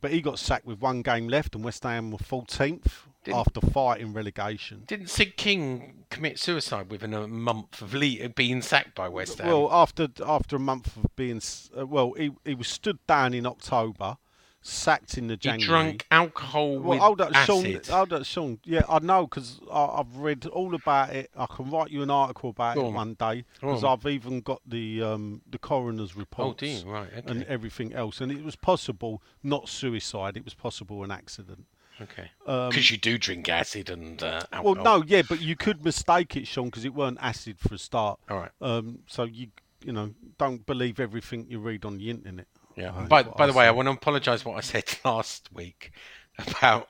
but 0.00 0.12
he 0.12 0.22
got 0.22 0.38
sacked 0.38 0.64
with 0.64 0.80
one 0.80 1.02
game 1.02 1.28
left, 1.28 1.54
and 1.54 1.64
West 1.64 1.82
Ham 1.82 2.10
were 2.10 2.18
14th 2.18 3.08
Didn't- 3.24 3.38
after 3.38 3.60
fighting 3.60 4.12
relegation. 4.12 4.84
Didn't 4.86 5.08
Sid 5.08 5.36
King 5.36 6.04
commit 6.10 6.38
suicide 6.38 6.90
within 6.90 7.14
a 7.14 7.28
month 7.28 7.80
of 7.80 7.94
le- 7.94 8.28
being 8.30 8.62
sacked 8.62 8.94
by 8.94 9.08
West 9.08 9.38
Ham? 9.38 9.46
Well, 9.48 9.68
after 9.72 10.08
after 10.26 10.56
a 10.56 10.60
month 10.60 10.96
of 10.96 11.06
being 11.16 11.40
uh, 11.78 11.86
well, 11.86 12.12
he 12.14 12.32
he 12.44 12.54
was 12.54 12.68
stood 12.68 12.98
down 13.06 13.32
in 13.34 13.46
October, 13.46 14.16
sacked 14.60 15.16
in 15.18 15.26
the 15.28 15.36
January. 15.36 15.60
he 15.62 15.66
drank 15.68 16.06
alcohol 16.10 16.78
Well, 16.80 16.90
with 16.90 16.98
hold 17.00 17.20
up, 17.20 17.34
Sean. 17.46 17.66
acid. 17.66 17.86
Hold 17.88 18.12
up, 18.12 18.24
Sean. 18.24 18.58
Yeah, 18.64 18.82
I 18.88 18.98
know 18.98 19.26
because 19.26 19.60
I've 19.72 20.16
read 20.16 20.46
all 20.46 20.74
about 20.74 21.10
it. 21.10 21.30
I 21.36 21.46
can 21.46 21.70
write 21.70 21.90
you 21.90 22.02
an 22.02 22.10
article 22.10 22.50
about 22.50 22.74
Go 22.76 22.82
it 22.84 22.88
on. 22.88 22.94
one 22.94 23.14
day 23.14 23.44
because 23.60 23.84
on. 23.84 23.98
I've 23.98 24.06
even 24.06 24.40
got 24.40 24.60
the 24.66 25.02
um, 25.02 25.42
the 25.48 25.58
coroner's 25.58 26.16
report. 26.16 26.60
oh, 26.62 26.82
right, 26.90 27.08
okay. 27.18 27.22
and 27.30 27.44
everything 27.44 27.92
else. 27.92 28.20
And 28.20 28.32
it 28.32 28.44
was 28.44 28.56
possible, 28.56 29.22
not 29.44 29.68
suicide, 29.68 30.36
it 30.36 30.44
was 30.44 30.54
possible 30.54 31.04
an 31.04 31.10
accident. 31.12 31.66
Okay. 32.02 32.30
Um, 32.46 32.68
Because 32.70 32.90
you 32.90 32.98
do 32.98 33.18
drink 33.18 33.48
acid 33.48 33.90
and 33.90 34.22
uh, 34.22 34.42
alcohol. 34.52 34.74
well, 34.74 34.84
no, 35.00 35.04
yeah, 35.06 35.22
but 35.28 35.40
you 35.40 35.56
could 35.56 35.84
mistake 35.84 36.36
it, 36.36 36.46
Sean, 36.46 36.66
because 36.66 36.84
it 36.84 36.94
weren't 36.94 37.18
acid 37.20 37.58
for 37.58 37.74
a 37.74 37.78
start. 37.78 38.18
All 38.28 38.38
right. 38.38 38.50
Um, 38.60 39.00
so 39.06 39.24
you, 39.24 39.48
you 39.84 39.92
know, 39.92 40.12
don't 40.38 40.64
believe 40.66 41.00
everything 41.00 41.46
you 41.48 41.58
read 41.58 41.84
on 41.84 41.98
the 41.98 42.10
internet. 42.10 42.46
Yeah. 42.76 42.96
Right, 42.98 43.08
by 43.08 43.22
by 43.24 43.44
I 43.44 43.46
the 43.48 43.52
way, 43.52 43.66
I 43.66 43.70
want 43.70 43.86
to 43.88 43.92
apologise 43.92 44.44
what 44.44 44.56
I 44.56 44.60
said 44.60 44.84
last 45.04 45.48
week 45.52 45.92
about 46.38 46.88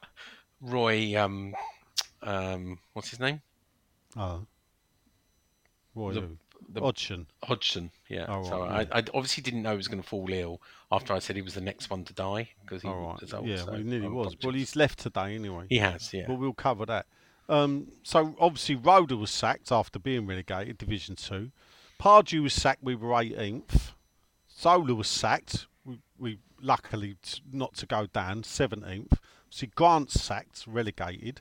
Roy. 0.61 1.21
Um, 1.21 1.55
um, 2.23 2.79
what's 2.93 3.11
his 3.11 3.19
name? 3.21 3.41
Oh. 4.17 4.47
Roy 5.95 6.13
The- 6.15 6.29
the- 6.69 6.81
Hodgson. 6.81 7.27
Hodgson. 7.43 7.91
Yeah. 8.09 8.27
Oh, 8.29 8.45
so 8.45 8.63
right, 8.63 8.89
I, 8.93 8.99
I 8.99 9.05
obviously 9.13 9.43
didn't 9.43 9.63
know 9.63 9.73
he 9.73 9.77
was 9.77 9.89
going 9.89 10.01
to 10.03 10.09
fall 10.09 10.29
ill 10.33 10.61
after 10.93 11.15
I 11.15 11.19
said 11.19 11.37
he 11.37 11.43
was 11.43 11.55
the 11.55 11.63
next 11.63 11.89
one 11.89 12.05
to 12.05 12.13
die 12.13 12.51
because 12.61 12.83
he 12.83 12.89
right. 12.89 13.21
was 13.21 13.33
old. 13.33 13.49
yeah, 13.49 13.57
so 13.57 13.67
well, 13.69 13.77
he 13.79 13.83
nearly 13.83 14.09
was. 14.09 14.37
Well, 14.45 14.53
he's 14.53 14.77
left 14.77 14.99
today 14.99 15.35
anyway. 15.35 15.65
he 15.71 15.79
has. 15.79 16.13
Yeah. 16.13 16.25
But 16.29 16.35
we'll 16.39 16.53
cover 16.53 16.85
that. 16.87 17.07
Um, 17.49 17.89
so 18.03 18.37
obviously 18.39 18.77
Roeder 18.77 19.17
was 19.17 19.31
sacked 19.31 19.73
after 19.73 19.99
being 19.99 20.27
relegated, 20.27 20.79
Division 20.79 21.17
Two. 21.17 21.51
Pardew 22.01 22.43
was 22.43 22.53
sacked. 22.53 22.83
We 22.83 22.95
were 22.95 23.09
18th. 23.09 23.93
Zola 24.61 24.95
was 24.95 25.09
sacked. 25.09 25.67
We, 25.85 25.99
we 26.19 26.39
luckily 26.61 27.17
not 27.51 27.75
to 27.77 27.87
go 27.87 28.07
down, 28.07 28.43
17th. 28.43 29.15
See 29.51 29.67
Grant 29.75 30.11
sacked, 30.11 30.65
relegated. 30.67 31.41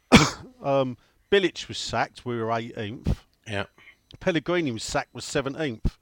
um, 0.62 0.96
Bilic 1.30 1.68
was 1.68 1.78
sacked. 1.78 2.24
We 2.24 2.38
were 2.38 2.46
18th. 2.46 3.16
yeah. 3.46 3.64
Pellegrini 4.18 4.72
was 4.72 4.82
sacked. 4.82 5.14
Was 5.14 5.24
17th. 5.24 5.92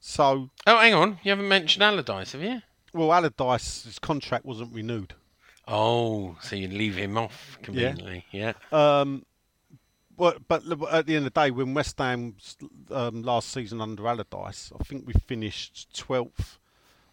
So 0.00 0.50
Oh, 0.66 0.78
hang 0.78 0.94
on. 0.94 1.18
You 1.22 1.30
haven't 1.30 1.48
mentioned 1.48 1.82
Allardyce, 1.82 2.32
have 2.32 2.42
you? 2.42 2.62
well, 2.92 3.12
Allardyce's 3.12 3.98
contract 3.98 4.44
wasn't 4.44 4.72
renewed. 4.74 5.14
Oh, 5.68 6.36
so 6.40 6.56
you 6.56 6.66
leave 6.68 6.96
him 6.96 7.16
off 7.16 7.58
conveniently. 7.62 8.24
Yeah. 8.32 8.54
Um, 8.72 9.24
but, 10.16 10.46
but 10.48 10.62
at 10.92 11.06
the 11.06 11.14
end 11.16 11.26
of 11.26 11.32
the 11.32 11.40
day, 11.40 11.50
when 11.50 11.72
West 11.74 11.96
Ham 11.98 12.34
um, 12.90 13.22
last 13.22 13.50
season 13.50 13.80
under 13.80 14.06
Allardyce, 14.08 14.72
I 14.78 14.82
think 14.82 15.06
we 15.06 15.12
finished 15.26 15.88
12th 15.94 16.58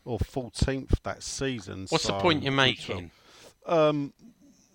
or 0.03 0.17
14th 0.19 1.01
that 1.03 1.21
season. 1.21 1.85
What's 1.89 2.07
the 2.07 2.13
point 2.19 2.41
you're 2.43 2.51
making? 2.51 3.11
Um, 3.65 4.13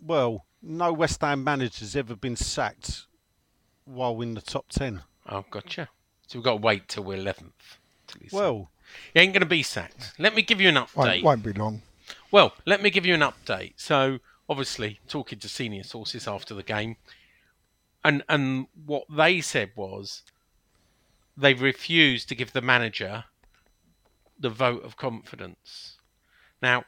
well, 0.05 0.45
no 0.63 0.93
West 0.93 1.21
Ham 1.23 1.43
manager's 1.43 1.97
ever 1.97 2.15
been 2.15 2.37
sacked 2.37 3.07
while 3.85 4.21
in 4.21 4.35
the 4.35 4.41
top 4.43 4.67
10. 4.69 5.03
Oh, 5.29 5.45
gotcha. 5.51 5.89
So 6.29 6.39
we've 6.39 6.45
got 6.45 6.53
to 6.53 6.57
wait 6.59 6.89
till 6.89 7.03
we're 7.05 7.19
11th. 7.19 7.51
Till 8.13 8.21
he's 8.23 8.31
sacked. 8.31 8.41
Well, 8.41 8.71
he 9.15 9.21
ain't 9.21 9.33
going 9.33 9.41
to 9.41 9.47
be 9.47 9.63
sacked. 9.63 10.13
Let 10.19 10.35
me 10.35 10.43
give 10.43 10.61
you 10.61 10.69
an 10.69 10.77
update. 10.77 11.23
Won't, 11.23 11.25
won't 11.25 11.43
be 11.43 11.53
long. 11.53 11.83
Well, 12.31 12.53
let 12.67 12.83
me 12.83 12.91
give 12.91 13.07
you 13.07 13.15
an 13.15 13.21
update. 13.21 13.75
So, 13.77 14.19
obviously, 14.49 15.01
talking 15.09 15.39
to 15.39 15.49
senior 15.49 15.83
sources 15.83 16.29
after 16.29 16.55
the 16.55 16.63
game, 16.63 16.97
and 18.05 18.23
and 18.29 18.67
what 18.87 19.05
they 19.11 19.41
said 19.41 19.71
was 19.77 20.23
they 21.37 21.55
refused 21.55 22.29
to 22.29 22.35
give 22.35 22.53
the 22.53 22.61
manager 22.61 23.25
the 24.39 24.51
vote 24.51 24.85
of 24.85 24.97
confidence. 24.97 25.99
Now, 26.61 26.85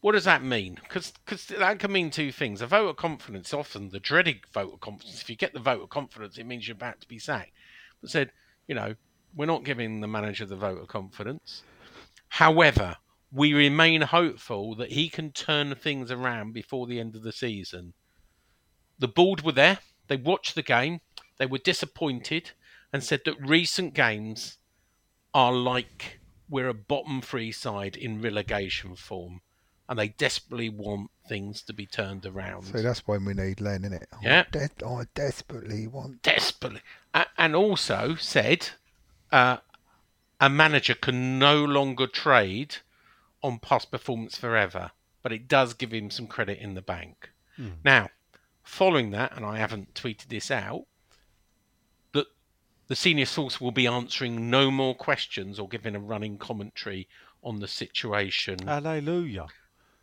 what 0.00 0.12
does 0.12 0.24
that 0.24 0.42
mean? 0.42 0.78
Because 0.82 1.12
that 1.46 1.78
can 1.78 1.92
mean 1.92 2.10
two 2.10 2.30
things. 2.30 2.60
A 2.60 2.66
vote 2.66 2.88
of 2.88 2.96
confidence, 2.96 3.52
often 3.52 3.90
the 3.90 3.98
dreaded 3.98 4.40
vote 4.52 4.74
of 4.74 4.80
confidence. 4.80 5.20
If 5.20 5.28
you 5.28 5.36
get 5.36 5.52
the 5.52 5.58
vote 5.58 5.82
of 5.82 5.88
confidence, 5.88 6.38
it 6.38 6.46
means 6.46 6.68
you're 6.68 6.76
about 6.76 7.00
to 7.00 7.08
be 7.08 7.18
sacked. 7.18 7.52
But 8.00 8.10
said, 8.10 8.30
you 8.68 8.74
know, 8.74 8.94
we're 9.34 9.46
not 9.46 9.64
giving 9.64 10.00
the 10.00 10.08
manager 10.08 10.46
the 10.46 10.56
vote 10.56 10.80
of 10.80 10.88
confidence. 10.88 11.62
However, 12.28 12.96
we 13.32 13.52
remain 13.52 14.02
hopeful 14.02 14.74
that 14.76 14.92
he 14.92 15.08
can 15.08 15.32
turn 15.32 15.74
things 15.74 16.10
around 16.10 16.52
before 16.52 16.86
the 16.86 17.00
end 17.00 17.14
of 17.14 17.22
the 17.22 17.32
season. 17.32 17.92
The 18.98 19.08
board 19.08 19.42
were 19.42 19.52
there, 19.52 19.78
they 20.08 20.16
watched 20.16 20.54
the 20.54 20.62
game, 20.62 21.00
they 21.38 21.46
were 21.46 21.58
disappointed, 21.58 22.52
and 22.92 23.04
said 23.04 23.20
that 23.24 23.36
recent 23.40 23.94
games 23.94 24.58
are 25.34 25.52
like 25.52 26.20
we're 26.48 26.68
a 26.68 26.74
bottom 26.74 27.20
three 27.20 27.52
side 27.52 27.96
in 27.96 28.22
relegation 28.22 28.96
form, 28.96 29.42
and 29.88 29.98
they 29.98 30.08
desperately 30.08 30.70
want 30.70 31.10
things 31.28 31.62
to 31.62 31.74
be 31.74 31.86
turned 31.86 32.24
around. 32.24 32.64
So 32.64 32.80
that's 32.80 33.06
when 33.06 33.24
we 33.24 33.34
need 33.34 33.60
Len, 33.60 33.82
innit? 33.82 34.06
Yeah. 34.22 34.44
I, 34.48 34.50
de- 34.50 34.86
I 34.86 35.04
desperately 35.14 35.86
want. 35.86 36.22
desperately, 36.22 36.80
and 37.36 37.54
also 37.54 38.14
said 38.14 38.70
uh, 39.32 39.58
a 40.40 40.48
manager 40.48 40.94
can 40.94 41.38
no 41.38 41.64
longer 41.64 42.06
trade 42.06 42.76
on 43.42 43.58
past 43.58 43.90
performance 43.90 44.36
forever, 44.36 44.90
but 45.22 45.32
it 45.32 45.48
does 45.48 45.74
give 45.74 45.92
him 45.92 46.10
some 46.10 46.26
credit 46.26 46.58
in 46.58 46.74
the 46.74 46.82
bank. 46.82 47.30
Now, 47.84 48.10
following 48.62 49.10
that, 49.10 49.36
and 49.36 49.44
I 49.44 49.58
haven't 49.58 49.94
tweeted 49.94 50.28
this 50.28 50.48
out, 50.48 50.84
that 52.12 52.26
the 52.86 52.94
senior 52.94 53.26
source 53.26 53.60
will 53.60 53.72
be 53.72 53.86
answering 53.88 54.48
no 54.48 54.70
more 54.70 54.94
questions 54.94 55.58
or 55.58 55.68
giving 55.68 55.96
a 55.96 56.00
running 56.00 56.38
commentary 56.38 57.08
on 57.42 57.58
the 57.58 57.66
situation 57.68 58.58
Hallelujah. 58.64 59.46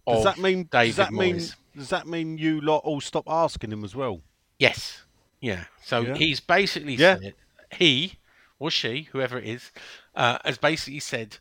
Does 0.08 0.24
that 0.24 0.38
mean? 0.38 0.68
David 0.72 0.88
does 0.88 0.96
that 0.98 1.14
mean? 1.14 1.36
Moyes. 1.38 1.56
Does 1.76 1.90
that 1.90 2.08
mean 2.08 2.38
you 2.38 2.62
lot 2.62 2.84
all 2.84 3.02
stop 3.02 3.24
asking 3.28 3.72
him 3.72 3.84
as 3.84 3.96
well? 3.96 4.22
Yes. 4.60 5.04
Yeah. 5.42 5.66
So 5.84 6.02
Yeah. 6.02 6.16
he's 6.16 6.40
basically 6.40 6.96
Yeah. 6.96 7.18
said 7.18 7.34
he 7.78 8.20
or 8.60 8.72
she, 8.72 9.10
whoever 9.12 9.38
it 9.38 9.46
is, 9.46 9.72
uh, 10.16 10.40
has 10.44 10.58
basically 10.58 11.00
said, 11.00 11.38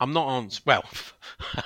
"I'm 0.00 0.12
not 0.12 0.28
answering." 0.36 0.62
Well, 0.66 0.84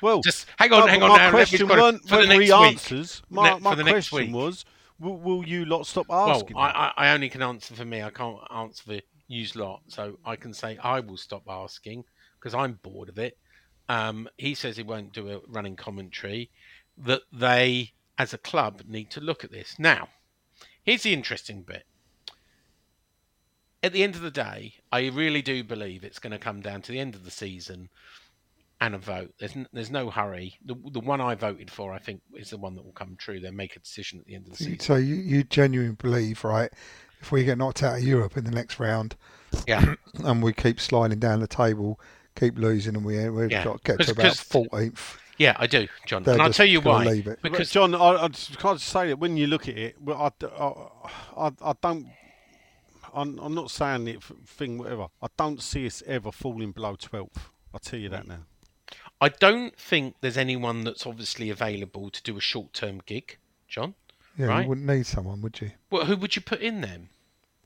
Well, 0.00 0.20
just 0.22 0.46
hang 0.58 0.72
on, 0.72 0.80
no, 0.80 0.86
hang 0.86 1.02
on. 1.02 1.08
My 1.10 1.16
now, 1.16 1.30
question 1.30 1.68
weren't 1.68 2.08
for 2.08 2.16
the 2.16 2.26
next 2.26 2.38
week. 2.40 2.52
answers. 2.52 3.22
My, 3.30 3.58
my 3.58 3.74
the 3.74 3.84
question 3.84 4.32
was, 4.32 4.64
will, 4.98 5.18
will 5.18 5.46
you 5.46 5.64
lot 5.64 5.86
stop 5.86 6.06
asking? 6.10 6.56
I, 6.56 6.70
I, 6.70 6.92
I 6.96 7.14
only 7.14 7.28
can 7.28 7.42
answer 7.42 7.74
for 7.74 7.84
me. 7.84 8.02
I 8.02 8.10
can't 8.10 8.38
answer 8.54 8.82
for 8.84 9.00
you 9.28 9.46
lot. 9.54 9.82
So 9.88 10.18
I 10.24 10.36
can 10.36 10.54
say 10.54 10.78
I 10.82 11.00
will 11.00 11.16
stop 11.16 11.42
asking 11.48 12.04
because 12.38 12.54
I'm 12.54 12.78
bored 12.82 13.08
of 13.08 13.18
it. 13.18 13.38
Um, 13.88 14.28
he 14.36 14.54
says 14.54 14.76
he 14.76 14.82
won't 14.82 15.12
do 15.12 15.30
a 15.30 15.40
running 15.48 15.76
commentary. 15.76 16.50
That 16.98 17.22
they, 17.32 17.92
as 18.18 18.32
a 18.32 18.38
club, 18.38 18.82
need 18.88 19.10
to 19.10 19.20
look 19.20 19.44
at 19.44 19.52
this. 19.52 19.76
Now, 19.78 20.08
here's 20.82 21.02
the 21.02 21.12
interesting 21.12 21.62
bit. 21.62 21.84
At 23.82 23.92
the 23.92 24.02
end 24.02 24.14
of 24.16 24.22
the 24.22 24.30
day, 24.30 24.74
I 24.90 25.08
really 25.08 25.42
do 25.42 25.62
believe 25.62 26.02
it's 26.02 26.18
going 26.18 26.32
to 26.32 26.38
come 26.38 26.60
down 26.60 26.82
to 26.82 26.92
the 26.92 26.98
end 26.98 27.14
of 27.14 27.24
the 27.24 27.30
season 27.30 27.88
and 28.80 28.94
a 28.94 28.98
vote. 28.98 29.34
There's 29.38 29.54
n- 29.56 29.68
there's 29.72 29.90
no 29.90 30.10
hurry. 30.10 30.54
The 30.64 30.74
the 30.90 31.00
one 31.00 31.20
I 31.20 31.34
voted 31.34 31.70
for, 31.70 31.92
I 31.92 31.98
think, 31.98 32.20
is 32.34 32.50
the 32.50 32.56
one 32.58 32.74
that 32.74 32.84
will 32.84 32.92
come 32.92 33.16
true. 33.16 33.38
They'll 33.40 33.52
make 33.52 33.76
a 33.76 33.80
decision 33.80 34.18
at 34.18 34.26
the 34.26 34.34
end 34.34 34.46
of 34.46 34.52
the 34.52 34.56
season. 34.58 34.80
So 34.80 34.96
you, 34.96 35.14
you 35.16 35.44
genuinely 35.44 35.94
believe, 35.94 36.42
right? 36.44 36.70
If 37.20 37.32
we 37.32 37.44
get 37.44 37.58
knocked 37.58 37.82
out 37.82 37.96
of 37.98 38.02
Europe 38.04 38.36
in 38.36 38.44
the 38.44 38.50
next 38.50 38.78
round, 38.80 39.16
Yeah. 39.66 39.94
and 40.24 40.42
we 40.42 40.52
keep 40.52 40.80
sliding 40.80 41.18
down 41.18 41.40
the 41.40 41.46
table, 41.46 41.98
keep 42.34 42.58
losing, 42.58 42.94
and 42.96 43.04
we 43.04 43.28
we've 43.30 43.50
Yeah. 43.50 43.64
got 43.64 43.84
to 43.84 43.92
get 43.92 43.96
'Cause- 43.98 44.06
to 44.06 44.12
about 44.12 44.22
'cause- 44.24 44.40
fourteenth. 44.40 45.18
Yeah, 45.38 45.54
I 45.58 45.66
do, 45.66 45.86
John. 46.06 46.22
They're 46.22 46.32
and 46.34 46.42
I'll 46.42 46.52
tell 46.52 46.64
you 46.66 46.80
gonna 46.80 47.04
why. 47.04 47.12
leave 47.12 47.26
it. 47.26 47.40
Because 47.42 47.70
John, 47.70 47.94
I, 47.94 48.24
I 48.24 48.28
just 48.28 48.58
can't 48.58 48.80
say 48.80 49.08
that 49.08 49.18
when 49.18 49.36
you 49.36 49.46
look 49.46 49.68
at 49.68 49.76
it, 49.76 49.96
I, 50.08 50.30
I, 50.42 50.72
I, 51.36 51.50
I 51.60 51.72
don't. 51.82 52.06
I'm, 53.16 53.38
I'm 53.38 53.54
not 53.54 53.70
saying 53.70 54.06
it 54.08 54.16
f- 54.18 54.32
thing, 54.44 54.76
whatever. 54.78 55.06
I 55.22 55.28
don't 55.36 55.62
see 55.62 55.86
us 55.86 56.02
ever 56.06 56.30
falling 56.30 56.72
below 56.72 56.96
12th. 56.96 57.38
I'll 57.72 57.80
tell 57.80 57.98
you 57.98 58.10
that 58.10 58.24
mm. 58.24 58.28
now. 58.28 58.38
I 59.20 59.30
don't 59.30 59.74
think 59.76 60.16
there's 60.20 60.36
anyone 60.36 60.84
that's 60.84 61.06
obviously 61.06 61.48
available 61.48 62.10
to 62.10 62.22
do 62.22 62.36
a 62.36 62.40
short-term 62.40 63.00
gig, 63.06 63.38
John. 63.66 63.94
Yeah, 64.36 64.46
Right. 64.46 64.62
you 64.62 64.68
wouldn't 64.68 64.86
need 64.86 65.06
someone, 65.06 65.40
would 65.40 65.60
you? 65.62 65.70
Well, 65.90 66.04
who 66.04 66.16
would 66.18 66.36
you 66.36 66.42
put 66.42 66.60
in 66.60 66.82
then? 66.82 67.08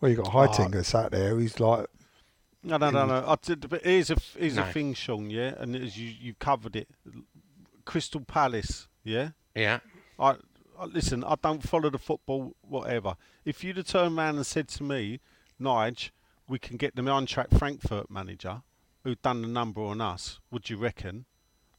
Well, 0.00 0.12
you 0.12 0.16
got. 0.18 0.26
Heitinga 0.26 0.76
uh, 0.76 0.82
sat 0.84 1.10
there. 1.10 1.36
He's 1.38 1.58
like, 1.58 1.86
No, 2.62 2.76
no, 2.76 2.90
no, 2.90 3.04
no. 3.06 3.24
I 3.26 3.36
did, 3.42 3.68
but 3.68 3.82
here's 3.82 4.10
a 4.10 4.14
f- 4.14 4.36
here's 4.38 4.56
No. 4.56 4.62
a 4.62 4.66
thing, 4.66 4.94
Sean. 4.94 5.28
Yeah, 5.30 5.54
and 5.58 5.74
as 5.74 5.98
you 5.98 6.08
you 6.08 6.34
covered 6.34 6.76
it, 6.76 6.88
Crystal 7.84 8.20
Palace. 8.20 8.86
Yeah, 9.02 9.30
Yeah, 9.56 9.80
I, 10.18 10.36
I 10.78 10.84
listen. 10.84 11.24
I 11.24 11.34
don't 11.42 11.62
follow 11.62 11.90
the 11.90 11.98
football, 11.98 12.54
whatever. 12.62 13.16
If 13.44 13.64
you'd 13.64 13.78
have 13.78 13.86
turned 13.86 14.16
around 14.16 14.36
and 14.36 14.46
said 14.46 14.68
to 14.68 14.84
me, 14.84 15.20
Nige, 15.60 16.10
we 16.48 16.58
can 16.58 16.76
get 16.76 16.96
the 16.96 17.02
Eintracht 17.02 17.56
Frankfurt 17.58 18.10
manager 18.10 18.62
who'd 19.04 19.22
done 19.22 19.42
the 19.42 19.48
number 19.48 19.80
on 19.82 20.00
us. 20.00 20.40
Would 20.50 20.68
you 20.70 20.76
reckon? 20.76 21.24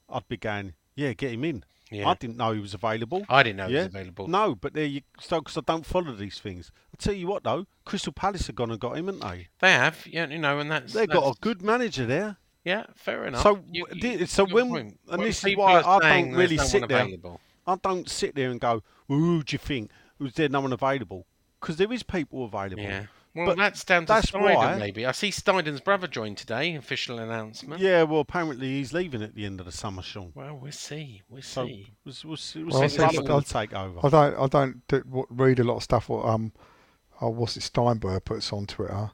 I'd 0.09 0.27
be 0.27 0.37
going, 0.37 0.73
yeah, 0.95 1.13
get 1.13 1.31
him 1.31 1.43
in. 1.43 1.63
yeah. 1.89 2.07
I 2.07 2.13
didn't 2.15 2.37
know 2.37 2.51
he 2.53 2.59
was 2.59 2.73
available. 2.73 3.25
I 3.29 3.43
didn't 3.43 3.57
know 3.57 3.67
yeah? 3.67 3.79
it 3.81 3.83
was 3.83 3.95
available. 3.95 4.27
No, 4.27 4.55
but 4.55 4.73
there 4.73 4.85
you 4.85 5.01
so 5.19 5.39
because 5.39 5.57
I 5.57 5.61
don't 5.61 5.85
follow 5.85 6.13
these 6.13 6.39
things. 6.39 6.71
I 6.93 6.97
tell 6.97 7.13
you 7.13 7.27
what 7.27 7.43
though, 7.43 7.65
Crystal 7.85 8.13
Palace 8.13 8.47
have 8.47 8.55
gone 8.55 8.71
and 8.71 8.79
got 8.79 8.97
him, 8.97 9.05
haven't 9.07 9.21
they? 9.21 9.47
They 9.59 9.71
have, 9.71 10.05
yeah, 10.07 10.27
you 10.27 10.39
know, 10.39 10.59
and 10.59 10.71
that's 10.71 10.93
They've 10.93 11.07
got 11.07 11.35
a 11.35 11.39
good 11.39 11.61
manager 11.61 12.05
there. 12.05 12.37
Yeah, 12.63 12.85
fair 12.95 13.25
enough. 13.25 13.41
So, 13.41 13.63
You- 13.71 13.87
you- 13.91 14.25
so 14.27 14.45
when- 14.45 14.69
point. 14.69 14.99
and 15.09 15.17
When 15.19 15.27
this 15.27 15.43
is 15.43 15.55
why 15.57 15.81
I 15.81 15.99
don't 15.99 16.33
really 16.33 16.57
no 16.57 16.63
sit 16.63 16.87
there. 16.87 17.01
available. 17.01 17.41
I 17.65 17.75
don't 17.75 18.09
sit 18.09 18.35
there 18.35 18.51
and 18.51 18.59
go, 18.59 18.83
who 19.07 19.43
do 19.43 19.53
you 19.53 19.57
think? 19.57 19.91
Was 20.19 20.33
there 20.33 20.49
no 20.49 20.61
one 20.61 20.73
available? 20.73 21.25
Because 21.59 21.77
there 21.77 21.91
is 21.91 22.03
people 22.03 22.45
available. 22.45 22.83
Yeah. 22.83 23.05
Well, 23.33 23.45
But 23.45 23.57
that's 23.57 23.83
down 23.85 24.03
to 24.03 24.13
that's 24.13 24.27
Steiner, 24.29 24.55
why- 24.55 24.77
maybe. 24.77 25.05
I 25.05 25.13
see 25.13 25.29
Steidten's 25.29 25.79
brother 25.79 26.07
joined 26.07 26.37
today. 26.37 26.75
Official 26.75 27.17
announcement. 27.19 27.81
Yeah, 27.81 28.03
well, 28.03 28.19
apparently 28.19 28.67
he's 28.67 28.91
leaving 28.91 29.21
at 29.23 29.35
the 29.35 29.45
end 29.45 29.59
of 29.61 29.65
the 29.65 29.71
summer, 29.71 30.01
Sean. 30.01 30.31
Well, 30.35 30.57
we'll 30.61 30.71
see. 30.73 31.21
We'll 31.29 31.41
So 31.41 31.65
see. 31.65 31.87
we'll, 32.03 32.13
we'll. 32.25 32.37
We'll 32.55 32.65
Well, 32.67 32.83
I 32.83 32.87
see 32.87 32.97
think 32.97 33.13
if 33.13 33.19
I'll- 33.19 33.23
Butler 33.23 33.35
will 33.35 33.41
take 33.43 33.73
over. 33.73 33.99
I 34.05 34.09
don't, 34.09 34.37
I 34.43 34.47
don't 34.47 34.87
do, 34.87 35.03
what, 35.09 35.27
read 35.29 35.59
a 35.59 35.63
lot 35.63 35.77
of 35.77 35.83
stuff. 35.83 36.09
What 36.09 36.25
um, 36.25 36.51
oh, 37.21 37.29
what's 37.29 37.55
it 37.55 37.61
Steinberg 37.63 38.25
puts 38.25 38.51
on 38.51 38.65
Twitter 38.65 39.11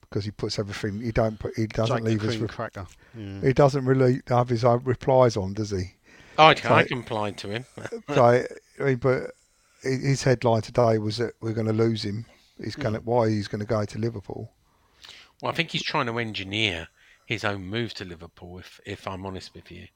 because 0.00 0.24
he 0.24 0.30
puts 0.30 0.58
everything. 0.58 1.00
He 1.02 1.12
don't 1.12 1.38
put. 1.38 1.54
He 1.54 1.66
doesn't 1.66 1.98
Jake 1.98 2.04
leave 2.06 2.20
his. 2.22 2.30
cream 2.36 2.42
Re- 2.42 2.48
cracker. 2.48 2.86
Yeah. 3.14 3.40
he 3.42 3.52
doesn't 3.52 3.84
really 3.84 4.22
have 4.28 4.48
his 4.48 4.64
own 4.64 4.80
replies 4.84 5.36
on, 5.36 5.52
does 5.52 5.70
he? 5.72 5.92
I, 6.38 6.54
can, 6.54 6.72
I 6.72 6.84
complied 6.84 7.36
to 7.38 7.48
him. 7.50 7.64
so, 8.14 8.24
I 8.24 8.82
mean, 8.82 8.96
but 8.96 9.32
his 9.82 10.22
headline 10.22 10.62
today 10.62 10.96
was 10.98 11.18
that 11.18 11.32
we're 11.42 11.52
going 11.52 11.66
to 11.66 11.72
lose 11.74 12.04
him. 12.04 12.24
He's 12.62 12.76
going 12.76 12.94
to 12.94 13.00
why 13.00 13.28
he's 13.30 13.48
going 13.48 13.60
to 13.60 13.66
go 13.66 13.84
to 13.84 13.98
Liverpool. 13.98 14.52
Well, 15.40 15.52
I 15.52 15.54
think 15.54 15.70
he's 15.70 15.82
trying 15.82 16.06
to 16.06 16.18
engineer 16.18 16.88
his 17.26 17.44
own 17.44 17.66
move 17.66 17.94
to 17.94 18.04
Liverpool. 18.04 18.58
If 18.58 18.80
if 18.84 19.06
I'm 19.06 19.24
honest 19.24 19.54
with 19.54 19.70
you. 19.70 19.88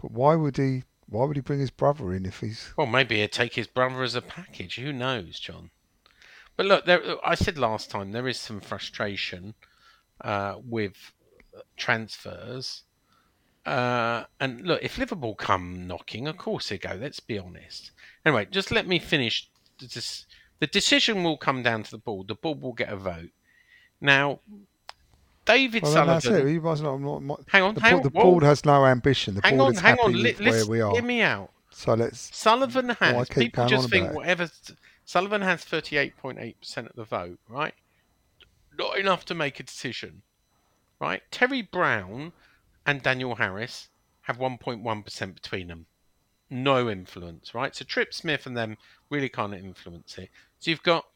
But 0.00 0.12
why 0.12 0.34
would 0.36 0.56
he? 0.56 0.84
Why 1.08 1.24
would 1.24 1.36
he 1.36 1.42
bring 1.42 1.60
his 1.60 1.70
brother 1.70 2.12
in 2.12 2.24
if 2.24 2.40
he's? 2.40 2.72
Well, 2.76 2.86
maybe 2.86 3.20
he'd 3.20 3.32
take 3.32 3.54
his 3.54 3.66
brother 3.66 4.02
as 4.02 4.14
a 4.14 4.22
package. 4.22 4.76
Who 4.76 4.92
knows, 4.92 5.40
John? 5.40 5.70
But 6.56 6.66
look, 6.66 6.84
there, 6.84 7.02
I 7.26 7.34
said 7.34 7.58
last 7.58 7.90
time 7.90 8.12
there 8.12 8.28
is 8.28 8.38
some 8.38 8.60
frustration 8.60 9.54
uh, 10.20 10.56
with 10.64 11.12
transfers. 11.76 12.82
Uh, 13.66 14.24
and 14.38 14.62
look, 14.62 14.82
if 14.82 14.98
Liverpool 14.98 15.34
come 15.34 15.86
knocking, 15.86 16.28
of 16.28 16.36
course 16.36 16.68
they 16.68 16.78
go. 16.78 16.96
Let's 17.00 17.20
be 17.20 17.38
honest. 17.38 17.90
Anyway, 18.24 18.46
just 18.50 18.70
let 18.70 18.86
me 18.86 18.98
finish. 18.98 19.48
This, 19.80 20.26
the 20.60 20.66
decision 20.66 21.24
will 21.24 21.36
come 21.36 21.62
down 21.62 21.82
to 21.82 21.90
the 21.90 21.98
board. 21.98 22.28
The 22.28 22.34
board 22.36 22.60
will 22.62 22.72
get 22.72 22.90
a 22.90 22.96
vote. 22.96 23.30
Now, 24.00 24.40
David 25.44 25.82
Well, 25.82 25.92
then 25.92 26.06
that's 26.06 26.24
Sullivan. 26.26 26.56
it. 26.56 26.62
Must 26.62 26.82
not. 26.82 27.00
not, 27.00 27.22
not 27.22 27.40
Hang 27.48 27.62
on, 27.62 27.74
the 27.74 27.80
hang 27.80 27.92
board, 27.94 28.06
on. 28.06 28.12
the 28.12 28.18
whoa. 28.18 28.24
board 28.24 28.42
has 28.44 28.64
no 28.64 28.86
ambition. 28.86 29.34
The 29.34 29.40
hang 29.42 29.56
board 29.56 29.68
on, 29.68 29.74
is 29.74 29.80
hang 29.80 29.96
happy 29.96 30.02
on. 30.02 30.12
with 30.22 30.40
Let, 30.40 30.52
where 30.52 30.66
we 30.66 30.80
are. 30.80 30.92
hear 30.92 31.02
me 31.02 31.22
out. 31.22 31.50
So 31.70 31.94
let's. 31.94 32.34
Sullivan 32.36 32.90
has. 32.90 33.28
Keep 33.28 33.36
people 33.36 33.66
just 33.66 33.90
think 33.90 34.04
about 34.04 34.12
it. 34.12 34.16
whatever. 34.16 34.50
Sullivan 35.04 35.42
has 35.42 35.64
thirty-eight 35.64 36.16
point 36.16 36.38
eight 36.38 36.60
percent 36.60 36.88
of 36.88 36.96
the 36.96 37.04
vote, 37.04 37.38
right? 37.48 37.74
Not 38.78 38.98
enough 38.98 39.24
to 39.26 39.34
make 39.34 39.58
a 39.60 39.62
decision, 39.62 40.22
right? 41.00 41.22
Terry 41.30 41.62
Brown 41.62 42.32
and 42.86 43.02
Daniel 43.02 43.34
Harris 43.36 43.88
have 44.22 44.38
one 44.38 44.56
point 44.58 44.82
one 44.82 45.02
percent 45.02 45.34
between 45.34 45.68
them. 45.68 45.86
No 46.50 46.90
influence, 46.90 47.54
right? 47.54 47.74
So 47.74 47.84
Trip 47.84 48.12
Smith 48.12 48.46
and 48.46 48.56
them 48.56 48.76
really 49.08 49.28
can't 49.28 49.54
influence 49.54 50.18
it. 50.18 50.30
So 50.58 50.70
you've 50.70 50.82
got 50.82 51.06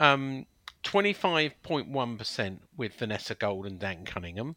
um, 0.00 0.46
twenty-five 0.82 1.62
point 1.62 1.88
one 1.88 2.16
percent 2.16 2.62
with 2.76 2.94
Vanessa 2.94 3.34
Gold 3.34 3.66
and 3.66 3.78
Dan 3.78 4.04
Cunningham 4.04 4.56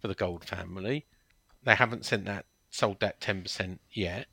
for 0.00 0.08
the 0.08 0.14
Gold 0.14 0.44
family. 0.44 1.06
They 1.64 1.74
haven't 1.74 2.04
sent 2.04 2.24
that 2.26 2.46
sold 2.70 3.00
that 3.00 3.20
ten 3.20 3.42
percent 3.42 3.80
yet 3.90 4.26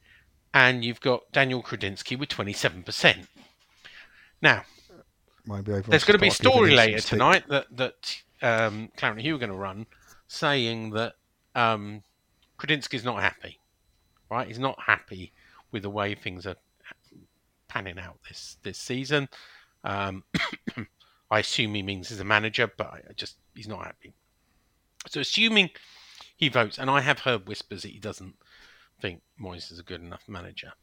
and 0.54 0.84
you've 0.84 1.02
got 1.02 1.32
Daniel 1.32 1.62
Kretinsky 1.62 2.18
with 2.18 2.30
27%. 2.30 3.28
Now, 4.42 4.64
there's 5.90 6.04
going 6.04 6.18
to 6.18 6.22
be 6.22 6.28
a 6.28 6.32
story 6.32 6.72
later 6.76 7.02
tonight 7.02 7.44
that 7.50 7.66
that 7.76 8.22
um, 8.42 8.90
Claret 8.96 9.18
and 9.18 9.22
Hugh 9.22 9.36
are 9.36 9.40
going 9.40 9.52
to 9.52 9.58
run, 9.58 9.86
saying 10.28 10.92
that 10.92 11.14
um, 11.56 12.04
Kretinsky's 12.58 13.04
not 13.04 13.22
happy. 13.22 13.60
Right, 14.30 14.48
he's 14.48 14.60
not 14.60 14.80
happy 14.86 15.34
with 15.72 15.84
the 15.84 15.90
way 15.90 16.16
things 16.16 16.46
are 16.46 16.56
panning 17.68 18.00
out 18.00 18.20
this 18.28 18.58
this 18.64 18.78
season. 18.78 19.30
Um, 19.84 20.24
I 21.32 21.40
assume 21.40 21.74
he 21.74 21.84
means 21.84 22.12
as 22.12 22.20
a 22.20 22.26
manager, 22.26 22.72
but 22.76 22.88
I 22.88 23.14
just 23.16 23.38
he's 23.56 23.68
not 23.68 23.86
happy. 23.86 24.14
So, 25.08 25.22
assuming 25.22 25.70
he 26.36 26.50
votes, 26.50 26.78
and 26.78 26.90
I 26.90 27.02
have 27.02 27.20
heard 27.20 27.48
whispers 27.48 27.84
that 27.84 27.92
he 27.92 28.00
doesn't 28.00 28.36
think 29.02 29.22
Moyes 29.42 29.72
is 29.72 29.80
a 29.80 29.84
good 29.84 30.02
enough 30.02 30.28
manager. 30.28 30.74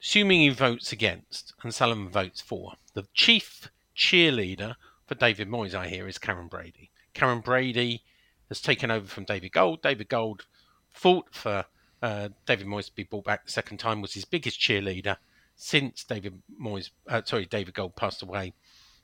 Assuming 0.00 0.40
he 0.40 0.48
votes 0.50 0.92
against 0.92 1.54
and 1.62 1.74
Sullivan 1.74 2.08
votes 2.08 2.40
for, 2.40 2.74
the 2.94 3.06
chief 3.14 3.70
cheerleader 3.96 4.76
for 5.06 5.14
David 5.14 5.48
Moyes, 5.48 5.74
I 5.74 5.88
hear, 5.88 6.06
is 6.06 6.18
Karren 6.18 6.50
Brady. 6.50 6.90
Karren 7.14 7.42
Brady 7.42 8.02
has 8.48 8.60
taken 8.60 8.90
over 8.90 9.06
from 9.06 9.24
David 9.24 9.52
Gold. 9.52 9.82
David 9.82 10.08
Gold 10.08 10.46
fought 10.92 11.34
for 11.34 11.64
uh, 12.02 12.28
David 12.46 12.66
Moyes 12.66 12.86
to 12.86 12.94
be 12.94 13.04
brought 13.04 13.24
back 13.24 13.44
the 13.44 13.52
second 13.52 13.78
time, 13.78 14.00
was 14.00 14.14
his 14.14 14.24
biggest 14.24 14.60
cheerleader 14.60 15.16
since 15.56 16.04
David 16.04 16.42
Moyes, 16.60 16.90
uh, 17.08 17.22
sorry, 17.24 17.46
David 17.46 17.74
Gold 17.74 17.96
passed 17.96 18.22
away. 18.22 18.52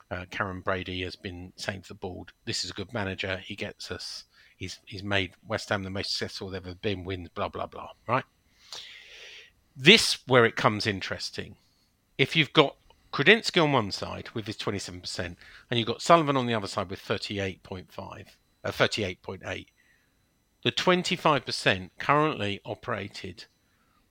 Uh, 0.09 0.25
Karren 0.29 0.63
Brady 0.63 1.01
has 1.01 1.15
been 1.15 1.51
saying 1.55 1.81
to 1.83 1.87
the 1.89 1.93
board, 1.95 2.31
"This 2.45 2.63
is 2.63 2.69
a 2.69 2.73
good 2.73 2.93
manager. 2.93 3.37
He 3.37 3.55
gets 3.55 3.89
us. 3.89 4.25
He's 4.55 4.79
he's 4.85 5.03
made 5.03 5.33
West 5.45 5.69
Ham 5.69 5.83
the 5.83 5.89
most 5.89 6.11
successful 6.11 6.49
they've 6.49 6.65
ever 6.65 6.75
been. 6.75 7.03
Wins, 7.03 7.29
blah 7.29 7.47
blah 7.47 7.65
blah. 7.65 7.89
Right. 8.07 8.25
This 9.75 10.19
where 10.27 10.45
it 10.45 10.55
comes 10.55 10.85
interesting. 10.85 11.55
If 12.19 12.35
you've 12.35 12.53
got 12.53 12.75
Kretinsky 13.11 13.63
on 13.63 13.71
one 13.71 13.91
side 13.91 14.29
with 14.35 14.45
his 14.45 14.57
27%, 14.57 15.35
and 15.69 15.79
you've 15.79 15.87
got 15.87 16.01
Sullivan 16.01 16.37
on 16.37 16.45
the 16.45 16.53
other 16.53 16.67
side 16.67 16.89
with 16.91 16.99
38.5, 16.99 18.25
uh, 18.63 18.71
38.8, 18.71 19.65
the 20.63 20.71
25% 20.71 21.89
currently 21.99 22.61
operated 22.65 23.45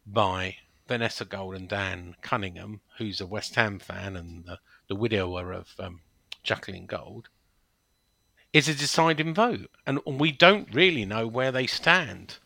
by 0.07 0.57
Vanessa 0.86 1.24
Gold 1.24 1.55
and 1.55 1.68
Dan 1.68 2.16
Cunningham, 2.20 2.80
who's 2.98 3.20
a 3.20 3.26
West 3.26 3.55
Ham 3.55 3.78
fan 3.78 4.16
and 4.16 4.44
the, 4.44 4.59
the 4.88 4.94
widower 4.94 5.53
of 5.53 5.74
um, 5.78 6.00
Jacqueline 6.42 6.86
Gold, 6.86 7.28
is 8.53 8.68
a 8.68 8.74
deciding 8.74 9.32
vote. 9.32 9.70
And 9.86 10.00
we 10.05 10.30
don't 10.30 10.74
really 10.74 11.07
know 11.07 11.26
where 11.26 11.53
they 11.53 11.66
stand. 11.66 12.36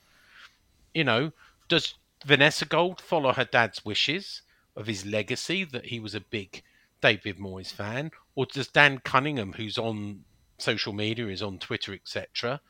You 0.95 1.03
know, 1.03 1.33
does 1.69 1.95
Vanessa 2.25 2.65
Gold 2.65 3.01
follow 3.01 3.33
her 3.33 3.45
dad's 3.45 3.85
wishes 3.85 4.43
of 4.77 4.87
his 4.87 5.05
legacy 5.05 5.65
that 5.65 5.87
he 5.87 5.99
was 5.99 6.15
a 6.15 6.21
big 6.21 6.63
David 7.01 7.39
Moyes 7.39 7.73
fan? 7.73 8.13
Or 8.37 8.47
does 8.47 8.69
Dan 8.69 8.99
Cunningham, 8.99 9.55
who's 9.55 9.79
on 9.79 10.25
social 10.59 10.93
media, 10.93 11.27
is 11.27 11.43
on 11.43 11.59
Twitter, 11.59 11.93
etc., 11.93 12.61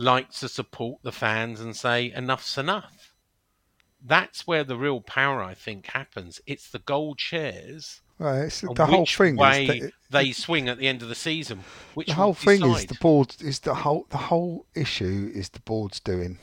like 0.00 0.30
to 0.32 0.48
support 0.48 1.02
the 1.02 1.12
fans 1.12 1.60
and 1.60 1.76
say 1.76 2.10
enough's 2.10 2.56
enough? 2.56 3.12
That's 4.02 4.46
where 4.46 4.64
the 4.64 4.76
real 4.78 5.00
power, 5.02 5.42
I 5.42 5.52
think, 5.54 5.88
happens. 5.88 6.40
It's 6.46 6.70
the 6.70 6.78
gold 6.78 7.20
shares. 7.20 8.00
Well, 8.18 8.34
it's, 8.42 8.62
and 8.62 8.74
the 8.74 8.86
whole 8.86 9.00
which 9.00 9.16
thing 9.16 9.36
way 9.36 9.66
is 9.66 9.80
that 9.82 9.92
they 10.10 10.32
swing 10.32 10.68
at 10.68 10.78
the 10.78 10.88
end 10.88 11.02
of 11.02 11.08
the 11.08 11.14
season. 11.14 11.60
Which 11.94 12.06
the 12.08 12.14
whole 12.14 12.34
thing 12.34 12.64
is 12.64 12.86
the 12.86 12.94
board 12.94 13.36
is 13.40 13.60
the 13.60 13.74
whole 13.74 14.06
the 14.10 14.16
whole 14.18 14.66
issue 14.74 15.30
is 15.34 15.50
the 15.50 15.60
board's 15.60 16.00
doing. 16.00 16.38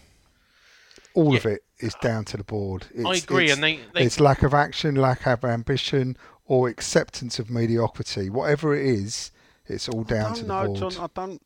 All 1.16 1.36
of 1.36 1.45
it 1.47 1.62
is 1.80 1.95
down 1.95 2.26
to 2.26 2.38
the 2.38 2.43
board. 2.43 2.86
It's, 2.93 3.05
I 3.05 3.14
agree, 3.16 3.45
it's- 3.45 3.55
and 3.58 3.64
they, 3.64 3.80
they 3.93 4.05
it's 4.05 4.20
lack 4.20 4.43
of 4.43 4.53
action, 4.53 4.95
lack 4.95 5.26
of 5.26 5.43
ambition, 5.43 6.16
or 6.45 6.68
acceptance 6.68 7.39
of 7.39 7.49
mediocrity. 7.49 8.30
Whatever 8.30 8.76
it 8.76 8.86
is, 8.86 9.32
it's 9.66 9.89
all 9.89 10.03
down 10.03 10.32
I 10.32 10.36
to 10.36 10.41
don't 10.41 10.47
the 10.47 10.64
know, 10.68 10.80
board. 10.80 10.91
John. 10.93 11.03
I 11.03 11.20
don't. 11.20 11.41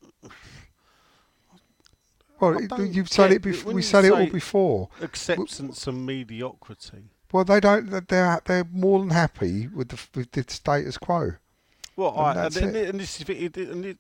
Well, 2.42 2.58
I 2.58 2.64
it- 2.64 2.70
don't 2.70 2.94
you've 2.94 3.10
said 3.10 3.32
it. 3.32 3.42
Before, 3.42 3.74
we 3.74 3.82
said 3.82 4.06
it 4.06 4.12
all 4.12 4.28
before. 4.28 4.90
Acceptance 5.02 5.88
and 5.88 6.06
mediocrity. 6.06 7.04
Well, 7.32 7.46
they 7.46 7.60
don't. 7.60 8.08
They're 8.08 8.42
they're 8.44 8.68
more 8.72 9.00
than 9.00 9.12
happy 9.12 9.68
with 9.68 9.90
the 9.90 10.00
with 10.16 10.32
the 10.32 10.44
status 10.48 10.98
quo. 10.98 11.34
Well, 11.96 12.14
And 12.18 12.40
I, 12.40 12.46
and, 12.46 12.76
and, 12.76 13.00
this 13.00 13.22
is 13.22 13.30
it, 13.30 13.58
and 13.58 13.86
it, 13.86 13.98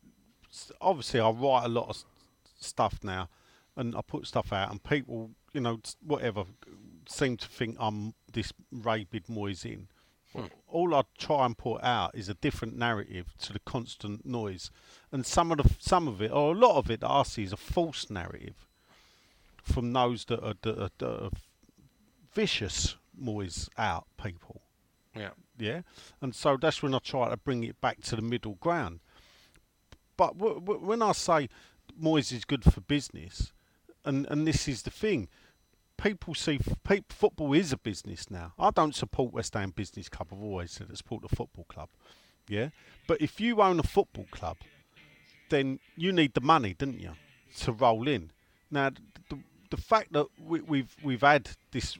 obviously 0.79 1.19
I 1.19 1.29
write 1.29 1.65
a 1.65 1.69
lot 1.69 1.89
of 1.89 2.03
stuff 2.59 2.99
now, 3.03 3.29
and 3.75 3.95
I 3.95 4.01
put 4.01 4.25
stuff 4.27 4.51
out, 4.53 4.71
and 4.71 4.81
people, 4.83 5.31
you 5.53 5.61
know, 5.61 5.79
whatever, 6.05 6.45
seem 7.07 7.37
to 7.37 7.47
think 7.47 7.75
I'm 7.79 8.13
this 8.31 8.53
rabid 8.71 9.25
Moyes 9.27 9.65
in. 10.33 10.49
All 10.67 10.95
I 10.95 11.03
try 11.17 11.45
and 11.45 11.57
put 11.57 11.83
out 11.83 12.15
is 12.15 12.29
a 12.29 12.33
different 12.35 12.77
narrative 12.77 13.33
to 13.41 13.53
the 13.53 13.59
constant 13.59 14.25
noise, 14.25 14.71
and 15.11 15.25
some 15.25 15.51
of 15.51 15.57
the 15.57 15.75
some 15.79 16.07
of 16.07 16.21
it, 16.21 16.31
or 16.31 16.53
a 16.53 16.57
lot 16.57 16.77
of 16.77 16.89
it, 16.89 17.01
that 17.01 17.11
I 17.11 17.23
see 17.23 17.43
is 17.43 17.53
a 17.53 17.57
false 17.57 18.09
narrative 18.09 18.67
from 19.61 19.93
those 19.93 20.25
that 20.25 20.43
are, 20.43 20.55
that 20.61 20.79
are, 20.79 20.89
that 20.97 21.23
are 21.23 21.29
vicious 22.33 22.95
Moyes 23.21 23.69
out 23.77 24.07
people 24.21 24.61
yeah. 25.15 25.31
yeah 25.57 25.81
and 26.21 26.33
so 26.33 26.57
that's 26.57 26.81
when 26.81 26.95
i 26.95 26.99
try 26.99 27.29
to 27.29 27.37
bring 27.37 27.63
it 27.63 27.79
back 27.81 28.01
to 28.01 28.15
the 28.15 28.21
middle 28.21 28.55
ground 28.55 28.99
but 30.17 30.37
w- 30.37 30.59
w- 30.59 30.79
when 30.79 31.01
i 31.01 31.11
say 31.11 31.49
Moyes 32.01 32.31
is 32.31 32.45
good 32.45 32.63
for 32.63 32.81
business 32.81 33.51
and 34.05 34.25
and 34.29 34.47
this 34.47 34.67
is 34.67 34.83
the 34.83 34.89
thing 34.89 35.27
people 36.01 36.33
see 36.33 36.59
football 37.09 37.53
is 37.53 37.71
a 37.71 37.77
business 37.77 38.29
now. 38.31 38.53
I 38.57 38.71
don't 38.71 38.95
support 38.95 39.33
west 39.33 39.53
ham 39.53 39.71
business 39.71 40.09
club. 40.09 40.29
I've 40.31 40.41
always 40.41 40.71
said 40.71 40.87
i 40.91 40.95
support 40.95 41.21
the 41.21 41.35
football 41.35 41.65
club 41.65 41.89
yeah? 42.51 42.69
But 43.07 43.21
if 43.21 43.39
you 43.39 43.61
own 43.61 43.79
a 43.79 43.83
football 43.83 44.27
club 44.31 44.57
then 45.49 45.79
you 45.95 46.11
need 46.11 46.33
the 46.33 46.41
money 46.41 46.75
don't 46.77 46.99
you 46.99 47.11
to 47.59 47.71
roll 47.71 48.07
in. 48.07 48.31
Now 48.69 48.91
the, 49.29 49.39
the 49.69 49.77
fact 49.77 50.13
that 50.13 50.27
we, 50.39 50.61
we've 50.61 50.95
we've 51.03 51.21
had 51.21 51.49
this 51.71 51.97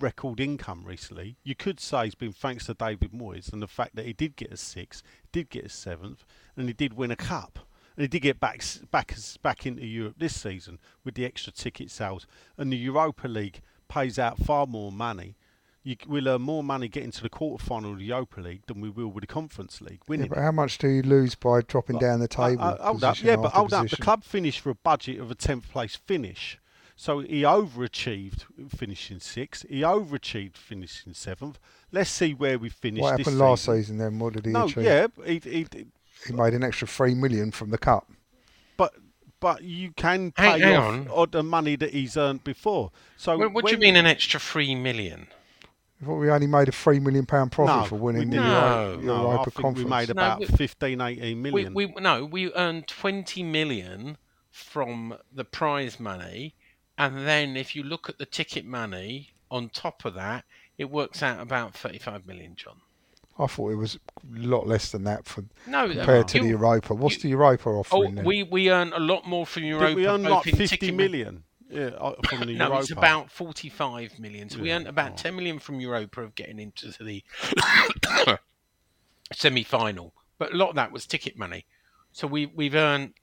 record 0.00 0.38
income 0.38 0.84
recently, 0.84 1.36
you 1.42 1.56
could 1.56 1.80
say 1.80 2.06
it's 2.06 2.14
been 2.14 2.32
thanks 2.32 2.66
to 2.66 2.74
David 2.74 3.12
Moyes 3.12 3.52
and 3.52 3.60
the 3.60 3.66
fact 3.66 3.96
that 3.96 4.06
he 4.06 4.12
did 4.12 4.36
get 4.36 4.52
a 4.52 4.56
sixth, 4.56 5.02
did 5.32 5.50
get 5.50 5.64
a 5.64 5.68
seventh, 5.68 6.24
and 6.56 6.68
he 6.68 6.72
did 6.72 6.94
win 6.94 7.10
a 7.10 7.16
cup. 7.16 7.58
He 7.98 8.06
did 8.08 8.20
get 8.20 8.38
back 8.40 8.62
back 8.90 9.14
back 9.42 9.66
into 9.66 9.84
Europe 9.84 10.14
this 10.18 10.40
season 10.40 10.78
with 11.04 11.14
the 11.14 11.24
extra 11.24 11.52
ticket 11.52 11.90
sales. 11.90 12.26
And 12.56 12.72
the 12.72 12.76
Europa 12.76 13.26
League 13.28 13.60
pays 13.88 14.18
out 14.18 14.38
far 14.38 14.66
more 14.66 14.92
money. 14.92 15.36
You, 15.82 15.96
we'll 16.06 16.28
earn 16.28 16.42
more 16.42 16.62
money 16.62 16.88
getting 16.88 17.10
to 17.12 17.22
the 17.22 17.28
quarter 17.30 17.64
final 17.64 17.92
of 17.92 17.98
the 17.98 18.04
Europa 18.04 18.40
League 18.40 18.66
than 18.66 18.80
we 18.80 18.90
will 18.90 19.08
with 19.08 19.22
the 19.22 19.26
Conference 19.26 19.80
League 19.80 20.00
Yeah, 20.08 20.26
but 20.28 20.38
how 20.38 20.52
much 20.52 20.76
do 20.78 20.88
you 20.88 21.02
lose 21.02 21.34
by 21.34 21.62
dropping 21.62 21.94
But- 21.96 22.02
down 22.02 22.20
the 22.20 22.28
table? 22.28 22.62
uh, 22.62 22.76
hold 22.76 23.04
up, 23.04 23.22
yeah, 23.22 23.36
but 23.36 23.52
hold 23.52 23.72
up. 23.72 23.88
The 23.88 23.96
club 23.96 24.22
finished 24.22 24.60
for 24.60 24.70
a 24.70 24.74
budget 24.74 25.18
of 25.18 25.30
a 25.30 25.34
tenth 25.34 25.70
place 25.70 25.96
finish, 25.96 26.58
so 26.94 27.20
he 27.20 27.42
overachieved 27.42 28.44
finishing 28.76 29.20
sixth. 29.20 29.64
He 29.68 29.80
overachieved 29.80 30.56
finishing 30.56 31.14
seventh. 31.14 31.58
Let's 31.90 32.10
see 32.10 32.34
where 32.34 32.58
we 32.58 32.68
finish. 32.68 33.00
What 33.00 33.18
happened 33.18 33.38
last 33.38 33.62
season. 33.64 33.76
season 33.82 33.98
then? 33.98 34.18
What 34.18 34.34
did 34.34 34.44
he 34.46 34.52
No, 34.52 34.64
achieve? 34.66 34.84
yeah, 34.84 35.06
he, 35.24 35.38
he, 35.42 35.66
He 36.26 36.32
made 36.32 36.54
an 36.54 36.62
extra 36.64 36.86
three 36.88 37.14
million 37.14 37.50
from 37.50 37.70
the 37.70 37.78
cup. 37.78 38.10
but 38.76 38.94
but 39.40 39.62
you 39.62 39.92
can 39.92 40.32
pay 40.32 40.58
hang 40.58 40.74
off 40.76 40.84
on. 40.94 41.08
all 41.08 41.26
the 41.26 41.42
money 41.44 41.76
that 41.76 41.90
he's 41.90 42.16
earned 42.16 42.42
before. 42.42 42.90
So 43.16 43.38
What, 43.38 43.52
what 43.52 43.64
do 43.66 43.70
you 43.70 43.76
when- 43.78 43.80
mean 43.80 43.96
an 43.96 44.06
extra 44.06 44.40
three 44.40 44.74
million? 44.74 45.28
I 46.00 46.04
thought 46.04 46.16
we 46.18 46.30
only 46.30 46.46
made 46.46 46.68
a 46.68 46.72
three 46.72 46.98
million 47.00 47.24
pound 47.26 47.50
profit 47.52 47.76
No, 47.76 47.84
for 47.84 47.94
we 47.96 48.00
winning 48.12 48.30
the 48.30 48.36
didn't. 48.36 48.50
No. 48.50 48.90
Euro- 48.92 49.02
No, 49.02 49.14
I 49.14 49.30
Europa 49.32 49.50
think 49.50 49.62
Conference. 49.62 49.84
we 49.84 49.90
made 49.90 50.08
No, 50.08 50.12
about 50.12 50.40
we- 50.40 50.46
15, 50.46 51.00
18 51.00 51.42
We, 51.52 51.64
we 51.68 51.86
no, 51.98 52.24
we 52.24 52.52
earned 52.54 52.86
twenty 52.88 53.42
million 53.42 54.16
from 54.50 55.16
the 55.32 55.44
prize 55.44 55.98
money, 56.00 56.54
and 56.96 57.26
then 57.26 57.56
if 57.56 57.74
you 57.76 57.82
look 57.84 58.08
at 58.08 58.18
the 58.18 58.26
ticket 58.26 58.64
money 58.64 59.30
on 59.50 59.68
top 59.68 60.04
of 60.04 60.14
that, 60.14 60.44
it 60.78 60.90
works 60.90 61.22
out 61.22 61.40
about 61.40 61.74
thirty-five 61.74 62.26
million, 62.26 62.54
John. 62.56 62.80
I 63.38 63.46
thought 63.46 63.70
it 63.70 63.76
was 63.76 63.94
a 63.96 64.38
lot 64.38 64.66
less 64.66 64.90
than 64.90 65.04
that 65.04 65.24
for 65.26 65.44
No, 65.66 65.88
compared 65.88 66.26
to 66.28 66.38
you- 66.38 66.42
the 66.44 66.48
Europa. 66.50 66.94
What's 66.94 67.16
you- 67.16 67.22
the 67.22 67.28
Europa 67.30 67.68
Oh, 67.70 67.78
offering 67.80 68.16
then? 68.16 68.24
we 68.24 68.42
we 68.42 68.70
earn 68.70 68.92
a 68.92 68.98
lot 68.98 69.26
more 69.26 69.46
from 69.46 69.64
Europa. 69.64 69.88
Did 69.88 69.96
we 69.96 70.06
earn 70.06 70.22
both 70.22 70.30
like 70.32 70.46
in 70.48 70.56
50 70.56 70.76
ticket 70.76 70.94
million 70.94 71.44
yeah, 71.70 71.86
uh, 71.98 72.14
from 72.28 72.40
the 72.40 72.46
No, 72.56 72.64
Europa. 72.66 72.80
it's 72.80 72.90
about 72.90 73.30
45 73.30 74.18
million. 74.18 74.48
So 74.50 74.58
we 74.60 74.68
Yeah, 74.68 74.76
earned 74.76 74.88
about 74.88 75.12
oh. 75.12 75.16
10 75.16 75.36
million 75.36 75.58
from 75.58 75.80
Europa 75.80 76.22
of 76.22 76.34
getting 76.34 76.58
into 76.58 76.92
the 77.02 77.22
semi 79.32 79.62
final. 79.62 80.14
But 80.38 80.52
a 80.52 80.56
lot 80.56 80.70
of 80.70 80.74
that 80.76 80.92
was 80.92 81.06
ticket 81.06 81.36
money. 81.36 81.66
So 82.12 82.26
we, 82.26 82.46
we've 82.46 82.74
earned 82.74 83.14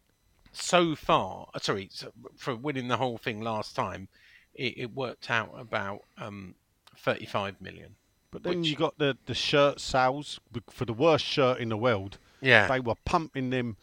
so 0.52 0.96
far, 0.96 1.48
uh, 1.54 1.60
sorry, 1.60 1.90
so 1.92 2.12
for 2.38 2.56
winning 2.56 2.88
the 2.88 2.98
whole 2.98 3.18
thing 3.18 3.42
last 3.42 3.76
time, 3.76 4.08
it, 4.54 4.74
it 4.78 4.94
worked 4.94 5.30
out 5.30 5.52
about 5.58 6.02
um, 6.18 6.56
35 6.98 7.62
million. 7.62 7.96
But 8.36 8.44
then 8.44 8.60
which- 8.60 8.70
you 8.70 8.76
got 8.76 8.98
the, 8.98 9.18
the 9.26 9.34
shirt 9.34 9.80
sales 9.80 10.40
for 10.70 10.86
the 10.86 10.94
worst 10.94 11.26
shirt 11.26 11.60
in 11.60 11.70
the 11.70 11.78
world. 11.78 12.18
Yeah. 12.42 12.68
They 12.68 12.80
were 12.80 12.96
pumping 13.06 13.50
them 13.50 13.78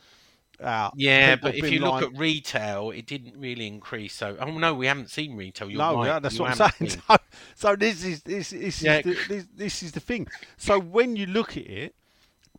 out. 0.63 0.93
Yeah, 0.97 1.35
People 1.37 1.49
but 1.49 1.55
if 1.57 1.63
been 1.63 1.73
you 1.73 1.81
look 1.81 1.93
like- 1.95 2.05
at 2.05 2.17
retail, 2.19 2.91
it 2.91 3.07
didn't 3.07 3.37
really 3.39 3.67
increase. 3.67 4.15
So, 4.15 4.37
oh 4.39 4.59
no, 4.59 4.75
we 4.75 4.87
haven't 4.87 5.11
seen 5.11 5.37
retail. 5.37 5.69
You're 5.71 5.79
no, 5.79 5.97
right. 5.97 6.07
yeah, 6.07 6.19
that's 6.21 6.37
you 6.37 6.43
what 6.43 6.61
I'm 6.61 6.71
saying. 6.79 6.91
So, 7.09 7.17
so 7.55 7.77
this 7.77 8.05
is 8.05 8.23
this, 8.23 8.51
this 8.51 8.83
Yeah. 8.83 8.99
is 8.99 9.05
the, 9.05 9.35
this, 9.35 9.47
this 9.57 9.83
is 9.83 9.93
the 9.93 10.01
thing. 10.01 10.29
So 10.59 10.79
when 10.79 11.17
you 11.17 11.27
look 11.27 11.57
at 11.57 11.67
it, 11.67 11.95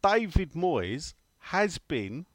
David 0.02 0.54
Moyes 0.54 1.14
has 1.40 1.78
been 1.78 2.26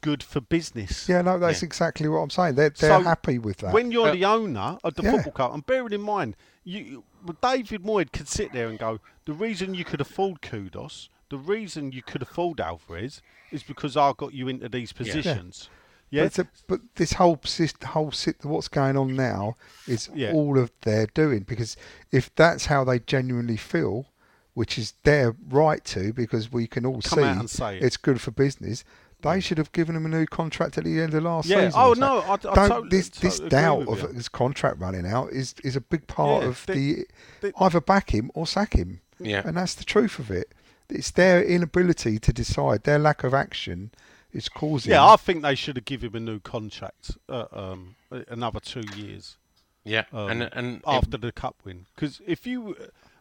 good 0.00 0.22
for 0.22 0.40
business. 0.40 1.08
yeah, 1.08 1.22
no, 1.22 1.38
that's 1.38 1.62
Yeah. 1.62 1.66
exactly 1.66 2.08
what 2.08 2.18
I'm 2.18 2.30
saying. 2.30 2.54
They're 2.54 2.70
they're 2.70 2.98
So, 2.98 3.02
happy 3.02 3.38
with 3.38 3.58
that. 3.58 3.74
When 3.74 3.90
you're 3.90 4.08
Uh, 4.10 4.12
the 4.12 4.24
owner 4.24 4.78
of 4.84 4.94
the 4.94 5.02
Yeah. 5.02 5.10
football 5.10 5.32
club, 5.32 5.54
and 5.54 5.66
bearing 5.66 5.92
in 5.92 6.00
mind, 6.02 6.36
you 6.64 7.02
well, 7.02 7.04
David 7.42 7.82
Moyes 7.82 8.10
could 8.12 8.28
sit 8.28 8.52
there 8.52 8.68
and 8.68 8.78
go, 8.78 9.00
the 9.24 9.32
reason 9.32 9.74
you 9.74 9.84
could 9.84 10.00
afford 10.00 10.40
Kudus, 10.42 11.08
the 11.30 11.38
reason 11.38 11.92
you 11.92 12.02
could 12.02 12.22
afford 12.22 12.60
Alvarez, 12.60 13.20
is 13.50 13.62
because 13.62 13.96
I 13.96 14.12
got 14.16 14.32
you 14.34 14.48
into 14.48 14.68
these 14.68 14.92
positions. 14.92 15.68
But, 16.10 16.16
Yeah, 16.16 16.24
it's 16.24 16.38
a, 16.38 16.48
but 16.66 16.80
this 16.94 17.12
whole 17.14 17.36
sys- 17.38 17.82
whole 17.84 18.12
sit- 18.12 18.44
what's 18.44 18.68
going 18.68 18.96
on 18.96 19.14
now 19.14 19.56
is 19.86 20.08
Yeah. 20.14 20.32
all 20.32 20.58
of 20.58 20.70
their 20.82 21.06
doing 21.06 21.40
because 21.40 21.76
if 22.12 22.34
that's 22.34 22.66
how 22.66 22.84
they 22.84 22.98
genuinely 22.98 23.58
feel, 23.58 24.06
which 24.54 24.78
is 24.78 24.94
their 25.04 25.36
right 25.50 25.84
to, 25.84 26.12
because 26.12 26.50
we 26.50 26.66
can 26.66 26.86
all 26.86 27.00
Come 27.02 27.18
see 27.18 27.24
out 27.24 27.36
and 27.40 27.50
say 27.50 27.76
it. 27.76 27.82
it's 27.84 27.96
good 27.98 28.20
for 28.20 28.30
business. 28.30 28.84
They 29.22 29.40
should 29.40 29.58
have 29.58 29.72
given 29.72 29.96
him 29.96 30.06
a 30.06 30.08
new 30.08 30.26
contract 30.26 30.78
at 30.78 30.84
the 30.84 31.00
end 31.00 31.12
of 31.14 31.24
last 31.24 31.48
Yeah. 31.48 31.66
season. 31.66 31.72
Oh, 31.74 31.94
So 31.94 32.00
no, 32.00 32.18
I- 32.20 32.32
I 32.32 32.36
don't, 32.36 32.54
totally- 32.54 32.88
this 32.88 33.08
this 33.08 33.38
totally 33.40 33.46
agree 33.48 33.48
doubt 33.60 33.78
with 33.86 34.02
of 34.04 34.10
you. 34.10 34.16
his 34.16 34.28
contract 34.28 34.78
running 34.80 35.06
out 35.06 35.32
is 35.32 35.54
is 35.64 35.74
a 35.74 35.80
big 35.80 36.06
part 36.06 36.42
Yeah, 36.42 36.48
of 36.48 36.66
they- 36.66 36.74
the, 36.74 37.06
they- 37.40 37.52
either 37.58 37.80
back 37.80 38.10
him 38.14 38.30
or 38.34 38.46
sack 38.46 38.74
him. 38.74 39.00
Yeah. 39.20 39.42
and 39.44 39.56
that's 39.56 39.74
the 39.74 39.82
truth 39.84 40.20
of 40.20 40.30
it. 40.30 40.52
It's 40.88 41.10
their 41.10 41.42
inability 41.44 42.20
to 42.20 42.32
decide, 42.32 42.84
their 42.84 43.00
lack 43.00 43.24
of 43.24 43.34
action, 43.34 43.90
is 44.32 44.48
causing. 44.48 44.92
yeah, 44.92 45.04
I 45.04 45.16
think 45.16 45.42
they 45.42 45.56
should 45.56 45.74
have 45.76 45.84
given 45.84 46.10
him 46.10 46.28
a 46.28 46.32
new 46.32 46.38
contract, 46.38 47.16
uh, 47.28 47.46
um, 47.52 47.96
another 48.28 48.60
two 48.60 48.84
years. 48.94 49.36
Yeah. 49.84 50.04
um, 50.12 50.28
and 50.30 50.42
and 50.52 50.82
after 50.86 51.16
the 51.16 51.32
cup 51.32 51.56
win. 51.64 51.86
Because 51.94 52.20
if 52.26 52.46
you, 52.46 52.76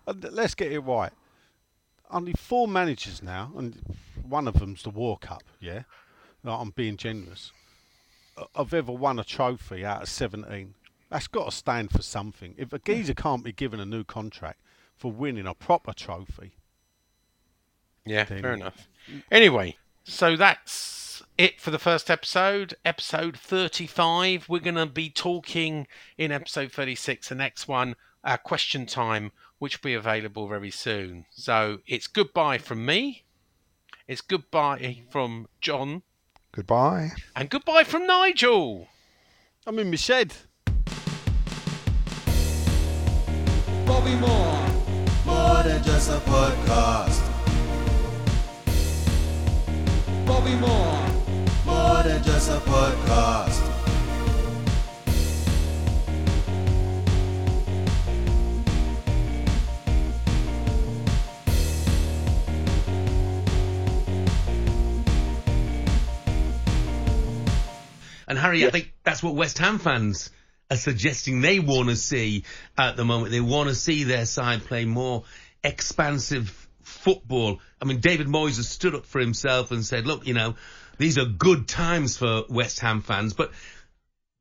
uh, 0.06 0.14
let's 0.32 0.54
get 0.54 0.72
it 0.72 0.80
right, 0.82 1.12
only 2.12 2.34
four 2.34 2.68
managers 2.68 3.22
now, 3.22 3.52
and 3.58 3.98
one 4.22 4.48
of 4.48 4.60
them's 4.60 4.84
the 4.84 4.90
War 4.90 5.18
Cup. 5.18 5.44
Yeah, 5.60 5.84
No, 6.44 6.52
I'm 6.54 6.72
being 6.72 6.98
generous. 6.98 7.52
I've 8.56 8.74
ever 8.74 8.92
won 8.92 9.18
a 9.20 9.24
trophy 9.24 9.84
out 9.84 10.04
of 10.04 10.10
17. 10.10 10.74
That's 11.10 11.28
got 11.28 11.46
to 11.50 11.56
stand 11.56 11.92
for 11.92 12.02
something. 12.02 12.54
If 12.58 12.72
a 12.74 12.80
geezer 12.80 13.14
can't 13.14 13.44
be 13.44 13.52
given 13.52 13.80
a 13.80 13.86
new 13.86 14.04
contract 14.04 14.60
for 14.96 15.12
winning 15.12 15.48
a 15.48 15.54
proper 15.54 15.94
trophy, 15.94 16.54
Yeah, 18.06 18.24
Then- 18.24 18.42
fair 18.42 18.54
enough. 18.54 18.88
Anyway, 19.32 19.78
so 20.04 20.36
that's 20.38 21.22
it 21.38 21.60
for 21.60 21.72
the 21.72 21.80
first 21.80 22.10
episode. 22.10 22.76
Episode 22.86 23.38
35. 23.38 24.48
We're 24.48 24.60
going 24.60 24.76
to 24.76 24.86
be 24.86 25.10
talking 25.10 25.88
in 26.18 26.32
episode 26.32 26.72
36, 26.72 27.28
the 27.30 27.36
next 27.36 27.68
one, 27.68 27.96
our 28.24 28.38
question 28.38 28.86
time, 28.86 29.32
which 29.60 29.82
will 29.82 29.90
be 29.90 29.94
available 29.94 30.48
very 30.48 30.72
soon. 30.72 31.26
So 31.32 31.80
it's 31.88 32.08
goodbye 32.08 32.58
from 32.58 32.86
me. 32.86 33.24
It's 34.08 34.22
goodbye 34.22 35.04
from 35.10 35.48
John. 35.62 36.04
Goodbye. 36.52 37.12
And 37.36 37.50
goodbye 37.50 37.84
from 37.84 38.08
Nigel. 38.08 38.88
I'm 39.66 39.80
in 39.80 39.90
my 39.90 39.98
shed. 39.98 40.34
Bobby 43.86 44.16
Moore. 44.16 44.66
More 45.26 45.64
than 45.64 45.84
just 45.84 46.10
a 46.10 46.20
podcast. 46.20 47.22
Bobby 50.26 50.56
Moore. 50.56 51.06
More 51.66 52.04
than 52.04 52.24
just 52.24 52.50
a 52.50 52.60
podcast. 52.60 53.57
And 68.64 68.72
Harry, 68.74 68.84
I 68.84 68.84
think 68.84 68.94
that's 69.04 69.24
what 69.24 69.36
West 69.36 69.58
Ham 69.60 69.80
fans 69.80 70.30
are 70.70 70.78
suggesting 70.78 71.42
they 71.42 71.60
want 71.60 71.90
to 71.90 71.96
see 71.96 72.44
at 72.78 72.98
the 72.98 73.06
moment. 73.06 73.32
They 73.32 73.42
want 73.42 73.70
to 73.70 73.76
see 73.76 74.04
their 74.04 74.26
side 74.26 74.66
play 74.66 74.86
more 74.86 75.24
expansive 75.64 76.68
football. 76.82 77.60
I 77.82 77.86
mean, 77.86 78.00
David 78.00 78.28
Moyes 78.28 78.58
has 78.58 78.68
stood 78.68 78.96
up 78.96 79.06
for 79.06 79.20
himself 79.20 79.72
and 79.72 79.86
said, 79.86 80.06
look, 80.06 80.28
you 80.28 80.34
know, 80.34 80.56
these 80.98 81.18
are 81.18 81.26
good 81.26 81.68
times 81.68 82.18
for 82.18 82.44
West 82.50 82.80
Ham 82.80 83.02
fans. 83.02 83.34
But 83.34 83.52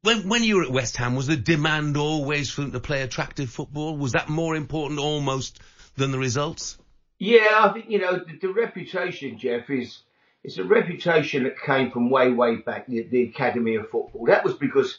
when, 0.03 0.29
when 0.29 0.43
you 0.43 0.57
were 0.57 0.63
at 0.63 0.71
West 0.71 0.97
Ham, 0.97 1.17
was 1.17 1.27
the 1.27 1.37
demand 1.37 1.97
always 1.97 2.51
for 2.51 2.63
them 2.63 2.73
to 2.73 2.81
play 2.81 3.03
attractive 3.03 3.51
football? 3.51 3.97
Was 3.97 4.13
that 4.13 4.29
more 4.29 4.57
important 4.57 5.01
almost 5.01 5.61
than 5.97 6.13
the 6.13 6.19
results? 6.19 6.79
Yeah, 7.19 7.61
I 7.61 7.73
think 7.73 7.87
you 7.89 7.99
know 7.99 8.19
the, 8.19 8.39
the 8.41 8.53
reputation, 8.53 9.39
Jeff, 9.39 9.71
is 9.71 10.03
it's 10.47 10.59
a 10.59 10.65
reputation 10.65 11.43
that 11.43 11.61
came 11.61 11.91
from 11.91 12.09
way, 12.09 12.31
way 12.31 12.55
back 12.55 12.87
the, 12.87 13.03
the 13.03 13.25
Academy 13.25 13.75
of 13.75 13.91
Football. 13.91 14.27
That 14.27 14.45
was 14.45 14.55
because 14.55 14.97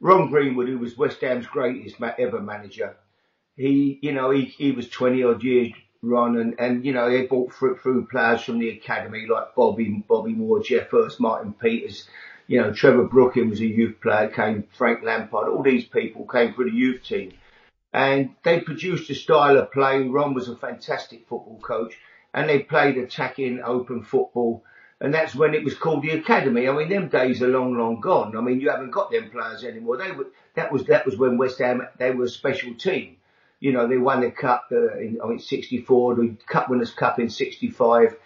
Ron 0.00 0.30
Greenwood, 0.30 0.68
who 0.68 0.78
was 0.78 0.96
West 0.96 1.20
Ham's 1.20 1.46
greatest 1.46 1.96
ever 2.00 2.40
manager, 2.40 2.96
he, 3.56 3.98
you 4.00 4.12
know, 4.12 4.30
he, 4.30 4.46
he 4.46 4.72
was 4.72 4.88
20 4.88 5.22
odd 5.22 5.42
years 5.42 5.72
run 6.00 6.38
and, 6.38 6.54
and, 6.58 6.82
you 6.82 6.94
know, 6.94 7.10
they 7.10 7.26
brought 7.26 7.52
through, 7.52 7.76
through 7.76 8.06
players 8.06 8.40
from 8.40 8.58
the 8.58 8.70
academy 8.70 9.26
like 9.26 9.54
Bobby, 9.54 10.02
Bobby 10.08 10.32
Moore, 10.32 10.62
Geoff 10.62 10.88
Hurst, 10.88 11.20
Martin 11.20 11.52
Peters, 11.52 12.08
you 12.46 12.62
know, 12.62 12.72
Trevor 12.72 13.04
Brooking 13.04 13.50
was 13.50 13.60
a 13.60 13.66
youth 13.66 14.00
player, 14.00 14.28
came 14.28 14.64
Frank 14.78 15.02
Lampard, 15.02 15.48
all 15.48 15.62
these 15.62 15.84
people 15.84 16.26
came 16.26 16.54
through 16.54 16.70
the 16.70 16.76
youth 16.76 17.02
team. 17.04 17.34
And 17.92 18.30
they 18.44 18.60
produced 18.60 19.10
a 19.10 19.14
style 19.14 19.58
of 19.58 19.72
play. 19.72 20.02
Ron 20.08 20.32
was 20.32 20.48
a 20.48 20.56
fantastic 20.56 21.28
football 21.28 21.60
coach 21.62 21.98
and 22.32 22.48
they 22.48 22.60
played 22.60 22.96
attacking 22.96 23.60
open 23.62 24.02
football. 24.02 24.62
And 25.00 25.12
that's 25.12 25.34
when 25.34 25.54
it 25.54 25.62
was 25.62 25.74
called 25.74 26.02
the 26.02 26.10
academy. 26.10 26.68
I 26.68 26.72
mean, 26.72 26.88
them 26.88 27.08
days 27.08 27.42
are 27.42 27.48
long, 27.48 27.76
long 27.76 28.00
gone. 28.00 28.36
I 28.36 28.40
mean, 28.40 28.60
you 28.60 28.70
haven't 28.70 28.92
got 28.92 29.10
them 29.10 29.30
players 29.30 29.62
anymore. 29.62 29.98
They 29.98 30.10
were, 30.10 30.28
that 30.54 30.72
was, 30.72 30.84
that 30.86 31.04
was 31.04 31.18
when 31.18 31.36
West 31.36 31.58
Ham, 31.58 31.86
they 31.98 32.12
were 32.12 32.24
a 32.24 32.28
special 32.28 32.74
team. 32.74 33.16
You 33.60 33.72
know, 33.72 33.86
they 33.86 33.98
won 33.98 34.22
the 34.22 34.30
cup, 34.30 34.68
uh, 34.72 34.96
in, 34.98 35.18
I 35.22 35.26
mean, 35.26 35.38
64, 35.38 36.14
the 36.14 36.36
Cup 36.46 36.70
Winners' 36.70 36.92
Cup 36.92 37.18
in 37.18 37.28
65. 37.28 38.16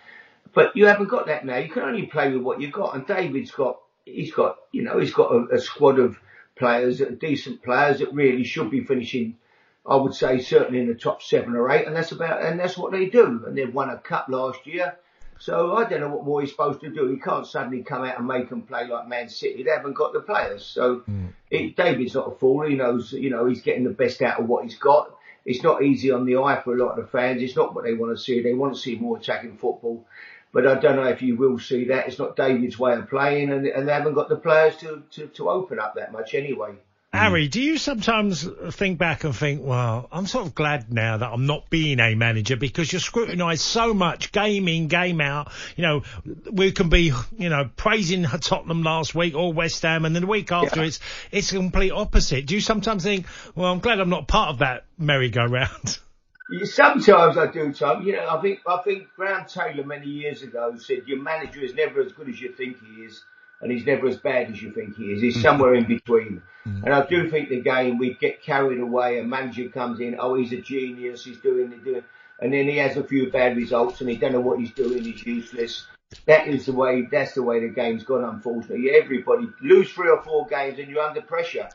But 0.52 0.76
you 0.76 0.86
haven't 0.86 1.08
got 1.08 1.26
that 1.26 1.44
now. 1.44 1.56
You 1.56 1.68
can 1.68 1.82
only 1.82 2.06
play 2.06 2.32
with 2.32 2.42
what 2.42 2.60
you've 2.60 2.72
got. 2.72 2.94
And 2.94 3.06
David's 3.06 3.50
got, 3.50 3.80
he's 4.04 4.32
got, 4.32 4.58
you 4.70 4.82
know, 4.82 4.98
he's 4.98 5.14
got 5.14 5.32
a, 5.32 5.54
a 5.54 5.58
squad 5.58 5.98
of 5.98 6.18
players, 6.56 7.02
decent 7.18 7.62
players 7.62 7.98
that 7.98 8.12
really 8.12 8.44
should 8.44 8.70
be 8.70 8.84
finishing, 8.84 9.36
I 9.84 9.96
would 9.96 10.14
say, 10.14 10.40
certainly 10.40 10.80
in 10.80 10.88
the 10.88 10.94
top 10.94 11.22
seven 11.22 11.56
or 11.56 11.70
eight. 11.70 11.86
And 11.86 11.96
that's 11.96 12.12
about, 12.12 12.44
and 12.44 12.60
that's 12.60 12.78
what 12.78 12.92
they 12.92 13.06
do. 13.06 13.44
And 13.44 13.56
they've 13.56 13.74
won 13.74 13.90
a 13.90 13.98
cup 13.98 14.26
last 14.28 14.66
year. 14.66 14.96
So 15.40 15.74
I 15.74 15.88
don't 15.88 16.00
know 16.00 16.08
what 16.08 16.26
more 16.26 16.42
he's 16.42 16.50
supposed 16.50 16.80
to 16.82 16.90
do. 16.90 17.08
He 17.08 17.18
can't 17.18 17.46
suddenly 17.46 17.82
come 17.82 18.04
out 18.04 18.18
and 18.18 18.28
make 18.28 18.50
them 18.50 18.60
play 18.62 18.86
like 18.86 19.08
Man 19.08 19.30
City. 19.30 19.62
They 19.62 19.70
haven't 19.70 19.94
got 19.94 20.12
the 20.12 20.20
players. 20.20 20.64
So 20.66 20.98
hmm. 20.98 21.28
it, 21.50 21.76
David's 21.76 22.14
not 22.14 22.30
a 22.30 22.36
fool. 22.36 22.66
He 22.66 22.74
knows, 22.74 23.12
you 23.12 23.30
know, 23.30 23.46
he's 23.46 23.62
getting 23.62 23.84
the 23.84 23.90
best 23.90 24.20
out 24.20 24.38
of 24.38 24.46
what 24.46 24.64
he's 24.64 24.76
got. 24.76 25.16
It's 25.46 25.62
not 25.62 25.82
easy 25.82 26.10
on 26.10 26.26
the 26.26 26.36
eye 26.36 26.60
for 26.62 26.74
a 26.74 26.78
lot 26.78 26.98
of 26.98 27.04
the 27.04 27.10
fans. 27.10 27.42
It's 27.42 27.56
not 27.56 27.74
what 27.74 27.84
they 27.84 27.94
want 27.94 28.16
to 28.16 28.22
see. 28.22 28.42
They 28.42 28.52
want 28.52 28.74
to 28.74 28.80
see 28.80 28.96
more 28.96 29.16
attacking 29.16 29.56
football. 29.56 30.06
But 30.52 30.66
I 30.66 30.74
don't 30.74 30.96
know 30.96 31.08
if 31.08 31.22
you 31.22 31.36
will 31.36 31.58
see 31.58 31.86
that. 31.86 32.08
It's 32.08 32.18
not 32.18 32.36
David's 32.36 32.78
way 32.78 32.94
of 32.94 33.08
playing, 33.08 33.50
and, 33.50 33.66
and 33.66 33.88
they 33.88 33.92
haven't 33.92 34.14
got 34.14 34.28
the 34.28 34.36
players 34.36 34.76
to, 34.78 35.04
to, 35.12 35.28
to 35.28 35.48
open 35.48 35.78
up 35.78 35.94
that 35.94 36.12
much 36.12 36.34
anyway. 36.34 36.74
Mm. 37.12 37.18
Harry, 37.18 37.48
do 37.48 37.60
you 37.60 37.76
sometimes 37.76 38.46
think 38.70 38.98
back 38.98 39.24
and 39.24 39.34
think, 39.34 39.62
well, 39.64 40.08
I'm 40.12 40.26
sort 40.26 40.46
of 40.46 40.54
glad 40.54 40.92
now 40.92 41.16
that 41.16 41.28
I'm 41.32 41.44
not 41.44 41.68
being 41.68 41.98
a 41.98 42.14
manager 42.14 42.56
because 42.56 42.92
you're 42.92 43.00
scrutinised 43.00 43.62
so 43.62 43.92
much, 43.92 44.30
game 44.30 44.68
in, 44.68 44.86
game 44.86 45.20
out. 45.20 45.50
You 45.76 45.82
know, 45.82 46.02
we 46.50 46.70
can 46.70 46.88
be, 46.88 47.12
you 47.36 47.48
know, 47.48 47.68
praising 47.76 48.22
Tottenham 48.22 48.84
last 48.84 49.14
week 49.14 49.34
or 49.34 49.52
West 49.52 49.82
Ham, 49.82 50.04
and 50.04 50.14
then 50.14 50.22
the 50.22 50.28
week 50.28 50.52
after 50.52 50.84
it's 50.84 51.00
it's 51.32 51.50
the 51.50 51.56
complete 51.56 51.90
opposite. 51.90 52.46
Do 52.46 52.54
you 52.54 52.60
sometimes 52.60 53.02
think, 53.02 53.26
well, 53.56 53.72
I'm 53.72 53.80
glad 53.80 53.98
I'm 53.98 54.10
not 54.10 54.28
part 54.28 54.50
of 54.50 54.58
that 54.58 54.84
merry-go-round? 54.96 55.98
Sometimes 56.64 57.36
I 57.36 57.46
do, 57.46 57.72
Tom. 57.72 58.02
You 58.02 58.14
know, 58.14 58.26
I 58.28 58.40
think 58.40 58.60
I 58.66 58.78
think 58.82 59.08
Graham 59.14 59.46
Taylor 59.46 59.84
many 59.84 60.06
years 60.08 60.42
ago 60.42 60.76
said 60.78 61.02
your 61.06 61.22
manager 61.22 61.60
is 61.60 61.74
never 61.74 62.00
as 62.02 62.12
good 62.12 62.28
as 62.28 62.40
you 62.40 62.52
think 62.52 62.76
he 62.80 63.02
is, 63.02 63.22
and 63.60 63.70
he's 63.70 63.86
never 63.86 64.08
as 64.08 64.16
bad 64.16 64.50
as 64.50 64.62
you 64.62 64.72
think 64.72 64.96
he 64.96 65.12
is. 65.12 65.20
He's 65.20 65.40
somewhere 65.40 65.74
in 65.74 65.86
between. 65.86 66.42
Mm-hmm. 66.66 66.84
And 66.84 66.94
I 66.94 67.06
do 67.06 67.30
think 67.30 67.48
the 67.48 67.60
game 67.60 67.98
we 67.98 68.14
get 68.14 68.42
carried 68.42 68.80
away. 68.80 69.18
A 69.18 69.24
manager 69.24 69.68
comes 69.68 70.00
in, 70.00 70.16
oh, 70.18 70.34
he's 70.34 70.52
a 70.52 70.60
genius, 70.60 71.24
he's 71.24 71.38
doing, 71.38 71.70
he's 71.72 71.82
doing, 71.82 72.04
and 72.40 72.52
then 72.52 72.68
he 72.68 72.76
has 72.78 72.96
a 72.96 73.04
few 73.04 73.30
bad 73.30 73.56
results, 73.56 74.00
and 74.00 74.10
he 74.10 74.16
don't 74.16 74.32
know 74.32 74.40
what 74.40 74.58
he's 74.58 74.72
doing. 74.72 75.04
He's 75.04 75.24
useless. 75.24 75.86
That 76.26 76.48
is 76.48 76.66
the 76.66 76.72
way. 76.72 77.06
That's 77.10 77.34
the 77.34 77.42
way 77.42 77.60
the 77.60 77.68
game's 77.68 78.02
gone. 78.02 78.24
Unfortunately, 78.24 78.90
everybody 78.90 79.48
lose 79.62 79.92
three 79.92 80.10
or 80.10 80.22
four 80.22 80.46
games, 80.46 80.78
and 80.78 80.88
you're 80.88 81.02
under 81.02 81.22
pressure. 81.22 81.68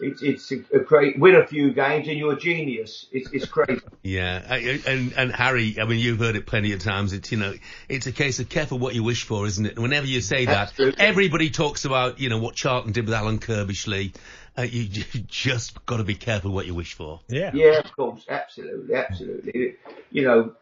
It's 0.00 0.22
it's 0.22 0.52
a, 0.52 0.76
a 0.76 0.80
great 0.80 1.18
win 1.18 1.34
a 1.34 1.46
few 1.46 1.72
games, 1.72 2.08
and 2.08 2.16
you're 2.16 2.32
a 2.32 2.38
genius. 2.38 3.06
It's 3.12 3.30
it's 3.32 3.46
crazy. 3.46 3.80
Yeah, 4.02 4.54
and 4.54 5.12
and 5.16 5.32
Harry, 5.32 5.76
I 5.80 5.84
mean, 5.84 5.98
you've 5.98 6.18
heard 6.18 6.36
it 6.36 6.46
plenty 6.46 6.72
of 6.72 6.80
times. 6.80 7.12
It's 7.12 7.30
you 7.32 7.38
know, 7.38 7.54
it's 7.88 8.06
a 8.06 8.12
case 8.12 8.38
of 8.38 8.48
careful 8.48 8.78
what 8.78 8.94
you 8.94 9.02
wish 9.02 9.24
for, 9.24 9.46
isn't 9.46 9.66
it? 9.66 9.72
And 9.74 9.82
whenever 9.82 10.06
you 10.06 10.20
say 10.20 10.46
that, 10.46 10.68
Absolutely. 10.68 11.04
everybody 11.04 11.50
talks 11.50 11.84
about 11.84 12.20
you 12.20 12.28
know 12.28 12.38
what 12.38 12.54
Charlton 12.54 12.92
did 12.92 13.06
with 13.06 13.14
Alan 13.14 13.38
Curbishley. 13.38 14.14
Uh, 14.56 14.62
you, 14.62 14.82
you 15.12 15.20
just 15.28 15.84
got 15.86 15.98
to 15.98 16.04
be 16.04 16.16
careful 16.16 16.50
what 16.50 16.66
you 16.66 16.74
wish 16.74 16.94
for. 16.94 17.20
Yeah. 17.28 17.52
Yeah, 17.54 17.78
of 17.78 17.94
course, 17.94 18.24
absolutely, 18.28 18.92
absolutely. 18.96 19.76
You 20.10 20.22
know, 20.22 20.56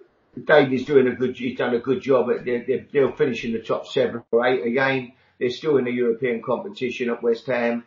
David's 0.44 0.84
doing 0.84 1.08
a 1.08 1.14
good. 1.14 1.36
He's 1.36 1.56
done 1.56 1.74
a 1.74 1.78
good 1.78 2.02
job. 2.02 2.30
At 2.30 2.44
they're, 2.44 2.64
they're, 2.66 2.86
they'll 2.92 3.12
finish 3.12 3.44
in 3.44 3.52
the 3.52 3.60
top 3.60 3.86
seven 3.86 4.22
or 4.30 4.46
eight 4.46 4.66
again. 4.66 5.12
They're 5.38 5.50
still 5.50 5.76
in 5.78 5.84
the 5.84 5.92
European 5.92 6.42
competition 6.42 7.10
at 7.10 7.22
West 7.22 7.46
Ham, 7.46 7.84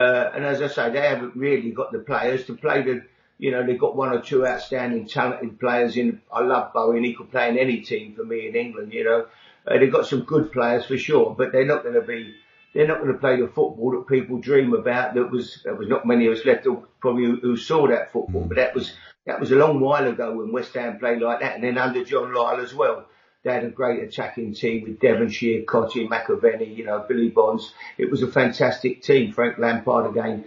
uh, 0.00 0.30
and 0.34 0.44
as 0.44 0.62
I 0.62 0.68
say, 0.68 0.90
they 0.90 1.00
haven't 1.00 1.36
really 1.36 1.72
got 1.72 1.92
the 1.92 1.98
players 1.98 2.44
to 2.44 2.54
play 2.54 2.82
the. 2.82 3.02
You 3.40 3.52
know, 3.52 3.64
they've 3.64 3.78
got 3.78 3.94
one 3.96 4.12
or 4.12 4.20
two 4.20 4.44
outstanding, 4.44 5.06
talented 5.06 5.60
players 5.60 5.96
in. 5.96 6.18
I 6.32 6.42
love 6.42 6.72
Bowen. 6.72 7.04
He 7.04 7.14
could 7.14 7.30
play 7.30 7.48
in 7.48 7.56
any 7.56 7.78
team 7.78 8.14
for 8.14 8.24
me 8.24 8.48
in 8.48 8.56
England. 8.56 8.92
You 8.92 9.04
know, 9.04 9.26
uh, 9.66 9.78
they've 9.78 9.90
got 9.90 10.06
some 10.06 10.22
good 10.22 10.50
players 10.50 10.84
for 10.84 10.96
sure, 10.96 11.34
but 11.36 11.52
they're 11.52 11.64
not 11.64 11.82
going 11.82 11.94
to 11.94 12.02
be. 12.02 12.34
They're 12.74 12.86
not 12.86 13.00
going 13.00 13.12
to 13.12 13.18
play 13.18 13.36
the 13.40 13.46
football 13.46 13.92
that 13.92 14.06
people 14.06 14.38
dream 14.38 14.72
about. 14.74 15.14
That 15.14 15.30
was 15.30 15.60
there 15.64 15.74
was 15.74 15.88
not 15.88 16.04
many 16.04 16.26
of 16.26 16.32
us 16.32 16.44
left 16.44 16.66
probably 17.00 17.24
who, 17.24 17.36
who 17.40 17.56
saw 17.56 17.86
that 17.88 18.12
football, 18.12 18.44
but 18.44 18.56
that 18.56 18.74
was 18.74 18.92
that 19.26 19.40
was 19.40 19.52
a 19.52 19.56
long 19.56 19.80
while 19.80 20.06
ago 20.06 20.32
when 20.32 20.52
West 20.52 20.74
Ham 20.74 20.98
played 20.98 21.20
like 21.20 21.40
that, 21.40 21.54
and 21.54 21.62
then 21.62 21.78
under 21.78 22.02
John 22.02 22.32
Lyall 22.32 22.60
as 22.60 22.74
well. 22.74 23.04
They 23.48 23.54
had 23.54 23.64
a 23.64 23.70
great 23.70 24.02
attacking 24.02 24.52
team 24.52 24.82
with 24.82 25.00
Devonshire, 25.00 25.62
Cottee, 25.62 26.06
McAvenny, 26.06 26.76
you 26.76 26.84
know, 26.84 27.02
Billy 27.08 27.30
Bonds. 27.30 27.72
It 27.96 28.10
was 28.10 28.22
a 28.22 28.30
fantastic 28.30 29.00
team. 29.00 29.32
Frank 29.32 29.56
Lampard 29.56 30.10
again. 30.10 30.44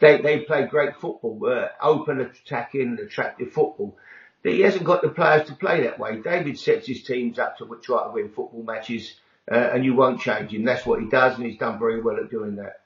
They 0.00 0.22
they 0.22 0.38
played 0.38 0.70
great 0.70 0.96
football, 0.96 1.38
uh, 1.46 1.68
open 1.82 2.22
attacking, 2.22 2.98
attractive 3.02 3.52
football. 3.52 3.98
But 4.42 4.52
he 4.52 4.62
hasn't 4.62 4.84
got 4.84 5.02
the 5.02 5.10
players 5.10 5.46
to 5.48 5.56
play 5.56 5.82
that 5.82 5.98
way. 5.98 6.22
David 6.22 6.58
sets 6.58 6.86
his 6.86 7.02
teams 7.02 7.38
up 7.38 7.58
to 7.58 7.78
try 7.82 8.04
to 8.04 8.12
win 8.12 8.30
football 8.30 8.62
matches, 8.62 9.14
uh, 9.52 9.54
and 9.54 9.84
you 9.84 9.92
won't 9.92 10.22
change 10.22 10.50
him. 10.50 10.64
That's 10.64 10.86
what 10.86 11.02
he 11.02 11.06
does, 11.06 11.36
and 11.36 11.44
he's 11.44 11.58
done 11.58 11.78
very 11.78 12.00
well 12.00 12.16
at 12.16 12.30
doing 12.30 12.56
that. 12.56 12.80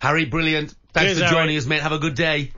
Harry, 0.00 0.26
brilliant. 0.26 0.74
Thanks 0.92 1.12
Cheers, 1.12 1.18
for 1.20 1.24
Harry. 1.24 1.34
joining 1.34 1.56
us, 1.56 1.64
mate. 1.64 1.80
Have 1.80 1.92
a 1.92 1.98
good 1.98 2.14
day. 2.14 2.52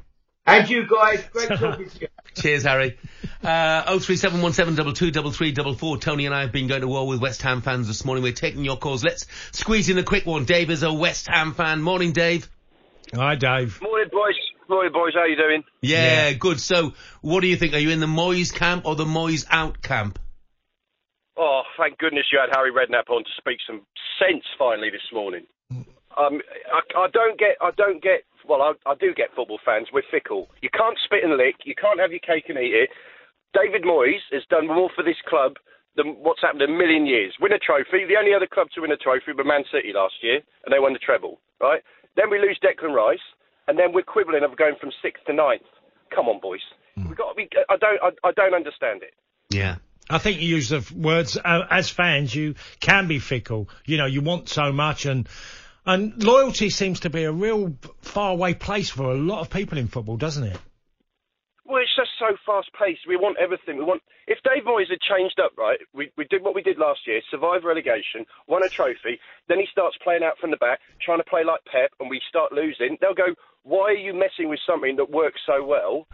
And 0.46 0.68
you 0.68 0.88
guys, 0.88 1.22
great 1.32 1.48
talking 1.60 1.88
to 1.90 2.00
you. 2.00 2.08
Cheers, 2.34 2.64
Harry. 2.64 2.98
Uh, 3.42 3.98
03717223344. 3.98 6.00
Tony 6.00 6.26
and 6.26 6.34
I 6.34 6.42
have 6.42 6.52
been 6.52 6.66
going 6.66 6.82
to 6.82 6.88
war 6.88 7.06
with 7.06 7.20
West 7.20 7.42
Ham 7.42 7.62
fans 7.62 7.86
this 7.86 8.04
morning. 8.04 8.22
We're 8.22 8.32
taking 8.32 8.64
your 8.64 8.76
calls. 8.76 9.02
Let's 9.02 9.26
squeeze 9.52 9.88
in 9.88 9.98
a 9.98 10.02
quick 10.02 10.26
one. 10.26 10.44
Dave 10.44 10.70
is 10.70 10.82
a 10.82 10.92
West 10.92 11.28
Ham 11.28 11.54
fan. 11.54 11.82
Morning, 11.82 12.12
Dave. 12.12 12.48
Hi, 13.14 13.34
Dave. 13.34 13.80
Morning, 13.82 14.08
boys. 14.12 14.34
Morning, 14.68 14.92
boys. 14.92 15.14
How 15.14 15.20
are 15.20 15.28
you 15.28 15.36
doing? 15.36 15.64
Yeah, 15.82 16.32
good. 16.32 16.60
So, 16.60 16.92
what 17.22 17.40
do 17.40 17.48
you 17.48 17.56
think? 17.56 17.74
Are 17.74 17.78
you 17.78 17.90
in 17.90 18.00
the 18.00 18.06
Moyes 18.06 18.54
camp 18.54 18.86
or 18.86 18.94
the 18.94 19.04
Moyes 19.04 19.46
out 19.50 19.82
camp? 19.82 20.18
Oh, 21.36 21.62
thank 21.78 21.98
goodness 21.98 22.26
you 22.32 22.38
had 22.38 22.54
Harry 22.54 22.70
Redknapp 22.70 23.10
on 23.10 23.24
to 23.24 23.30
speak 23.38 23.58
some 23.66 23.80
sense 24.20 24.44
finally 24.58 24.90
this 24.90 25.00
morning. 25.12 25.46
Um, 26.18 26.40
I, 26.72 26.80
I 26.98 27.06
don't 27.12 27.38
get, 27.38 27.56
I 27.60 27.70
don't 27.76 28.02
get. 28.02 28.24
Well, 28.50 28.66
I, 28.66 28.74
I 28.82 28.98
do 28.98 29.14
get 29.14 29.30
football 29.30 29.62
fans. 29.64 29.94
We're 29.94 30.02
fickle. 30.10 30.50
You 30.58 30.70
can't 30.74 30.98
spit 31.06 31.22
and 31.22 31.38
lick. 31.38 31.62
You 31.62 31.78
can't 31.78 32.02
have 32.02 32.10
your 32.10 32.18
cake 32.18 32.50
and 32.50 32.58
eat 32.58 32.74
it. 32.74 32.90
David 33.54 33.86
Moyes 33.86 34.26
has 34.34 34.42
done 34.50 34.66
more 34.66 34.90
for 34.90 35.06
this 35.06 35.22
club 35.30 35.54
than 35.94 36.18
what's 36.18 36.42
happened 36.42 36.62
in 36.62 36.74
a 36.74 36.76
million 36.76 37.06
years. 37.06 37.30
Win 37.38 37.52
a 37.54 37.62
trophy. 37.62 38.10
The 38.10 38.18
only 38.18 38.34
other 38.34 38.50
club 38.50 38.66
to 38.74 38.82
win 38.82 38.90
a 38.90 38.96
trophy 38.96 39.38
were 39.38 39.46
Man 39.46 39.62
City 39.70 39.94
last 39.94 40.18
year, 40.20 40.42
and 40.66 40.74
they 40.74 40.82
won 40.82 40.94
the 40.94 40.98
treble. 40.98 41.38
Right? 41.60 41.82
Then 42.16 42.26
we 42.28 42.42
lose 42.42 42.58
Declan 42.58 42.90
Rice, 42.90 43.22
and 43.68 43.78
then 43.78 43.94
we're 43.94 44.02
quibbling 44.02 44.42
of 44.42 44.58
going 44.58 44.74
from 44.80 44.90
sixth 45.00 45.22
to 45.26 45.32
ninth. 45.32 45.70
Come 46.12 46.26
on, 46.26 46.40
boys. 46.40 46.66
We've 46.96 47.16
got 47.16 47.30
to 47.30 47.36
be. 47.36 47.48
I 47.70 47.76
don't. 47.76 48.02
I, 48.02 48.28
I 48.28 48.32
don't 48.32 48.54
understand 48.54 49.02
it. 49.02 49.14
Yeah. 49.50 49.76
I 50.10 50.18
think 50.18 50.40
you 50.40 50.48
use 50.48 50.70
the 50.70 50.84
words 50.96 51.36
uh, 51.36 51.66
as 51.70 51.88
fans. 51.88 52.34
You 52.34 52.56
can 52.80 53.06
be 53.06 53.20
fickle. 53.20 53.68
You 53.86 53.96
know, 53.96 54.06
you 54.06 54.22
want 54.22 54.48
so 54.48 54.72
much, 54.72 55.06
and 55.06 55.28
and 55.86 56.22
loyalty 56.22 56.70
seems 56.70 57.00
to 57.00 57.10
be 57.10 57.24
a 57.24 57.32
real 57.32 57.74
faraway 58.02 58.54
place 58.54 58.90
for 58.90 59.10
a 59.10 59.14
lot 59.14 59.40
of 59.40 59.50
people 59.50 59.78
in 59.78 59.88
football, 59.88 60.16
doesn't 60.16 60.44
it? 60.44 60.58
Well, 61.70 61.80
it's 61.80 61.94
just 61.94 62.10
so 62.18 62.34
fast 62.44 62.68
paced. 62.74 63.06
We 63.06 63.16
want 63.16 63.38
everything. 63.38 63.78
We 63.78 63.84
want. 63.84 64.02
If 64.26 64.38
Dave 64.42 64.64
Moyes 64.64 64.90
had 64.90 64.98
changed 65.00 65.38
up, 65.38 65.52
right? 65.56 65.78
We 65.94 66.10
we 66.16 66.24
did 66.24 66.42
what 66.42 66.54
we 66.54 66.62
did 66.62 66.78
last 66.78 67.06
year, 67.06 67.20
survived 67.30 67.64
relegation, 67.64 68.26
won 68.48 68.64
a 68.64 68.68
trophy. 68.68 69.20
Then 69.46 69.60
he 69.60 69.66
starts 69.70 69.96
playing 70.02 70.24
out 70.24 70.36
from 70.40 70.50
the 70.50 70.56
back, 70.56 70.80
trying 71.00 71.18
to 71.18 71.30
play 71.30 71.44
like 71.44 71.60
Pep, 71.70 71.92
and 72.00 72.10
we 72.10 72.20
start 72.28 72.50
losing. 72.50 72.98
They'll 73.00 73.14
go, 73.14 73.36
"Why 73.62 73.94
are 73.94 74.02
you 74.02 74.12
messing 74.12 74.48
with 74.48 74.58
something 74.66 74.96
that 74.96 75.10
works 75.10 75.40
so 75.46 75.62
well?" 75.62 76.08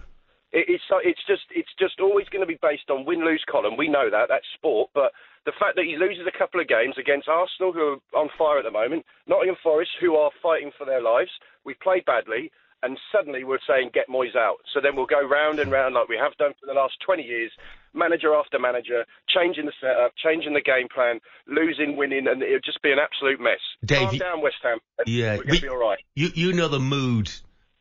It, 0.56 0.64
it's 0.72 0.84
it's 1.04 1.20
just 1.28 1.44
it's 1.52 1.74
just 1.78 2.00
always 2.00 2.26
going 2.32 2.40
to 2.40 2.48
be 2.48 2.58
based 2.62 2.88
on 2.88 3.04
win 3.04 3.20
lose 3.20 3.44
column. 3.44 3.76
We 3.76 3.88
know 3.88 4.08
that 4.08 4.32
that's 4.32 4.48
sport, 4.56 4.88
but 4.94 5.12
the 5.44 5.52
fact 5.60 5.76
that 5.76 5.84
he 5.84 6.00
loses 6.00 6.24
a 6.26 6.36
couple 6.36 6.60
of 6.60 6.66
games 6.66 6.96
against 6.98 7.28
Arsenal, 7.28 7.72
who 7.72 8.00
are 8.00 8.18
on 8.18 8.30
fire 8.36 8.58
at 8.58 8.64
the 8.64 8.72
moment, 8.72 9.04
Nottingham 9.28 9.60
Forest, 9.62 9.92
who 10.00 10.16
are 10.16 10.30
fighting 10.42 10.72
for 10.76 10.86
their 10.86 11.02
lives, 11.02 11.30
we 11.64 11.74
played 11.74 12.04
badly, 12.06 12.50
and 12.82 12.98
suddenly 13.12 13.44
we're 13.44 13.62
saying 13.68 13.90
get 13.92 14.08
Moyes 14.08 14.34
out. 14.34 14.56
So 14.72 14.80
then 14.80 14.96
we'll 14.96 15.06
go 15.06 15.20
round 15.20 15.60
and 15.60 15.70
round 15.70 15.94
like 15.94 16.08
we 16.08 16.16
have 16.16 16.34
done 16.36 16.52
for 16.58 16.66
the 16.66 16.72
last 16.72 16.94
20 17.04 17.22
years, 17.22 17.52
manager 17.94 18.34
after 18.34 18.58
manager, 18.58 19.04
changing 19.28 19.66
the 19.66 19.76
setup, 19.80 20.12
changing 20.16 20.54
the 20.54 20.62
game 20.62 20.88
plan, 20.88 21.20
losing, 21.46 21.96
winning, 21.96 22.26
and 22.28 22.42
it'll 22.42 22.64
just 22.64 22.82
be 22.82 22.92
an 22.92 22.98
absolute 22.98 23.40
mess. 23.40 23.60
Dave, 23.84 24.08
Calm 24.08 24.18
down, 24.18 24.40
West 24.40 24.56
Ham. 24.62 24.78
Yeah, 25.06 25.36
we're 25.36 25.44
going 25.44 25.56
to 25.56 25.62
be 25.62 25.68
all 25.68 25.76
right. 25.76 25.98
You 26.14 26.30
you 26.34 26.52
know 26.52 26.68
the 26.68 26.80
mood 26.80 27.30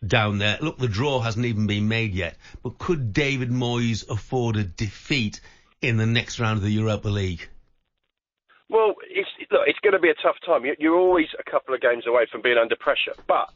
down 0.06 0.38
there. 0.38 0.58
Look, 0.62 0.78
the 0.78 0.88
draw 0.88 1.20
hasn't 1.20 1.46
even 1.46 1.68
been 1.68 1.88
made 1.88 2.14
yet. 2.14 2.38
But 2.64 2.78
could 2.78 3.14
David 3.14 3.50
Moyes 3.50 4.08
afford 4.10 4.56
a 4.56 4.64
defeat 4.64 5.42
in 5.82 5.98
the 5.98 6.06
next 6.06 6.40
round 6.40 6.58
of 6.58 6.64
the 6.64 6.72
Europa 6.72 7.08
League? 7.10 7.48
Well, 8.70 8.96
it's, 9.10 9.30
look, 9.52 9.62
it's 9.68 9.80
going 9.80 9.94
to 9.94 10.00
be 10.00 10.10
a 10.10 10.16
tough 10.24 10.38
time. 10.46 10.66
You- 10.66 10.76
You're 10.80 10.98
always 10.98 11.28
a 11.40 11.50
couple 11.50 11.74
of 11.76 11.82
games 11.82 12.06
away 12.08 12.26
from 12.32 12.42
being 12.42 12.58
under 12.58 12.76
pressure, 12.76 13.14
but 13.28 13.50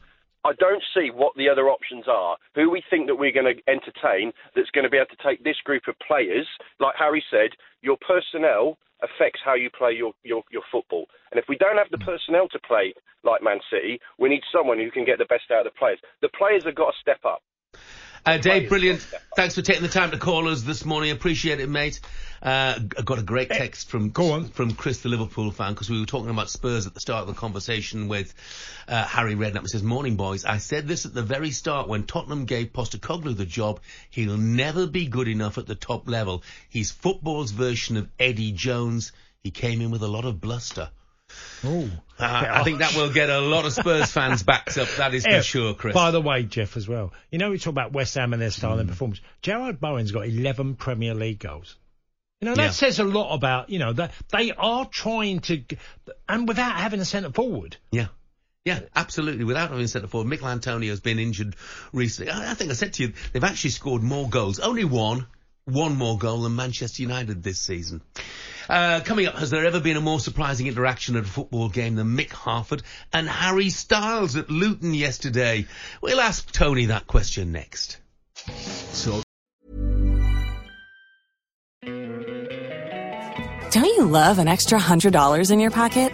I 0.44 0.52
don't 0.58 0.82
see 0.94 1.10
what 1.10 1.34
the 1.36 1.48
other 1.48 1.68
options 1.68 2.04
are. 2.08 2.36
Who 2.54 2.70
we 2.70 2.82
think 2.88 3.06
that 3.06 3.16
we're 3.16 3.32
going 3.32 3.54
to 3.54 3.70
entertain 3.70 4.32
that's 4.54 4.70
going 4.70 4.84
to 4.84 4.90
be 4.90 4.96
able 4.96 5.14
to 5.14 5.22
take 5.22 5.44
this 5.44 5.60
group 5.64 5.82
of 5.86 5.94
players, 6.06 6.46
like 6.78 6.94
Harry 6.98 7.22
said, 7.30 7.50
your 7.82 7.98
personnel 8.06 8.78
affects 9.02 9.40
how 9.44 9.54
you 9.54 9.70
play 9.70 9.92
your, 9.92 10.12
your, 10.22 10.42
your 10.50 10.62
football. 10.70 11.06
And 11.30 11.38
if 11.38 11.46
we 11.48 11.56
don't 11.56 11.76
have 11.76 11.90
the 11.90 11.98
hmm. 11.98 12.10
personnel 12.10 12.48
to 12.48 12.58
play 12.60 12.94
like 13.24 13.42
Man 13.42 13.60
City, 13.70 14.00
we 14.18 14.28
need 14.28 14.42
someone 14.52 14.78
who 14.78 14.90
can 14.90 15.04
get 15.04 15.18
the 15.18 15.26
best 15.26 15.50
out 15.50 15.66
of 15.66 15.72
the 15.72 15.78
players. 15.78 15.98
The 16.22 16.30
players 16.30 16.64
have 16.64 16.74
got 16.74 16.92
to 16.92 16.98
step 17.00 17.20
up. 17.24 17.42
Uh, 18.26 18.38
Dave, 18.38 18.68
brilliant. 18.68 19.00
got 19.00 19.04
to 19.04 19.08
step 19.08 19.20
up. 19.20 19.36
Thanks 19.36 19.54
for 19.54 19.62
taking 19.62 19.82
the 19.82 19.88
time 19.88 20.10
to 20.10 20.18
call 20.18 20.48
us 20.48 20.62
this 20.62 20.84
morning. 20.84 21.10
Appreciate 21.10 21.60
it, 21.60 21.68
mate. 21.68 22.00
Uh, 22.42 22.78
I 22.98 23.02
got 23.02 23.18
a 23.18 23.22
great 23.22 23.50
text 23.50 23.90
from 23.90 24.12
from 24.12 24.72
Chris, 24.72 25.00
the 25.00 25.08
Liverpool 25.08 25.50
fan, 25.50 25.72
because 25.72 25.90
we 25.90 26.00
were 26.00 26.06
talking 26.06 26.30
about 26.30 26.48
Spurs 26.48 26.86
at 26.86 26.94
the 26.94 27.00
start 27.00 27.22
of 27.22 27.26
the 27.28 27.34
conversation 27.34 28.08
with 28.08 28.34
uh, 28.88 29.04
Harry 29.04 29.34
Redknapp. 29.34 29.62
He 29.62 29.68
says, 29.68 29.82
"Morning, 29.82 30.16
boys. 30.16 30.44
I 30.44 30.58
said 30.58 30.88
this 30.88 31.04
at 31.06 31.14
the 31.14 31.22
very 31.22 31.50
start 31.50 31.88
when 31.88 32.04
Tottenham 32.04 32.46
gave 32.46 32.72
Postecoglou 32.72 33.36
the 33.36 33.46
job. 33.46 33.80
He'll 34.10 34.38
never 34.38 34.86
be 34.86 35.06
good 35.06 35.28
enough 35.28 35.58
at 35.58 35.66
the 35.66 35.74
top 35.74 36.08
level. 36.08 36.42
He's 36.68 36.90
football's 36.90 37.50
version 37.50 37.96
of 37.96 38.08
Eddie 38.18 38.52
Jones. 38.52 39.12
He 39.42 39.50
came 39.50 39.80
in 39.80 39.90
with 39.90 40.02
a 40.02 40.08
lot 40.08 40.24
of 40.24 40.40
bluster." 40.40 40.90
Oh, 41.64 41.90
Uh, 42.18 42.46
I 42.50 42.62
think 42.64 42.78
that 42.80 42.94
will 42.94 43.12
get 43.12 43.30
a 43.30 43.38
lot 43.40 43.64
of 43.66 43.72
Spurs 43.72 44.10
fans 44.12 44.42
backed 44.42 44.76
up. 44.78 44.88
That 44.96 45.14
is 45.14 45.24
for 45.26 45.42
sure, 45.42 45.74
Chris. 45.74 45.94
By 45.94 46.10
the 46.10 46.20
way, 46.20 46.42
Jeff, 46.42 46.76
as 46.76 46.88
well, 46.88 47.12
you 47.30 47.38
know, 47.38 47.50
we 47.50 47.58
talk 47.58 47.72
about 47.72 47.92
West 47.92 48.14
Ham 48.14 48.32
and 48.32 48.40
their 48.42 48.50
style 48.50 48.76
Mm. 48.76 48.80
and 48.80 48.88
performance. 48.88 49.20
Jarrod 49.42 49.78
Bowen's 49.80 50.12
got 50.12 50.26
11 50.26 50.74
Premier 50.76 51.14
League 51.14 51.38
goals. 51.38 51.76
You 52.40 52.48
know, 52.48 52.54
that 52.54 52.62
Yeah. 52.62 52.70
says 52.70 52.98
a 52.98 53.04
lot 53.04 53.34
about, 53.34 53.68
you 53.70 53.78
know, 53.78 53.92
that 53.92 54.12
they 54.32 54.52
are 54.52 54.86
trying 54.86 55.40
to, 55.40 55.62
and 56.28 56.48
without 56.48 56.76
having 56.76 57.00
a 57.00 57.04
centre 57.04 57.30
forward. 57.30 57.76
Yeah. 57.92 58.06
Yeah, 58.64 58.80
absolutely. 58.94 59.44
Without 59.44 59.70
having 59.70 59.84
a 59.84 59.88
centre 59.88 60.08
forward, 60.08 60.28
Michail 60.28 60.48
Antonio's 60.48 61.00
been 61.00 61.18
injured 61.18 61.56
recently. 61.92 62.30
I, 62.32 62.50
I 62.50 62.54
think 62.54 62.70
I 62.70 62.74
said 62.74 62.92
to 62.94 63.02
you, 63.04 63.12
they've 63.32 63.44
actually 63.44 63.70
scored 63.70 64.02
more 64.02 64.28
goals. 64.28 64.58
Only 64.58 64.84
one. 64.84 65.26
One 65.66 65.96
more 65.96 66.18
goal 66.18 66.42
than 66.42 66.56
Manchester 66.56 67.02
United 67.02 67.42
this 67.42 67.58
season. 67.58 68.00
Uh, 68.70 69.00
coming 69.00 69.26
up, 69.26 69.34
has 69.34 69.50
there 69.50 69.66
ever 69.66 69.80
been 69.80 69.96
a 69.96 70.00
more 70.00 70.20
surprising 70.20 70.68
interaction 70.68 71.16
at 71.16 71.24
a 71.24 71.26
football 71.26 71.68
game 71.68 71.96
than 71.96 72.16
Mick 72.16 72.30
Harford 72.30 72.84
and 73.12 73.28
Harry 73.28 73.68
Styles 73.68 74.36
at 74.36 74.48
Luton 74.48 74.94
yesterday? 74.94 75.66
We'll 76.00 76.20
ask 76.20 76.52
Tony 76.52 76.86
that 76.86 77.08
question 77.08 77.50
next. 77.50 77.98
So 78.92 79.22
Don't 83.72 83.84
you 83.84 84.04
love 84.04 84.38
an 84.38 84.46
extra 84.46 84.78
$100 84.78 85.50
in 85.50 85.58
your 85.58 85.72
pocket? 85.72 86.12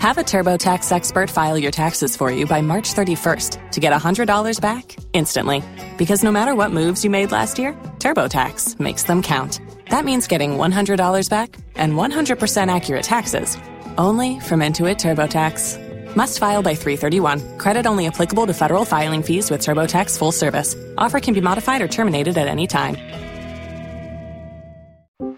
Have 0.00 0.18
a 0.18 0.24
TurboTax 0.24 0.90
expert 0.90 1.30
file 1.30 1.56
your 1.56 1.70
taxes 1.70 2.16
for 2.16 2.30
you 2.30 2.46
by 2.46 2.60
March 2.60 2.92
31st 2.92 3.70
to 3.70 3.80
get 3.80 3.92
$100 3.92 4.60
back 4.60 4.96
instantly. 5.12 5.62
Because 5.96 6.24
no 6.24 6.32
matter 6.32 6.56
what 6.56 6.72
moves 6.72 7.04
you 7.04 7.10
made 7.10 7.30
last 7.30 7.56
year, 7.56 7.72
TurboTax 8.00 8.80
makes 8.80 9.04
them 9.04 9.22
count. 9.22 9.60
That 9.94 10.04
means 10.04 10.26
getting 10.26 10.58
$100 10.58 11.30
back 11.30 11.56
and 11.76 11.92
100% 11.92 12.74
accurate 12.74 13.04
taxes 13.04 13.56
only 13.96 14.40
from 14.40 14.58
Intuit 14.58 14.96
TurboTax. 14.96 16.16
Must 16.16 16.36
file 16.36 16.64
by 16.64 16.74
331. 16.74 17.58
Credit 17.58 17.86
only 17.86 18.08
applicable 18.08 18.46
to 18.46 18.54
federal 18.54 18.84
filing 18.84 19.22
fees 19.22 19.52
with 19.52 19.60
TurboTax 19.60 20.18
full 20.18 20.32
service. 20.32 20.74
Offer 20.98 21.20
can 21.20 21.32
be 21.32 21.40
modified 21.40 21.80
or 21.80 21.86
terminated 21.86 22.36
at 22.38 22.48
any 22.48 22.66
time. 22.66 22.96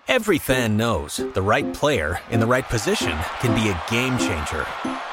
Every 0.08 0.38
fan 0.38 0.78
knows 0.78 1.18
the 1.18 1.42
right 1.42 1.70
player 1.74 2.18
in 2.30 2.40
the 2.40 2.46
right 2.46 2.66
position 2.66 3.14
can 3.40 3.54
be 3.54 3.68
a 3.68 3.82
game 3.90 4.16
changer. 4.16 4.64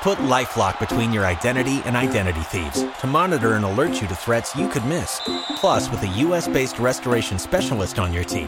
Put 0.03 0.19
LifeLock 0.19 0.79
between 0.79 1.11
your 1.11 1.25
identity 1.25 1.81
and 1.83 1.97
identity 1.97 2.43
thieves 2.43 2.85
to 3.01 3.07
monitor 3.07 3.55
and 3.55 3.65
alert 3.65 4.01
you 4.01 4.07
to 4.07 4.15
threats 4.15 4.55
you 4.55 4.69
could 4.69 4.85
miss. 4.85 5.19
Plus, 5.57 5.91
with 5.91 6.01
a 6.03 6.07
U.S.-based 6.07 6.79
restoration 6.79 7.37
specialist 7.37 7.99
on 7.99 8.13
your 8.13 8.23
team, 8.23 8.47